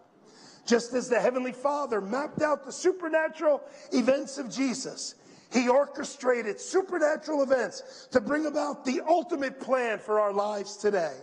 Just 0.64 0.94
as 0.94 1.08
the 1.08 1.20
Heavenly 1.20 1.52
Father 1.52 2.00
mapped 2.00 2.40
out 2.40 2.64
the 2.64 2.72
supernatural 2.72 3.62
events 3.92 4.38
of 4.38 4.50
Jesus, 4.50 5.16
He 5.52 5.68
orchestrated 5.68 6.60
supernatural 6.60 7.42
events 7.42 8.08
to 8.12 8.20
bring 8.20 8.46
about 8.46 8.84
the 8.84 9.02
ultimate 9.06 9.60
plan 9.60 9.98
for 9.98 10.18
our 10.18 10.32
lives 10.32 10.76
today. 10.76 11.16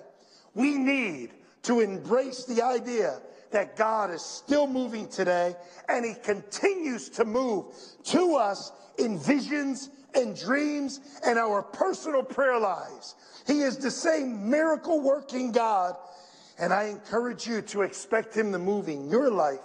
We 0.53 0.77
need 0.77 1.31
to 1.63 1.79
embrace 1.79 2.45
the 2.45 2.61
idea 2.61 3.21
that 3.51 3.75
God 3.75 4.11
is 4.11 4.21
still 4.21 4.67
moving 4.67 5.07
today 5.07 5.55
and 5.87 6.05
He 6.05 6.13
continues 6.13 7.09
to 7.09 7.25
move 7.25 7.65
to 8.05 8.35
us 8.35 8.71
in 8.97 9.17
visions 9.17 9.89
and 10.13 10.39
dreams 10.39 10.99
and 11.25 11.39
our 11.39 11.63
personal 11.63 12.23
prayer 12.23 12.59
lives. 12.59 13.15
He 13.47 13.61
is 13.61 13.77
the 13.77 13.91
same 13.91 14.49
miracle 14.49 15.01
working 15.01 15.51
God, 15.51 15.95
and 16.57 16.73
I 16.73 16.85
encourage 16.85 17.47
you 17.47 17.61
to 17.63 17.81
expect 17.81 18.35
Him 18.35 18.51
to 18.51 18.59
move 18.59 18.89
in 18.89 19.09
your 19.09 19.31
life 19.31 19.59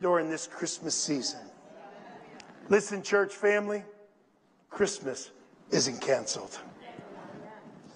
during 0.00 0.30
this 0.30 0.46
Christmas 0.46 0.94
season. 0.94 1.40
Listen, 2.68 3.02
church 3.02 3.34
family, 3.34 3.82
Christmas 4.68 5.30
isn't 5.70 6.00
canceled. 6.00 6.58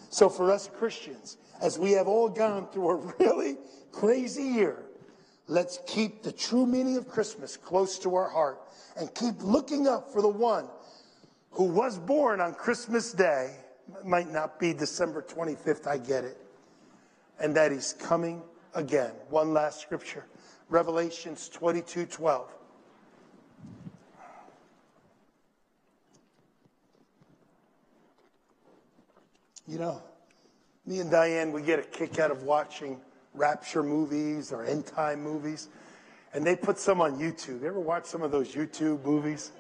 So, 0.08 0.28
for 0.28 0.50
us 0.50 0.68
Christians, 0.78 1.36
as 1.60 1.78
we 1.78 1.92
have 1.92 2.08
all 2.08 2.28
gone 2.28 2.68
through 2.68 2.88
a 2.90 2.96
really 3.18 3.56
crazy 3.92 4.42
year, 4.42 4.82
let's 5.46 5.78
keep 5.86 6.22
the 6.22 6.32
true 6.32 6.66
meaning 6.66 6.96
of 6.96 7.08
Christmas 7.08 7.56
close 7.56 7.98
to 8.00 8.14
our 8.14 8.28
heart 8.28 8.60
and 8.96 9.14
keep 9.14 9.34
looking 9.42 9.86
up 9.86 10.10
for 10.10 10.22
the 10.22 10.28
one 10.28 10.68
who 11.50 11.64
was 11.64 11.98
born 11.98 12.40
on 12.40 12.54
Christmas 12.54 13.12
Day, 13.12 13.54
might 14.04 14.30
not 14.30 14.58
be 14.58 14.72
December 14.72 15.22
25th, 15.22 15.86
I 15.86 15.98
get 15.98 16.24
it, 16.24 16.38
and 17.38 17.54
that 17.54 17.72
he's 17.72 17.92
coming 17.92 18.42
again. 18.74 19.12
One 19.28 19.52
last 19.52 19.80
scripture 19.80 20.24
Revelations 20.70 21.50
22 21.50 22.06
12. 22.06 22.50
You 29.68 29.78
know, 29.78 30.02
me 30.86 30.98
and 30.98 31.10
Diane, 31.10 31.52
we 31.52 31.62
get 31.62 31.78
a 31.78 31.82
kick 31.82 32.18
out 32.18 32.32
of 32.32 32.42
watching 32.42 33.00
rapture 33.32 33.84
movies 33.84 34.52
or 34.52 34.64
end 34.64 34.86
time 34.86 35.22
movies. 35.22 35.68
And 36.34 36.44
they 36.44 36.56
put 36.56 36.78
some 36.78 37.00
on 37.00 37.18
YouTube. 37.18 37.60
You 37.60 37.68
ever 37.68 37.78
watch 37.78 38.06
some 38.06 38.22
of 38.22 38.32
those 38.32 38.54
YouTube 38.54 39.04
movies? 39.04 39.52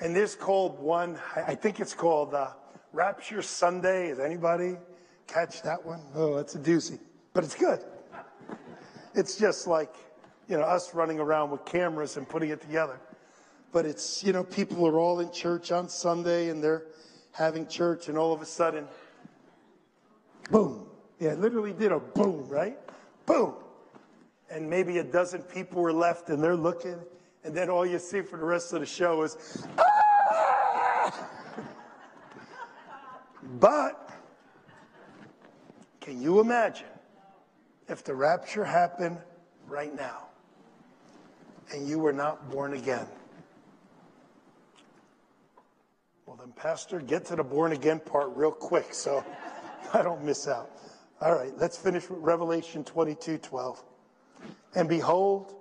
And 0.00 0.14
there's 0.14 0.36
called 0.36 0.78
one, 0.78 1.18
I 1.34 1.54
think 1.54 1.80
it's 1.80 1.92
called 1.92 2.34
uh, 2.34 2.50
Rapture 2.92 3.42
Sunday. 3.42 4.10
Is 4.10 4.20
anybody 4.20 4.76
catch 5.26 5.60
that 5.62 5.84
one? 5.84 6.00
Oh, 6.14 6.38
it's 6.38 6.54
a 6.54 6.58
doozy, 6.58 6.98
but 7.32 7.44
it's 7.44 7.54
good. 7.54 7.80
It's 9.14 9.36
just 9.36 9.66
like, 9.66 9.92
you 10.48 10.56
know, 10.56 10.62
us 10.62 10.94
running 10.94 11.18
around 11.18 11.50
with 11.50 11.64
cameras 11.64 12.16
and 12.16 12.28
putting 12.28 12.50
it 12.50 12.60
together. 12.60 13.00
But 13.72 13.86
it's, 13.86 14.22
you 14.22 14.32
know, 14.32 14.44
people 14.44 14.86
are 14.86 14.98
all 14.98 15.20
in 15.20 15.32
church 15.32 15.72
on 15.72 15.88
Sunday 15.88 16.48
and 16.48 16.62
they're 16.62 16.84
having 17.32 17.66
church, 17.66 18.08
and 18.08 18.18
all 18.18 18.32
of 18.32 18.42
a 18.42 18.46
sudden, 18.46 18.86
boom. 20.50 20.86
Yeah, 21.18 21.32
it 21.32 21.40
literally 21.40 21.72
did 21.72 21.92
a 21.92 22.00
boom, 22.00 22.48
right? 22.48 22.78
Boom. 23.26 23.54
And 24.50 24.68
maybe 24.68 24.98
a 24.98 25.04
dozen 25.04 25.42
people 25.42 25.82
were 25.82 25.92
left 25.92 26.28
and 26.28 26.42
they're 26.42 26.56
looking, 26.56 26.98
and 27.44 27.54
then 27.54 27.70
all 27.70 27.86
you 27.86 27.98
see 27.98 28.22
for 28.22 28.36
the 28.36 28.44
rest 28.44 28.72
of 28.72 28.80
the 28.80 28.86
show 28.86 29.22
is, 29.22 29.36
ah! 29.78 31.28
but 33.60 34.10
can 36.00 36.20
you 36.20 36.40
imagine 36.40 36.86
if 37.88 38.02
the 38.02 38.14
rapture 38.14 38.64
happened 38.64 39.18
right 39.68 39.94
now 39.94 40.26
and 41.72 41.86
you 41.86 41.98
were 41.98 42.12
not 42.12 42.50
born 42.50 42.72
again? 42.74 43.06
Then, 46.40 46.52
Pastor, 46.52 47.00
get 47.00 47.26
to 47.26 47.36
the 47.36 47.44
born 47.44 47.72
again 47.72 48.00
part 48.00 48.30
real 48.34 48.50
quick 48.50 48.94
so 48.94 49.22
I 49.92 50.00
don't 50.00 50.24
miss 50.24 50.48
out. 50.48 50.70
All 51.20 51.34
right, 51.34 51.52
let's 51.58 51.76
finish 51.76 52.08
with 52.08 52.20
Revelation 52.20 52.82
22 52.82 53.36
12. 53.36 53.82
And 54.74 54.88
behold, 54.88 55.54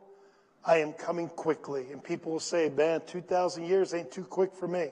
I 0.63 0.77
am 0.77 0.93
coming 0.93 1.27
quickly. 1.27 1.87
And 1.91 2.01
people 2.01 2.31
will 2.31 2.39
say, 2.39 2.69
man, 2.69 3.01
2,000 3.07 3.65
years 3.65 3.93
ain't 3.93 4.09
too 4.09 4.23
quick 4.23 4.53
for 4.53 4.69
me. 4.69 4.91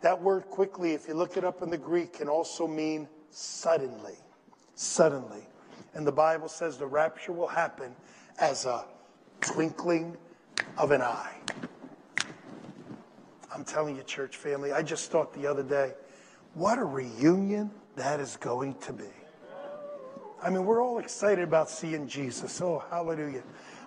That 0.00 0.18
word 0.18 0.44
quickly, 0.44 0.92
if 0.92 1.06
you 1.06 1.12
look 1.12 1.36
it 1.36 1.44
up 1.44 1.60
in 1.60 1.68
the 1.68 1.76
Greek, 1.76 2.14
can 2.14 2.28
also 2.28 2.66
mean 2.66 3.06
suddenly. 3.30 4.16
Suddenly. 4.76 5.42
And 5.92 6.06
the 6.06 6.12
Bible 6.12 6.48
says 6.48 6.78
the 6.78 6.86
rapture 6.86 7.32
will 7.32 7.48
happen 7.48 7.94
as 8.40 8.64
a 8.64 8.86
twinkling 9.42 10.16
of 10.78 10.90
an 10.90 11.02
eye. 11.02 11.36
I'm 13.54 13.64
telling 13.64 13.96
you, 13.96 14.02
church 14.02 14.36
family, 14.36 14.72
I 14.72 14.82
just 14.82 15.10
thought 15.10 15.32
the 15.34 15.46
other 15.46 15.62
day, 15.62 15.92
what 16.54 16.78
a 16.78 16.84
reunion 16.84 17.70
that 17.96 18.20
is 18.20 18.36
going 18.36 18.74
to 18.76 18.92
be. 18.92 19.04
I 20.42 20.50
mean, 20.50 20.64
we're 20.64 20.82
all 20.82 20.98
excited 20.98 21.42
about 21.42 21.68
seeing 21.68 22.06
Jesus. 22.06 22.60
Oh, 22.60 22.84
hallelujah. 22.90 23.42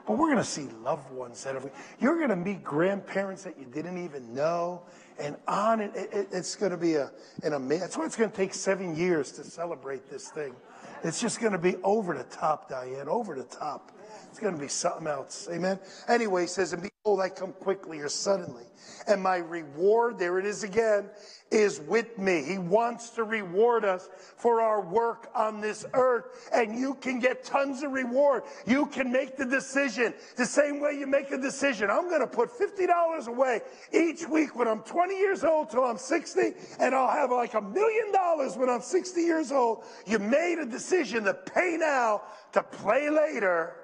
But 0.05 0.17
we're 0.17 0.27
going 0.27 0.37
to 0.37 0.43
see 0.43 0.67
loved 0.83 1.09
ones 1.11 1.43
that 1.43 1.53
have, 1.53 1.69
you're 1.99 2.17
going 2.17 2.29
to 2.29 2.35
meet 2.35 2.63
grandparents 2.63 3.43
that 3.43 3.57
you 3.57 3.65
didn't 3.65 4.03
even 4.03 4.33
know. 4.33 4.81
And 5.19 5.37
on 5.47 5.79
it, 5.79 5.91
it 5.95 6.27
it's 6.31 6.55
going 6.55 6.71
to 6.71 6.77
be 6.77 6.95
a, 6.95 7.11
an 7.43 7.53
amazing, 7.53 7.81
that's 7.81 7.97
why 7.97 8.05
it's 8.05 8.15
going 8.15 8.31
to 8.31 8.35
take 8.35 8.53
seven 8.53 8.95
years 8.95 9.31
to 9.33 9.43
celebrate 9.43 10.09
this 10.09 10.29
thing. 10.29 10.55
It's 11.03 11.21
just 11.21 11.39
going 11.39 11.53
to 11.53 11.59
be 11.59 11.75
over 11.83 12.17
the 12.17 12.23
top, 12.25 12.69
Diane, 12.69 13.07
over 13.07 13.35
the 13.35 13.43
top. 13.43 13.91
It's 14.29 14.39
going 14.39 14.55
to 14.55 14.59
be 14.59 14.67
something 14.67 15.07
else. 15.07 15.47
Amen. 15.51 15.79
Anyway, 16.07 16.47
says, 16.47 16.73
and 16.73 16.90
behold, 17.03 17.19
I 17.19 17.29
come 17.29 17.53
quickly 17.53 17.99
or 17.99 18.09
suddenly. 18.09 18.63
And 19.07 19.23
my 19.23 19.37
reward, 19.37 20.19
there 20.19 20.37
it 20.37 20.45
is 20.45 20.63
again, 20.63 21.09
is 21.49 21.79
with 21.81 22.19
me. 22.19 22.43
He 22.43 22.59
wants 22.59 23.09
to 23.11 23.23
reward 23.23 23.83
us 23.83 24.07
for 24.37 24.61
our 24.61 24.81
work 24.81 25.29
on 25.33 25.61
this 25.61 25.83
earth. 25.93 26.49
And 26.53 26.77
you 26.77 26.93
can 26.95 27.19
get 27.19 27.43
tons 27.43 27.81
of 27.81 27.91
reward. 27.91 28.43
You 28.67 28.85
can 28.85 29.11
make 29.11 29.35
the 29.35 29.45
decision 29.45 30.13
the 30.37 30.45
same 30.45 30.79
way 30.79 30.91
you 30.93 31.07
make 31.07 31.31
a 31.31 31.39
decision. 31.39 31.89
I'm 31.89 32.07
going 32.07 32.21
to 32.21 32.27
put 32.27 32.51
$50 32.51 33.27
away 33.27 33.61
each 33.91 34.27
week 34.27 34.55
when 34.55 34.67
I'm 34.67 34.81
20 34.81 35.17
years 35.17 35.43
old 35.43 35.71
till 35.71 35.83
I'm 35.83 35.97
60, 35.97 36.53
and 36.79 36.93
I'll 36.93 37.09
have 37.09 37.31
like 37.31 37.55
a 37.55 37.61
million 37.61 38.11
dollars 38.11 38.57
when 38.57 38.69
I'm 38.69 38.81
60 38.81 39.21
years 39.21 39.51
old. 39.51 39.83
You 40.05 40.19
made 40.19 40.59
a 40.59 40.65
decision 40.65 41.23
to 41.23 41.33
pay 41.33 41.77
now 41.79 42.21
to 42.53 42.61
play 42.61 43.09
later. 43.09 43.80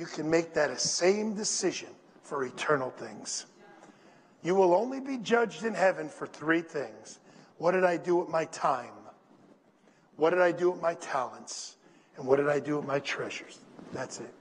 You 0.00 0.06
can 0.06 0.30
make 0.30 0.54
that 0.54 0.80
same 0.80 1.34
decision 1.34 1.90
for 2.22 2.46
eternal 2.46 2.88
things. 2.88 3.44
You 4.42 4.54
will 4.54 4.74
only 4.74 4.98
be 4.98 5.18
judged 5.18 5.66
in 5.66 5.74
heaven 5.74 6.08
for 6.08 6.26
three 6.26 6.62
things 6.62 7.18
What 7.58 7.72
did 7.72 7.84
I 7.84 7.98
do 7.98 8.16
with 8.16 8.30
my 8.30 8.46
time? 8.46 8.94
What 10.16 10.30
did 10.30 10.40
I 10.40 10.52
do 10.52 10.70
with 10.70 10.80
my 10.80 10.94
talents? 10.94 11.76
And 12.16 12.26
what 12.26 12.36
did 12.36 12.48
I 12.48 12.60
do 12.60 12.78
with 12.78 12.86
my 12.86 12.98
treasures? 13.00 13.58
That's 13.92 14.20
it. 14.20 14.32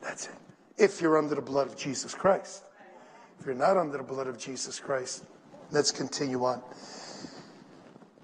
That's 0.00 0.26
it. 0.26 0.34
If 0.78 1.00
you're 1.00 1.18
under 1.18 1.34
the 1.34 1.42
blood 1.42 1.66
of 1.66 1.76
Jesus 1.76 2.14
Christ. 2.14 2.62
If 3.40 3.46
you're 3.46 3.56
not 3.56 3.76
under 3.76 3.98
the 3.98 4.04
blood 4.04 4.28
of 4.28 4.38
Jesus 4.38 4.78
Christ, 4.78 5.24
let's 5.72 5.90
continue 5.90 6.44
on. 6.44 6.62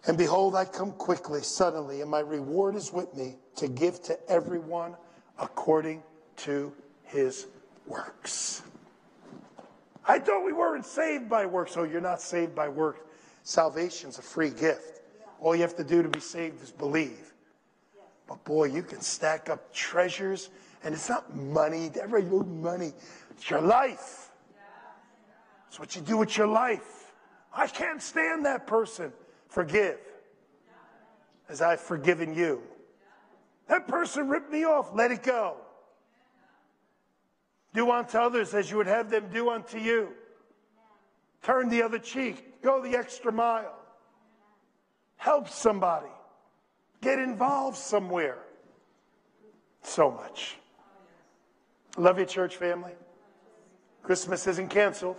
And 0.07 0.16
behold, 0.16 0.55
I 0.55 0.66
come 0.66 0.93
quickly, 0.93 1.43
suddenly, 1.43 2.01
and 2.01 2.09
my 2.09 2.21
reward 2.21 2.77
is 2.77 2.93
with 2.93 3.12
me 3.16 3.39
to 3.57 3.66
give 3.66 4.01
to 4.05 4.16
everyone 4.31 4.95
according 5.37 6.05
to 6.45 6.72
his 7.05 7.47
works. 7.86 8.62
I 10.07 10.18
thought 10.18 10.45
we 10.45 10.53
weren't 10.53 10.86
saved 10.86 11.28
by 11.28 11.47
works. 11.47 11.72
So 11.72 11.84
you're 11.84 12.01
not 12.01 12.20
saved 12.20 12.55
by 12.55 12.68
works. 12.68 13.01
Salvation's 13.43 14.18
a 14.18 14.22
free 14.22 14.51
gift. 14.51 15.01
All 15.41 15.55
you 15.55 15.62
have 15.62 15.76
to 15.76 15.84
do 15.84 16.03
to 16.03 16.09
be 16.09 16.20
saved 16.20 16.62
is 16.62 16.70
believe. 16.70 17.32
But 18.28 18.45
boy, 18.45 18.66
you 18.66 18.82
can 18.82 19.01
stack 19.01 19.51
up 19.51 19.72
treasures, 19.72 20.51
and 20.84 20.95
it's 20.95 21.09
not 21.09 21.34
money. 21.34 21.91
Everybody 22.01 22.49
money. 22.49 22.93
It's 23.30 23.49
your 23.49 23.61
life. 23.61 24.30
It's 25.68 25.78
what 25.78 25.97
you 25.97 26.03
do 26.03 26.16
with 26.16 26.36
your 26.36 26.47
life. 26.47 27.12
I 27.53 27.66
can't 27.66 28.03
stand 28.03 28.45
that 28.47 28.66
person. 28.66 29.12
Forgive 29.49 29.99
as 31.49 31.61
I've 31.61 31.80
forgiven 31.80 32.34
you. 32.34 32.62
That 33.68 33.88
person 33.88 34.28
ripped 34.28 34.53
me 34.53 34.64
off. 34.64 34.91
Let 34.95 35.11
it 35.11 35.22
go. 35.22 35.57
Do 37.73 37.91
unto 37.91 38.18
others 38.18 38.55
as 38.55 38.71
you 38.71 38.77
would 38.79 38.87
have 38.87 39.11
them 39.11 39.29
do 39.33 39.51
unto 39.51 39.79
you. 39.79 40.09
Turn 41.43 41.68
the 41.68 41.83
other 41.83 41.99
cheek. 41.99 42.62
Go 42.62 42.83
the 42.83 42.97
extra 42.97 43.33
mile. 43.33 43.75
Help 45.16 45.49
somebody. 45.49 46.11
Get 47.01 47.18
involved 47.18 47.77
somewhere. 47.77 48.39
So 49.83 50.11
much. 50.11 50.59
Love 51.97 52.18
you, 52.18 52.27
church 52.27 52.57
family. 52.57 52.93
Christmas 54.03 54.47
isn't 54.47 54.68
canceled. 54.68 55.16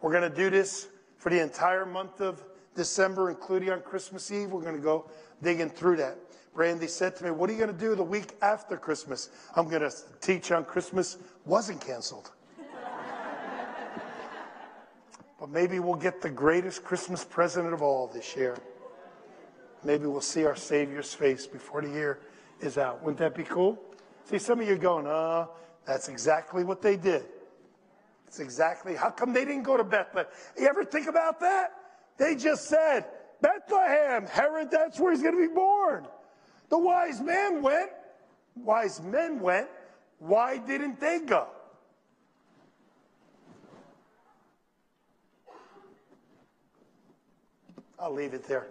We're 0.00 0.12
going 0.12 0.30
to 0.30 0.36
do 0.36 0.50
this 0.50 0.88
for 1.18 1.30
the 1.30 1.42
entire 1.42 1.86
month 1.86 2.20
of 2.20 2.44
December, 2.74 3.30
including 3.30 3.70
on 3.70 3.80
Christmas 3.80 4.30
Eve. 4.30 4.50
We're 4.50 4.62
going 4.62 4.76
to 4.76 4.82
go 4.82 5.10
digging 5.42 5.70
through 5.70 5.96
that. 5.96 6.18
Brandy 6.56 6.86
said 6.86 7.14
to 7.16 7.24
me, 7.24 7.30
What 7.30 7.50
are 7.50 7.52
you 7.52 7.58
going 7.58 7.72
to 7.72 7.78
do 7.78 7.94
the 7.94 8.02
week 8.02 8.32
after 8.40 8.78
Christmas? 8.78 9.28
I'm 9.54 9.68
going 9.68 9.82
to 9.82 9.92
teach 10.22 10.50
on 10.50 10.64
Christmas 10.64 11.18
wasn't 11.44 11.82
canceled. 11.82 12.32
but 15.38 15.50
maybe 15.50 15.78
we'll 15.78 15.96
get 15.96 16.22
the 16.22 16.30
greatest 16.30 16.82
Christmas 16.82 17.26
present 17.26 17.72
of 17.74 17.82
all 17.82 18.06
this 18.06 18.34
year. 18.34 18.56
Maybe 19.84 20.06
we'll 20.06 20.22
see 20.22 20.46
our 20.46 20.56
Savior's 20.56 21.12
face 21.12 21.46
before 21.46 21.82
the 21.82 21.90
year 21.90 22.20
is 22.60 22.78
out. 22.78 23.02
Wouldn't 23.02 23.18
that 23.18 23.34
be 23.34 23.44
cool? 23.44 23.78
See, 24.24 24.38
some 24.38 24.58
of 24.58 24.66
you 24.66 24.76
going, 24.76 25.06
uh, 25.06 25.46
that's 25.86 26.08
exactly 26.08 26.64
what 26.64 26.80
they 26.80 26.96
did. 26.96 27.26
It's 28.26 28.40
exactly, 28.40 28.96
how 28.96 29.10
come 29.10 29.34
they 29.34 29.44
didn't 29.44 29.64
go 29.64 29.76
to 29.76 29.84
Bethlehem? 29.84 30.26
You 30.58 30.66
ever 30.68 30.84
think 30.84 31.06
about 31.06 31.38
that? 31.40 31.74
They 32.16 32.34
just 32.34 32.64
said, 32.64 33.04
Bethlehem, 33.42 34.26
Herod, 34.26 34.70
that's 34.70 34.98
where 34.98 35.12
he's 35.12 35.22
going 35.22 35.36
to 35.36 35.48
be 35.48 35.54
born. 35.54 36.06
The 36.68 36.78
wise 36.78 37.20
men 37.20 37.62
went. 37.62 37.90
Wise 38.56 39.00
men 39.00 39.40
went. 39.40 39.68
Why 40.18 40.58
didn't 40.58 41.00
they 41.00 41.20
go? 41.20 41.46
I'll 47.98 48.12
leave 48.12 48.34
it 48.34 48.44
there. 48.44 48.66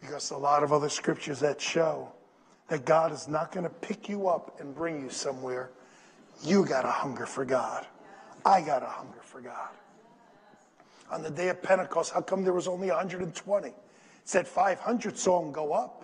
Because 0.00 0.30
a 0.30 0.36
lot 0.36 0.62
of 0.62 0.72
other 0.72 0.88
scriptures 0.88 1.40
that 1.40 1.60
show 1.60 2.12
that 2.68 2.84
God 2.84 3.12
is 3.12 3.28
not 3.28 3.52
going 3.52 3.64
to 3.64 3.70
pick 3.70 4.08
you 4.08 4.28
up 4.28 4.60
and 4.60 4.74
bring 4.74 5.00
you 5.00 5.10
somewhere. 5.10 5.70
You 6.42 6.64
got 6.64 6.84
a 6.84 6.90
hunger 6.90 7.26
for 7.26 7.44
God. 7.44 7.86
I 8.44 8.60
got 8.60 8.82
a 8.82 8.86
hunger 8.86 9.20
for 9.22 9.40
God. 9.40 9.68
On 11.10 11.22
the 11.22 11.30
day 11.30 11.48
of 11.48 11.62
Pentecost, 11.62 12.12
how 12.12 12.22
come 12.22 12.42
there 12.42 12.52
was 12.52 12.66
only 12.66 12.88
120? 12.88 13.68
It 13.68 13.74
said 14.24 14.48
500 14.48 15.16
saw 15.18 15.44
him 15.44 15.52
go 15.52 15.72
up. 15.72 16.01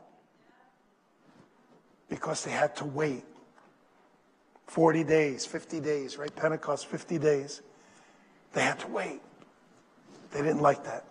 Because 2.08 2.44
they 2.44 2.50
had 2.50 2.74
to 2.76 2.84
wait 2.84 3.24
40 4.66 5.04
days, 5.04 5.46
50 5.46 5.80
days, 5.80 6.18
right? 6.18 6.34
Pentecost, 6.34 6.86
50 6.86 7.18
days. 7.18 7.62
They 8.52 8.62
had 8.62 8.78
to 8.80 8.88
wait. 8.88 9.20
They 10.30 10.42
didn't 10.42 10.60
like 10.60 10.84
that. 10.84 11.04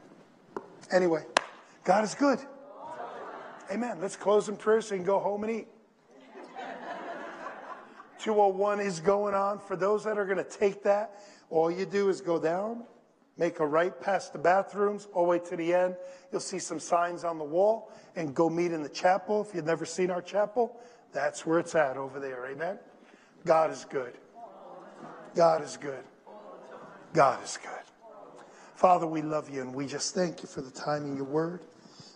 Anyway, 0.91 1.23
God 1.83 2.03
is 2.03 2.15
good. 2.15 2.39
Amen. 3.71 3.97
Let's 3.99 4.15
close 4.15 4.47
in 4.47 4.55
prayer 4.55 4.81
so 4.81 4.95
you 4.95 4.99
can 4.99 5.05
go 5.05 5.19
home 5.19 5.43
and 5.43 5.51
eat. 5.51 5.67
201 8.19 8.79
is 8.79 8.99
going 8.99 9.33
on. 9.33 9.59
For 9.59 9.75
those 9.75 10.03
that 10.05 10.17
are 10.17 10.25
going 10.25 10.37
to 10.37 10.43
take 10.43 10.83
that, 10.83 11.19
all 11.49 11.69
you 11.69 11.85
do 11.85 12.09
is 12.09 12.21
go 12.21 12.39
down, 12.39 12.83
make 13.37 13.59
a 13.59 13.65
right 13.65 13.99
past 14.01 14.33
the 14.33 14.39
bathrooms, 14.39 15.07
all 15.13 15.23
the 15.23 15.29
way 15.29 15.39
to 15.39 15.55
the 15.55 15.73
end. 15.73 15.95
You'll 16.31 16.41
see 16.41 16.59
some 16.59 16.79
signs 16.79 17.23
on 17.23 17.37
the 17.37 17.43
wall 17.43 17.91
and 18.15 18.33
go 18.33 18.49
meet 18.49 18.71
in 18.71 18.83
the 18.83 18.89
chapel. 18.89 19.45
If 19.47 19.55
you've 19.55 19.65
never 19.65 19.85
seen 19.85 20.09
our 20.09 20.21
chapel, 20.21 20.75
that's 21.13 21.45
where 21.45 21.59
it's 21.59 21.75
at 21.75 21.97
over 21.97 22.19
there. 22.19 22.45
Amen. 22.47 22.79
God 23.45 23.71
is 23.71 23.85
good. 23.85 24.13
God 25.35 25.63
is 25.63 25.77
good. 25.77 26.03
God 27.13 27.43
is 27.43 27.57
good. 27.61 27.71
Father, 28.75 29.07
we 29.07 29.21
love 29.21 29.49
you 29.49 29.61
and 29.61 29.73
we 29.73 29.87
just 29.87 30.13
thank 30.13 30.43
you 30.43 30.47
for 30.47 30.61
the 30.61 30.71
time 30.71 31.03
in 31.03 31.15
your 31.15 31.25
word. 31.25 31.61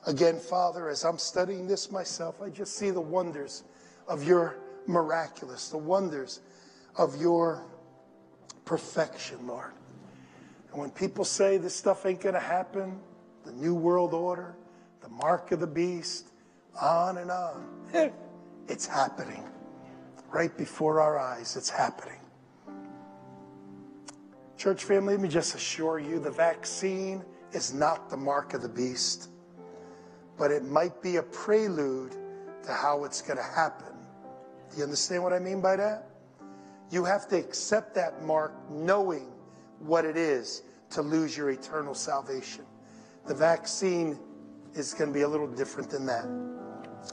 Again, 0.06 0.40
Father, 0.40 0.90
as 0.90 1.06
I'm 1.06 1.18
studying 1.18 1.68
this 1.68 1.92
myself, 1.92 2.42
I 2.42 2.50
just 2.50 2.76
see 2.76 2.90
the 2.90 3.02
wonders 3.02 3.64
of 4.08 4.24
your 4.24 4.58
miraculous, 4.88 5.70
the 5.70 5.78
wonders 5.78 6.42
of 6.96 7.20
your 7.22 7.64
perfection, 8.66 9.48
Lord. 9.48 9.74
And 10.72 10.80
when 10.80 10.90
people 10.90 11.26
say 11.26 11.58
this 11.58 11.76
stuff 11.76 12.06
ain't 12.06 12.22
going 12.22 12.36
to 12.36 12.40
happen, 12.40 13.00
the 13.46 13.52
New 13.52 13.76
World 13.76 14.14
Order, 14.14 14.56
the 15.02 15.10
mark 15.10 15.52
of 15.52 15.60
the 15.60 15.68
beast, 15.68 16.30
on 16.82 17.18
and 17.18 17.30
on, 17.30 17.68
it's 18.68 18.86
happening. 18.86 19.44
Right 20.30 20.56
before 20.58 21.02
our 21.02 21.20
eyes, 21.20 21.58
it's 21.58 21.70
happening. 21.70 22.20
Church 24.58 24.86
family, 24.86 25.16
let 25.16 25.22
me 25.22 25.28
just 25.28 25.56
assure 25.56 26.00
you 26.00 26.20
the 26.20 26.32
vaccine 26.32 27.26
is 27.52 27.74
not 27.74 28.10
the 28.10 28.16
mark 28.16 28.54
of 28.54 28.62
the 28.62 28.70
beast, 28.70 29.30
but 30.38 30.52
it 30.52 30.64
might 30.64 31.02
be 31.02 31.18
a 31.18 31.24
prelude 31.24 32.16
to 32.64 32.72
how 32.72 33.04
it's 33.04 33.22
going 33.22 33.38
to 33.38 33.44
happen. 33.44 33.94
Do 34.70 34.78
you 34.78 34.84
understand 34.84 35.24
what 35.24 35.34
I 35.34 35.40
mean 35.40 35.60
by 35.60 35.76
that? 35.76 36.08
You 36.92 37.04
have 37.04 37.28
to 37.30 37.38
accept 37.38 37.96
that 37.96 38.24
mark 38.24 38.54
knowing 38.70 39.32
what 39.82 40.06
it 40.06 40.18
is 40.18 40.64
to 40.92 41.02
lose 41.02 41.36
your 41.36 41.50
eternal 41.50 41.94
salvation. 41.94 42.66
The 43.28 43.36
vaccine 43.36 44.20
is 44.76 44.94
going 44.94 45.10
to 45.10 45.14
be 45.14 45.22
a 45.22 45.28
little 45.28 45.48
different 45.48 45.90
than 45.90 46.06
that. 46.06 46.26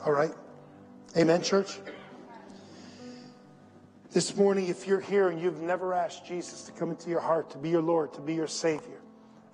All 0.04 0.12
right? 0.12 0.32
Amen, 1.16 1.42
church? 1.42 1.78
This 4.10 4.36
morning, 4.36 4.68
if 4.68 4.86
you're 4.86 5.00
here 5.00 5.28
and 5.28 5.40
you've 5.40 5.60
never 5.60 5.92
asked 5.92 6.26
Jesus 6.26 6.62
to 6.62 6.72
come 6.72 6.90
into 6.90 7.10
your 7.10 7.20
heart, 7.20 7.50
to 7.50 7.58
be 7.58 7.68
your 7.68 7.82
Lord, 7.82 8.12
to 8.14 8.20
be 8.20 8.34
your 8.34 8.46
Savior, 8.46 9.00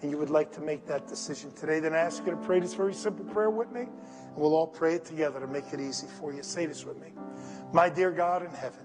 and 0.00 0.10
you 0.10 0.18
would 0.18 0.30
like 0.30 0.52
to 0.52 0.60
make 0.60 0.86
that 0.86 1.08
decision 1.08 1.50
today, 1.52 1.80
then 1.80 1.92
I 1.92 1.98
ask 1.98 2.24
you 2.24 2.30
to 2.30 2.36
pray 2.36 2.60
this 2.60 2.74
very 2.74 2.94
simple 2.94 3.24
prayer 3.24 3.50
with 3.50 3.72
me, 3.72 3.80
and 3.80 4.36
we'll 4.36 4.54
all 4.54 4.66
pray 4.66 4.94
it 4.94 5.04
together 5.04 5.40
to 5.40 5.46
make 5.46 5.72
it 5.72 5.80
easy 5.80 6.06
for 6.20 6.32
you. 6.32 6.42
Say 6.42 6.66
this 6.66 6.84
with 6.84 7.00
me. 7.00 7.08
My 7.72 7.88
dear 7.88 8.10
God 8.10 8.44
in 8.44 8.50
heaven, 8.50 8.84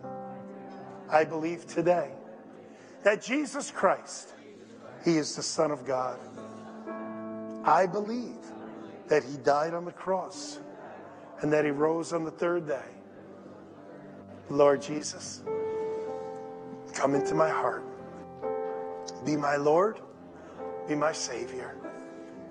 I 1.12 1.24
believe 1.24 1.68
today 1.68 2.12
that 3.04 3.22
Jesus 3.22 3.72
Christ, 3.72 4.34
He 5.06 5.18
is 5.18 5.36
the 5.36 5.44
Son 5.44 5.72
of 5.72 5.86
God. 5.86 6.20
I 7.64 7.86
believe 7.86 8.38
that 9.08 9.24
He 9.24 9.38
died 9.38 9.74
on 9.74 9.86
the 9.86 9.92
cross 9.92 10.60
and 11.42 11.52
that 11.54 11.66
He 11.66 11.72
rose 11.72 12.14
on 12.14 12.24
the 12.24 12.32
third 12.32 12.68
day. 12.68 12.86
Lord 14.50 14.82
Jesus, 14.82 15.44
come 16.94 17.16
into 17.16 17.36
my 17.36 17.50
heart. 17.50 17.84
Be 19.26 19.36
my 19.36 19.56
Lord, 19.56 20.00
be 20.88 20.96
my 20.96 21.12
Savior. 21.12 21.76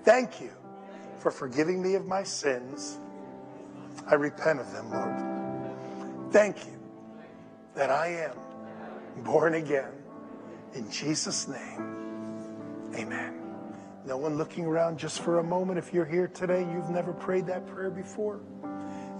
Thank 0.05 0.41
you 0.41 0.51
for 1.19 1.31
forgiving 1.31 1.83
me 1.83 1.95
of 1.95 2.07
my 2.07 2.23
sins. 2.23 2.99
I 4.07 4.15
repent 4.15 4.61
of 4.61 4.71
them, 4.73 4.91
Lord. 4.91 6.33
Thank 6.33 6.65
you 6.67 6.79
that 7.75 7.91
I 7.91 8.09
am 8.09 9.25
born 9.25 9.55
again. 9.55 9.98
In 10.75 10.91
Jesus' 10.91 11.49
name, 11.49 12.93
amen. 12.95 13.35
No 14.07 14.17
one 14.17 14.37
looking 14.37 14.65
around 14.65 14.99
just 14.99 15.21
for 15.21 15.39
a 15.39 15.43
moment. 15.43 15.79
If 15.79 15.93
you're 15.93 16.05
here 16.05 16.29
today, 16.29 16.61
you've 16.61 16.91
never 16.91 17.13
prayed 17.13 17.47
that 17.47 17.67
prayer 17.67 17.91
before. 17.91 18.41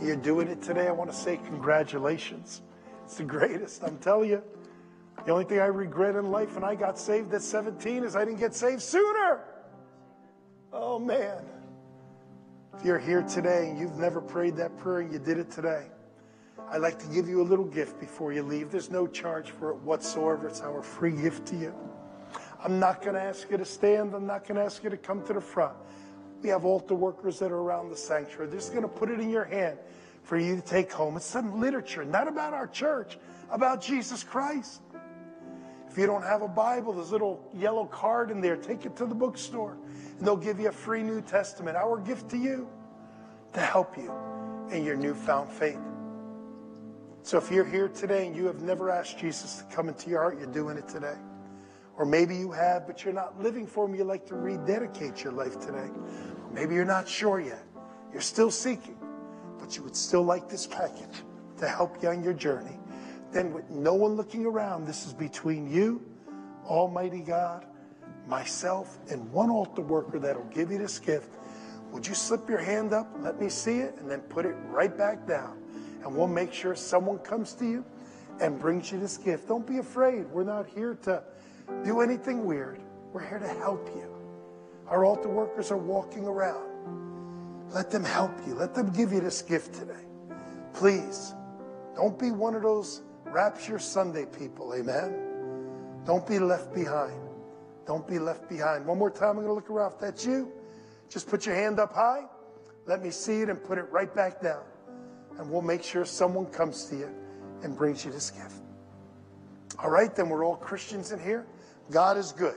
You're 0.01 0.17
doing 0.17 0.49
it 0.49 0.63
today. 0.63 0.87
I 0.87 0.93
want 0.93 1.11
to 1.11 1.17
say 1.17 1.39
congratulations. 1.47 2.63
It's 3.05 3.17
the 3.17 3.25
greatest. 3.25 3.83
I'm 3.83 3.99
telling 3.99 4.31
you. 4.31 4.43
The 5.25 5.33
only 5.33 5.45
thing 5.45 5.59
I 5.59 5.67
regret 5.67 6.15
in 6.15 6.31
life 6.31 6.55
when 6.55 6.65
I 6.65 6.75
got 6.75 6.99
saved 6.99 7.35
at 7.35 7.43
17 7.43 8.05
is 8.05 8.15
I 8.15 8.25
didn't 8.25 8.39
get 8.39 8.55
saved 8.55 8.81
sooner. 8.81 9.41
Oh, 10.73 10.99
man. 10.99 11.45
If 12.79 12.85
you're 12.85 12.99
here 12.99 13.23
today 13.23 13.69
and 13.69 13.79
you've 13.79 13.97
never 13.97 14.21
prayed 14.21 14.57
that 14.57 14.77
prayer 14.79 15.01
and 15.01 15.13
you 15.13 15.19
did 15.19 15.39
it 15.39 15.51
today, 15.51 15.87
I'd 16.71 16.83
like 16.83 16.99
to 16.99 17.07
give 17.09 17.29
you 17.29 17.41
a 17.41 17.45
little 17.49 17.65
gift 17.65 17.99
before 17.99 18.33
you 18.33 18.43
leave. 18.43 18.71
There's 18.71 18.91
no 18.91 19.07
charge 19.07 19.51
for 19.51 19.71
it 19.71 19.77
whatsoever. 19.77 20.49
It's 20.49 20.61
our 20.61 20.83
free 20.83 21.13
gift 21.13 21.47
to 21.49 21.57
you. 21.57 21.75
I'm 22.63 22.79
not 22.79 23.01
going 23.01 23.15
to 23.15 23.23
ask 23.23 23.51
you 23.51 23.57
to 23.57 23.65
stand. 23.65 24.15
I'm 24.15 24.27
not 24.27 24.47
going 24.47 24.57
to 24.57 24.65
ask 24.65 24.85
you 24.85 24.91
to 24.91 24.97
come 24.97 25.25
to 25.27 25.33
the 25.33 25.41
front. 25.41 25.75
We 26.43 26.51
have 26.51 26.65
altar 26.65 26.95
workers 26.95 27.39
that 27.39 27.51
are 27.53 27.59
around 27.59 27.89
the 27.89 27.97
sanctuary. 27.97 28.49
They're 28.49 28.59
just 28.59 28.73
going 28.73 28.83
to 28.83 28.89
put 28.89 29.11
it 29.11 29.19
in 29.19 29.31
your 29.31 29.45
hand 29.45 29.79
for 30.23 30.37
you 30.39 30.57
to 30.57 30.63
take 30.63 30.93
home. 30.93 31.17
It's 31.17 31.25
some 31.25 31.59
literature, 31.59 32.05
not 32.05 32.29
about 32.29 32.53
our 32.53 32.67
church, 32.67 33.19
about 33.51 33.81
Jesus 33.81 34.23
Christ. 34.23 34.83
If 35.91 35.97
you 35.97 36.07
don't 36.07 36.23
have 36.23 36.43
a 36.43 36.49
Bible, 36.49 36.93
there's 36.93 37.09
a 37.09 37.13
little 37.13 37.43
yellow 37.57 37.87
card 37.87 38.31
in 38.31 38.43
there. 38.43 38.57
Take 38.57 38.85
it 38.85 38.95
to 38.97 39.07
the 39.07 39.15
bookstore, 39.15 39.79
and 40.19 40.27
they'll 40.27 40.37
give 40.37 40.61
you 40.61 40.69
a 40.69 40.73
free 40.73 41.03
New 41.03 41.23
Testament. 41.23 41.79
Our 41.79 41.99
gift 41.99 42.29
to 42.31 42.37
you 42.37 42.69
to 43.55 43.61
help 43.61 43.97
you 43.97 44.13
in 44.71 44.85
your 44.85 44.97
newfound 44.97 45.49
faith. 45.49 45.81
So 47.23 47.39
if 47.39 47.51
you're 47.51 47.65
here 47.65 47.89
today 47.89 48.27
and 48.27 48.37
you 48.37 48.47
have 48.47 48.63
never 48.63 48.91
asked 48.91 49.19
Jesus 49.19 49.57
to 49.57 49.65
come 49.75 49.89
into 49.89 50.09
your 50.09 50.21
heart, 50.21 50.39
you're 50.39 50.47
doing 50.47 50.79
it 50.79 50.89
today. 50.89 51.17
Or 51.97 52.07
maybe 52.07 52.37
you 52.37 52.53
have, 52.53 52.87
but 52.87 53.05
you're 53.05 53.15
not 53.15 53.43
living 53.43 53.67
for 53.67 53.87
him. 53.87 53.95
You'd 53.95 54.07
like 54.07 54.27
to 54.27 54.37
rededicate 54.37 55.25
your 55.25 55.33
life 55.33 55.61
today. 55.61 55.91
Maybe 56.53 56.75
you're 56.75 56.85
not 56.85 57.09
sure 57.09 57.41
yet. 57.41 57.65
You're 58.13 58.23
still 58.23 58.51
seeking 58.51 58.97
but 59.69 59.77
you 59.77 59.83
would 59.83 59.97
still 59.97 60.23
like 60.23 60.49
this 60.49 60.67
package 60.67 61.23
to 61.59 61.69
help 61.69 62.03
you 62.03 62.09
on 62.09 62.23
your 62.23 62.33
journey, 62.33 62.79
then 63.33 63.53
with 63.53 63.69
no 63.69 63.93
one 63.93 64.15
looking 64.15 64.47
around, 64.47 64.87
this 64.87 65.07
is 65.07 65.13
between 65.13 65.71
you, 65.71 66.01
Almighty 66.65 67.21
God, 67.21 67.67
myself, 68.27 68.99
and 69.11 69.31
one 69.31 69.51
altar 69.51 69.83
worker 69.83 70.19
that'll 70.19 70.45
give 70.45 70.71
you 70.71 70.79
this 70.79 70.99
gift. 70.99 71.35
Would 71.93 72.07
you 72.07 72.15
slip 72.15 72.49
your 72.49 72.59
hand 72.59 72.95
up, 72.95 73.11
let 73.21 73.39
me 73.39 73.51
see 73.51 73.79
it, 73.81 73.97
and 73.99 74.11
then 74.11 74.21
put 74.21 74.47
it 74.47 74.55
right 74.71 74.97
back 74.97 75.27
down? 75.27 75.59
And 76.03 76.15
we'll 76.15 76.29
make 76.29 76.53
sure 76.53 76.75
someone 76.75 77.19
comes 77.19 77.55
to 77.55 77.67
you 77.67 77.85
and 78.41 78.59
brings 78.59 78.93
you 78.93 79.01
this 79.01 79.17
gift. 79.17 79.49
Don't 79.49 79.67
be 79.67 79.79
afraid. 79.79 80.27
We're 80.31 80.45
not 80.45 80.67
here 80.67 80.95
to 81.03 81.23
do 81.85 82.01
anything 82.01 82.45
weird. 82.45 82.81
We're 83.13 83.27
here 83.27 83.39
to 83.39 83.49
help 83.49 83.89
you. 83.95 84.15
Our 84.87 85.05
altar 85.05 85.29
workers 85.29 85.71
are 85.71 85.77
walking 85.77 86.25
around. 86.25 86.69
Let 87.73 87.91
them 87.91 88.05
help 88.05 88.33
you. 88.47 88.55
Let 88.55 88.75
them 88.75 88.91
give 88.91 89.13
you 89.13 89.21
this 89.21 89.43
gift 89.43 89.75
today. 89.75 90.05
Please, 90.73 91.35
don't 91.95 92.19
be 92.19 92.31
one 92.31 92.55
of 92.55 92.63
those 92.63 93.03
Rapture 93.25 93.79
Sunday 93.79 94.25
people. 94.25 94.75
Amen. 94.75 96.03
Don't 96.07 96.27
be 96.27 96.39
left 96.39 96.73
behind. 96.73 97.21
Don't 97.87 98.07
be 98.07 98.19
left 98.19 98.49
behind. 98.49 98.87
One 98.87 98.99
more 98.99 99.11
time, 99.11 99.31
I'm 99.31 99.37
going 99.37 99.49
to 99.49 99.53
look 99.53 99.69
around. 99.69 99.93
If 99.93 99.99
that's 99.99 100.25
you, 100.25 100.51
just 101.11 101.29
put 101.29 101.45
your 101.45 101.55
hand 101.55 101.79
up 101.79 101.95
high. 101.95 102.25
Let 102.87 103.03
me 103.03 103.11
see 103.11 103.43
it 103.43 103.51
and 103.51 103.63
put 103.63 103.77
it 103.77 103.87
right 103.91 104.15
back 104.15 104.41
down. 104.41 104.63
And 105.39 105.51
we'll 105.51 105.63
make 105.63 105.83
sure 105.83 106.05
someone 106.05 106.47
comes 106.47 106.85
to 106.87 106.97
you 106.97 107.11
and 107.63 107.77
brings 107.77 108.05
you 108.05 108.11
this 108.11 108.31
gift. 108.31 108.55
All 109.79 109.91
right, 109.91 110.15
then 110.15 110.29
we're 110.29 110.45
all 110.45 110.57
Christians 110.57 111.13
in 111.13 111.21
here. 111.21 111.47
God 111.91 112.17
is 112.17 112.33
good. 112.33 112.57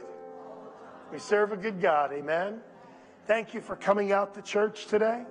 We 1.12 1.20
serve 1.20 1.52
a 1.52 1.58
good 1.58 1.80
God. 1.80 2.12
Amen. 2.14 2.60
Thank 3.28 3.54
you 3.54 3.62
for 3.62 3.76
coming 3.76 4.12
out 4.12 4.34
to 4.34 4.42
church 4.42 4.88
today. 4.88 5.24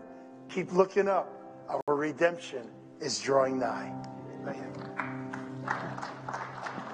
Keep 0.48 0.72
looking 0.72 1.08
up. 1.08 1.28
Our 1.68 1.94
redemption 1.94 2.68
is 3.00 3.18
drawing 3.18 3.58
nigh. 3.58 3.92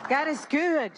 God 0.08 0.28
is 0.28 0.44
good. 0.46 0.92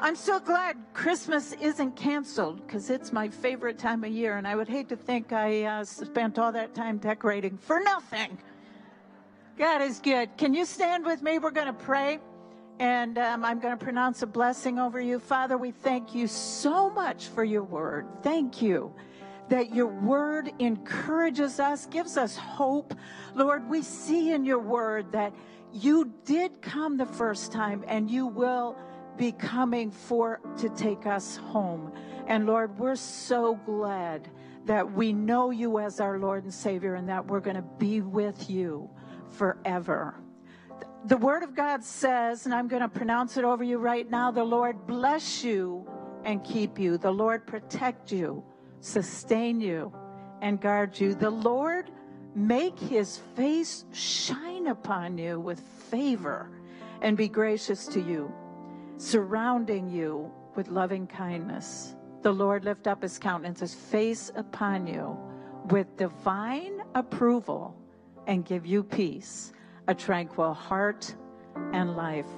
I'm 0.00 0.16
so 0.16 0.40
glad 0.40 0.76
Christmas 0.94 1.52
isn't 1.60 1.94
canceled 1.94 2.66
because 2.66 2.88
it's 2.88 3.12
my 3.12 3.28
favorite 3.28 3.78
time 3.78 4.02
of 4.02 4.10
year, 4.10 4.36
and 4.36 4.48
I 4.48 4.56
would 4.56 4.68
hate 4.68 4.88
to 4.88 4.96
think 4.96 5.32
I 5.32 5.64
uh, 5.64 5.84
spent 5.84 6.38
all 6.38 6.52
that 6.52 6.74
time 6.74 6.98
decorating 6.98 7.58
for 7.58 7.80
nothing. 7.80 8.38
God 9.60 9.82
is 9.82 9.98
good. 9.98 10.38
Can 10.38 10.54
you 10.54 10.64
stand 10.64 11.04
with 11.04 11.20
me? 11.20 11.38
We're 11.38 11.50
going 11.50 11.66
to 11.66 11.74
pray, 11.74 12.18
and 12.78 13.18
um, 13.18 13.44
I'm 13.44 13.60
going 13.60 13.76
to 13.76 13.84
pronounce 13.84 14.22
a 14.22 14.26
blessing 14.26 14.78
over 14.78 14.98
you. 14.98 15.18
Father, 15.18 15.58
we 15.58 15.70
thank 15.70 16.14
you 16.14 16.28
so 16.28 16.88
much 16.88 17.26
for 17.26 17.44
your 17.44 17.62
word. 17.62 18.06
Thank 18.22 18.62
you 18.62 18.94
that 19.50 19.74
your 19.74 19.88
word 19.88 20.50
encourages 20.60 21.60
us, 21.60 21.84
gives 21.84 22.16
us 22.16 22.38
hope. 22.38 22.94
Lord, 23.34 23.68
we 23.68 23.82
see 23.82 24.32
in 24.32 24.46
your 24.46 24.60
word 24.60 25.12
that 25.12 25.34
you 25.74 26.10
did 26.24 26.62
come 26.62 26.96
the 26.96 27.04
first 27.04 27.52
time 27.52 27.84
and 27.86 28.10
you 28.10 28.28
will 28.28 28.78
be 29.18 29.30
coming 29.30 29.90
for 29.90 30.40
to 30.56 30.70
take 30.70 31.06
us 31.06 31.36
home. 31.36 31.92
And 32.26 32.46
Lord, 32.46 32.78
we're 32.78 32.96
so 32.96 33.56
glad 33.66 34.26
that 34.64 34.90
we 34.90 35.12
know 35.12 35.50
you 35.50 35.80
as 35.80 36.00
our 36.00 36.18
Lord 36.18 36.44
and 36.44 36.54
Savior 36.54 36.94
and 36.94 37.10
that 37.10 37.26
we're 37.26 37.40
going 37.40 37.56
to 37.56 37.68
be 37.78 38.00
with 38.00 38.48
you 38.48 38.88
forever. 39.30 40.14
The 41.06 41.16
word 41.16 41.42
of 41.42 41.54
God 41.54 41.82
says, 41.82 42.44
and 42.44 42.54
I'm 42.54 42.68
going 42.68 42.82
to 42.82 42.88
pronounce 42.88 43.36
it 43.36 43.44
over 43.44 43.64
you 43.64 43.78
right 43.78 44.08
now, 44.10 44.30
the 44.30 44.44
Lord 44.44 44.86
bless 44.86 45.42
you 45.42 45.88
and 46.24 46.44
keep 46.44 46.78
you. 46.78 46.98
The 46.98 47.10
Lord 47.10 47.46
protect 47.46 48.12
you 48.12 48.44
sustain 48.80 49.60
you, 49.60 49.92
and 50.40 50.60
guard 50.60 50.98
you. 50.98 51.14
The 51.14 51.30
Lord 51.30 51.90
make 52.34 52.78
his 52.78 53.18
face 53.36 53.84
shine 53.92 54.66
upon 54.68 55.18
you 55.18 55.38
with 55.38 55.60
favor 55.60 56.50
and 57.02 57.16
be 57.16 57.28
gracious 57.28 57.86
to 57.88 58.00
you, 58.00 58.32
surrounding 58.96 59.88
you 59.90 60.30
with 60.56 60.68
loving 60.68 61.06
kindness. 61.06 61.94
The 62.22 62.32
Lord 62.32 62.64
lift 62.64 62.86
up 62.86 63.02
his 63.02 63.18
countenance, 63.18 63.60
his 63.60 63.74
face 63.74 64.30
upon 64.34 64.86
you 64.86 65.16
with 65.70 65.96
divine 65.96 66.82
approval 66.94 67.76
and 68.30 68.44
give 68.44 68.64
you 68.64 68.84
peace, 68.84 69.52
a 69.88 69.94
tranquil 69.94 70.54
heart 70.54 71.12
and 71.72 71.96
life. 71.96 72.28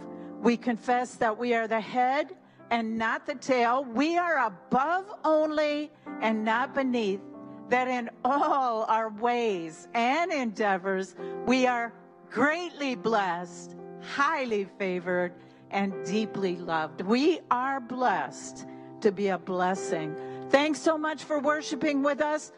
We 0.41 0.57
confess 0.57 1.17
that 1.17 1.37
we 1.37 1.53
are 1.55 1.69
the 1.69 1.83
head 1.83 2.35
and 2.71 2.97
not 2.97 3.27
the 3.27 3.35
tail. 3.35 3.85
We 3.85 4.17
are 4.17 4.47
above 4.47 5.05
only 5.23 5.93
and 6.23 6.45
not 6.47 6.75
beneath. 6.75 7.21
That 7.69 7.89
in 7.89 8.09
all 8.25 8.85
our 8.85 9.11
ways 9.11 9.87
and 9.93 10.33
endeavors, 10.33 11.15
we 11.47 11.67
are 11.67 11.93
greatly 12.31 12.95
blessed, 12.95 13.77
highly 14.01 14.65
favored, 14.79 15.35
and 15.71 15.93
deeply 16.07 16.57
loved. 16.57 17.03
We 17.03 17.41
are 17.51 17.81
blessed 17.81 18.67
to 19.03 19.13
be 19.13 19.29
a 19.29 19.39
blessing. 19.39 20.17
Thanks 20.49 20.81
so 20.81 20.97
much 20.97 21.25
for 21.25 21.39
worshiping 21.39 22.03
with 22.03 22.23
us. 22.23 22.51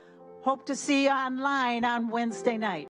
Hope 0.42 0.66
to 0.66 0.76
see 0.76 1.04
you 1.04 1.10
online 1.10 1.84
on 1.84 2.08
Wednesday 2.08 2.56
night. 2.56 2.82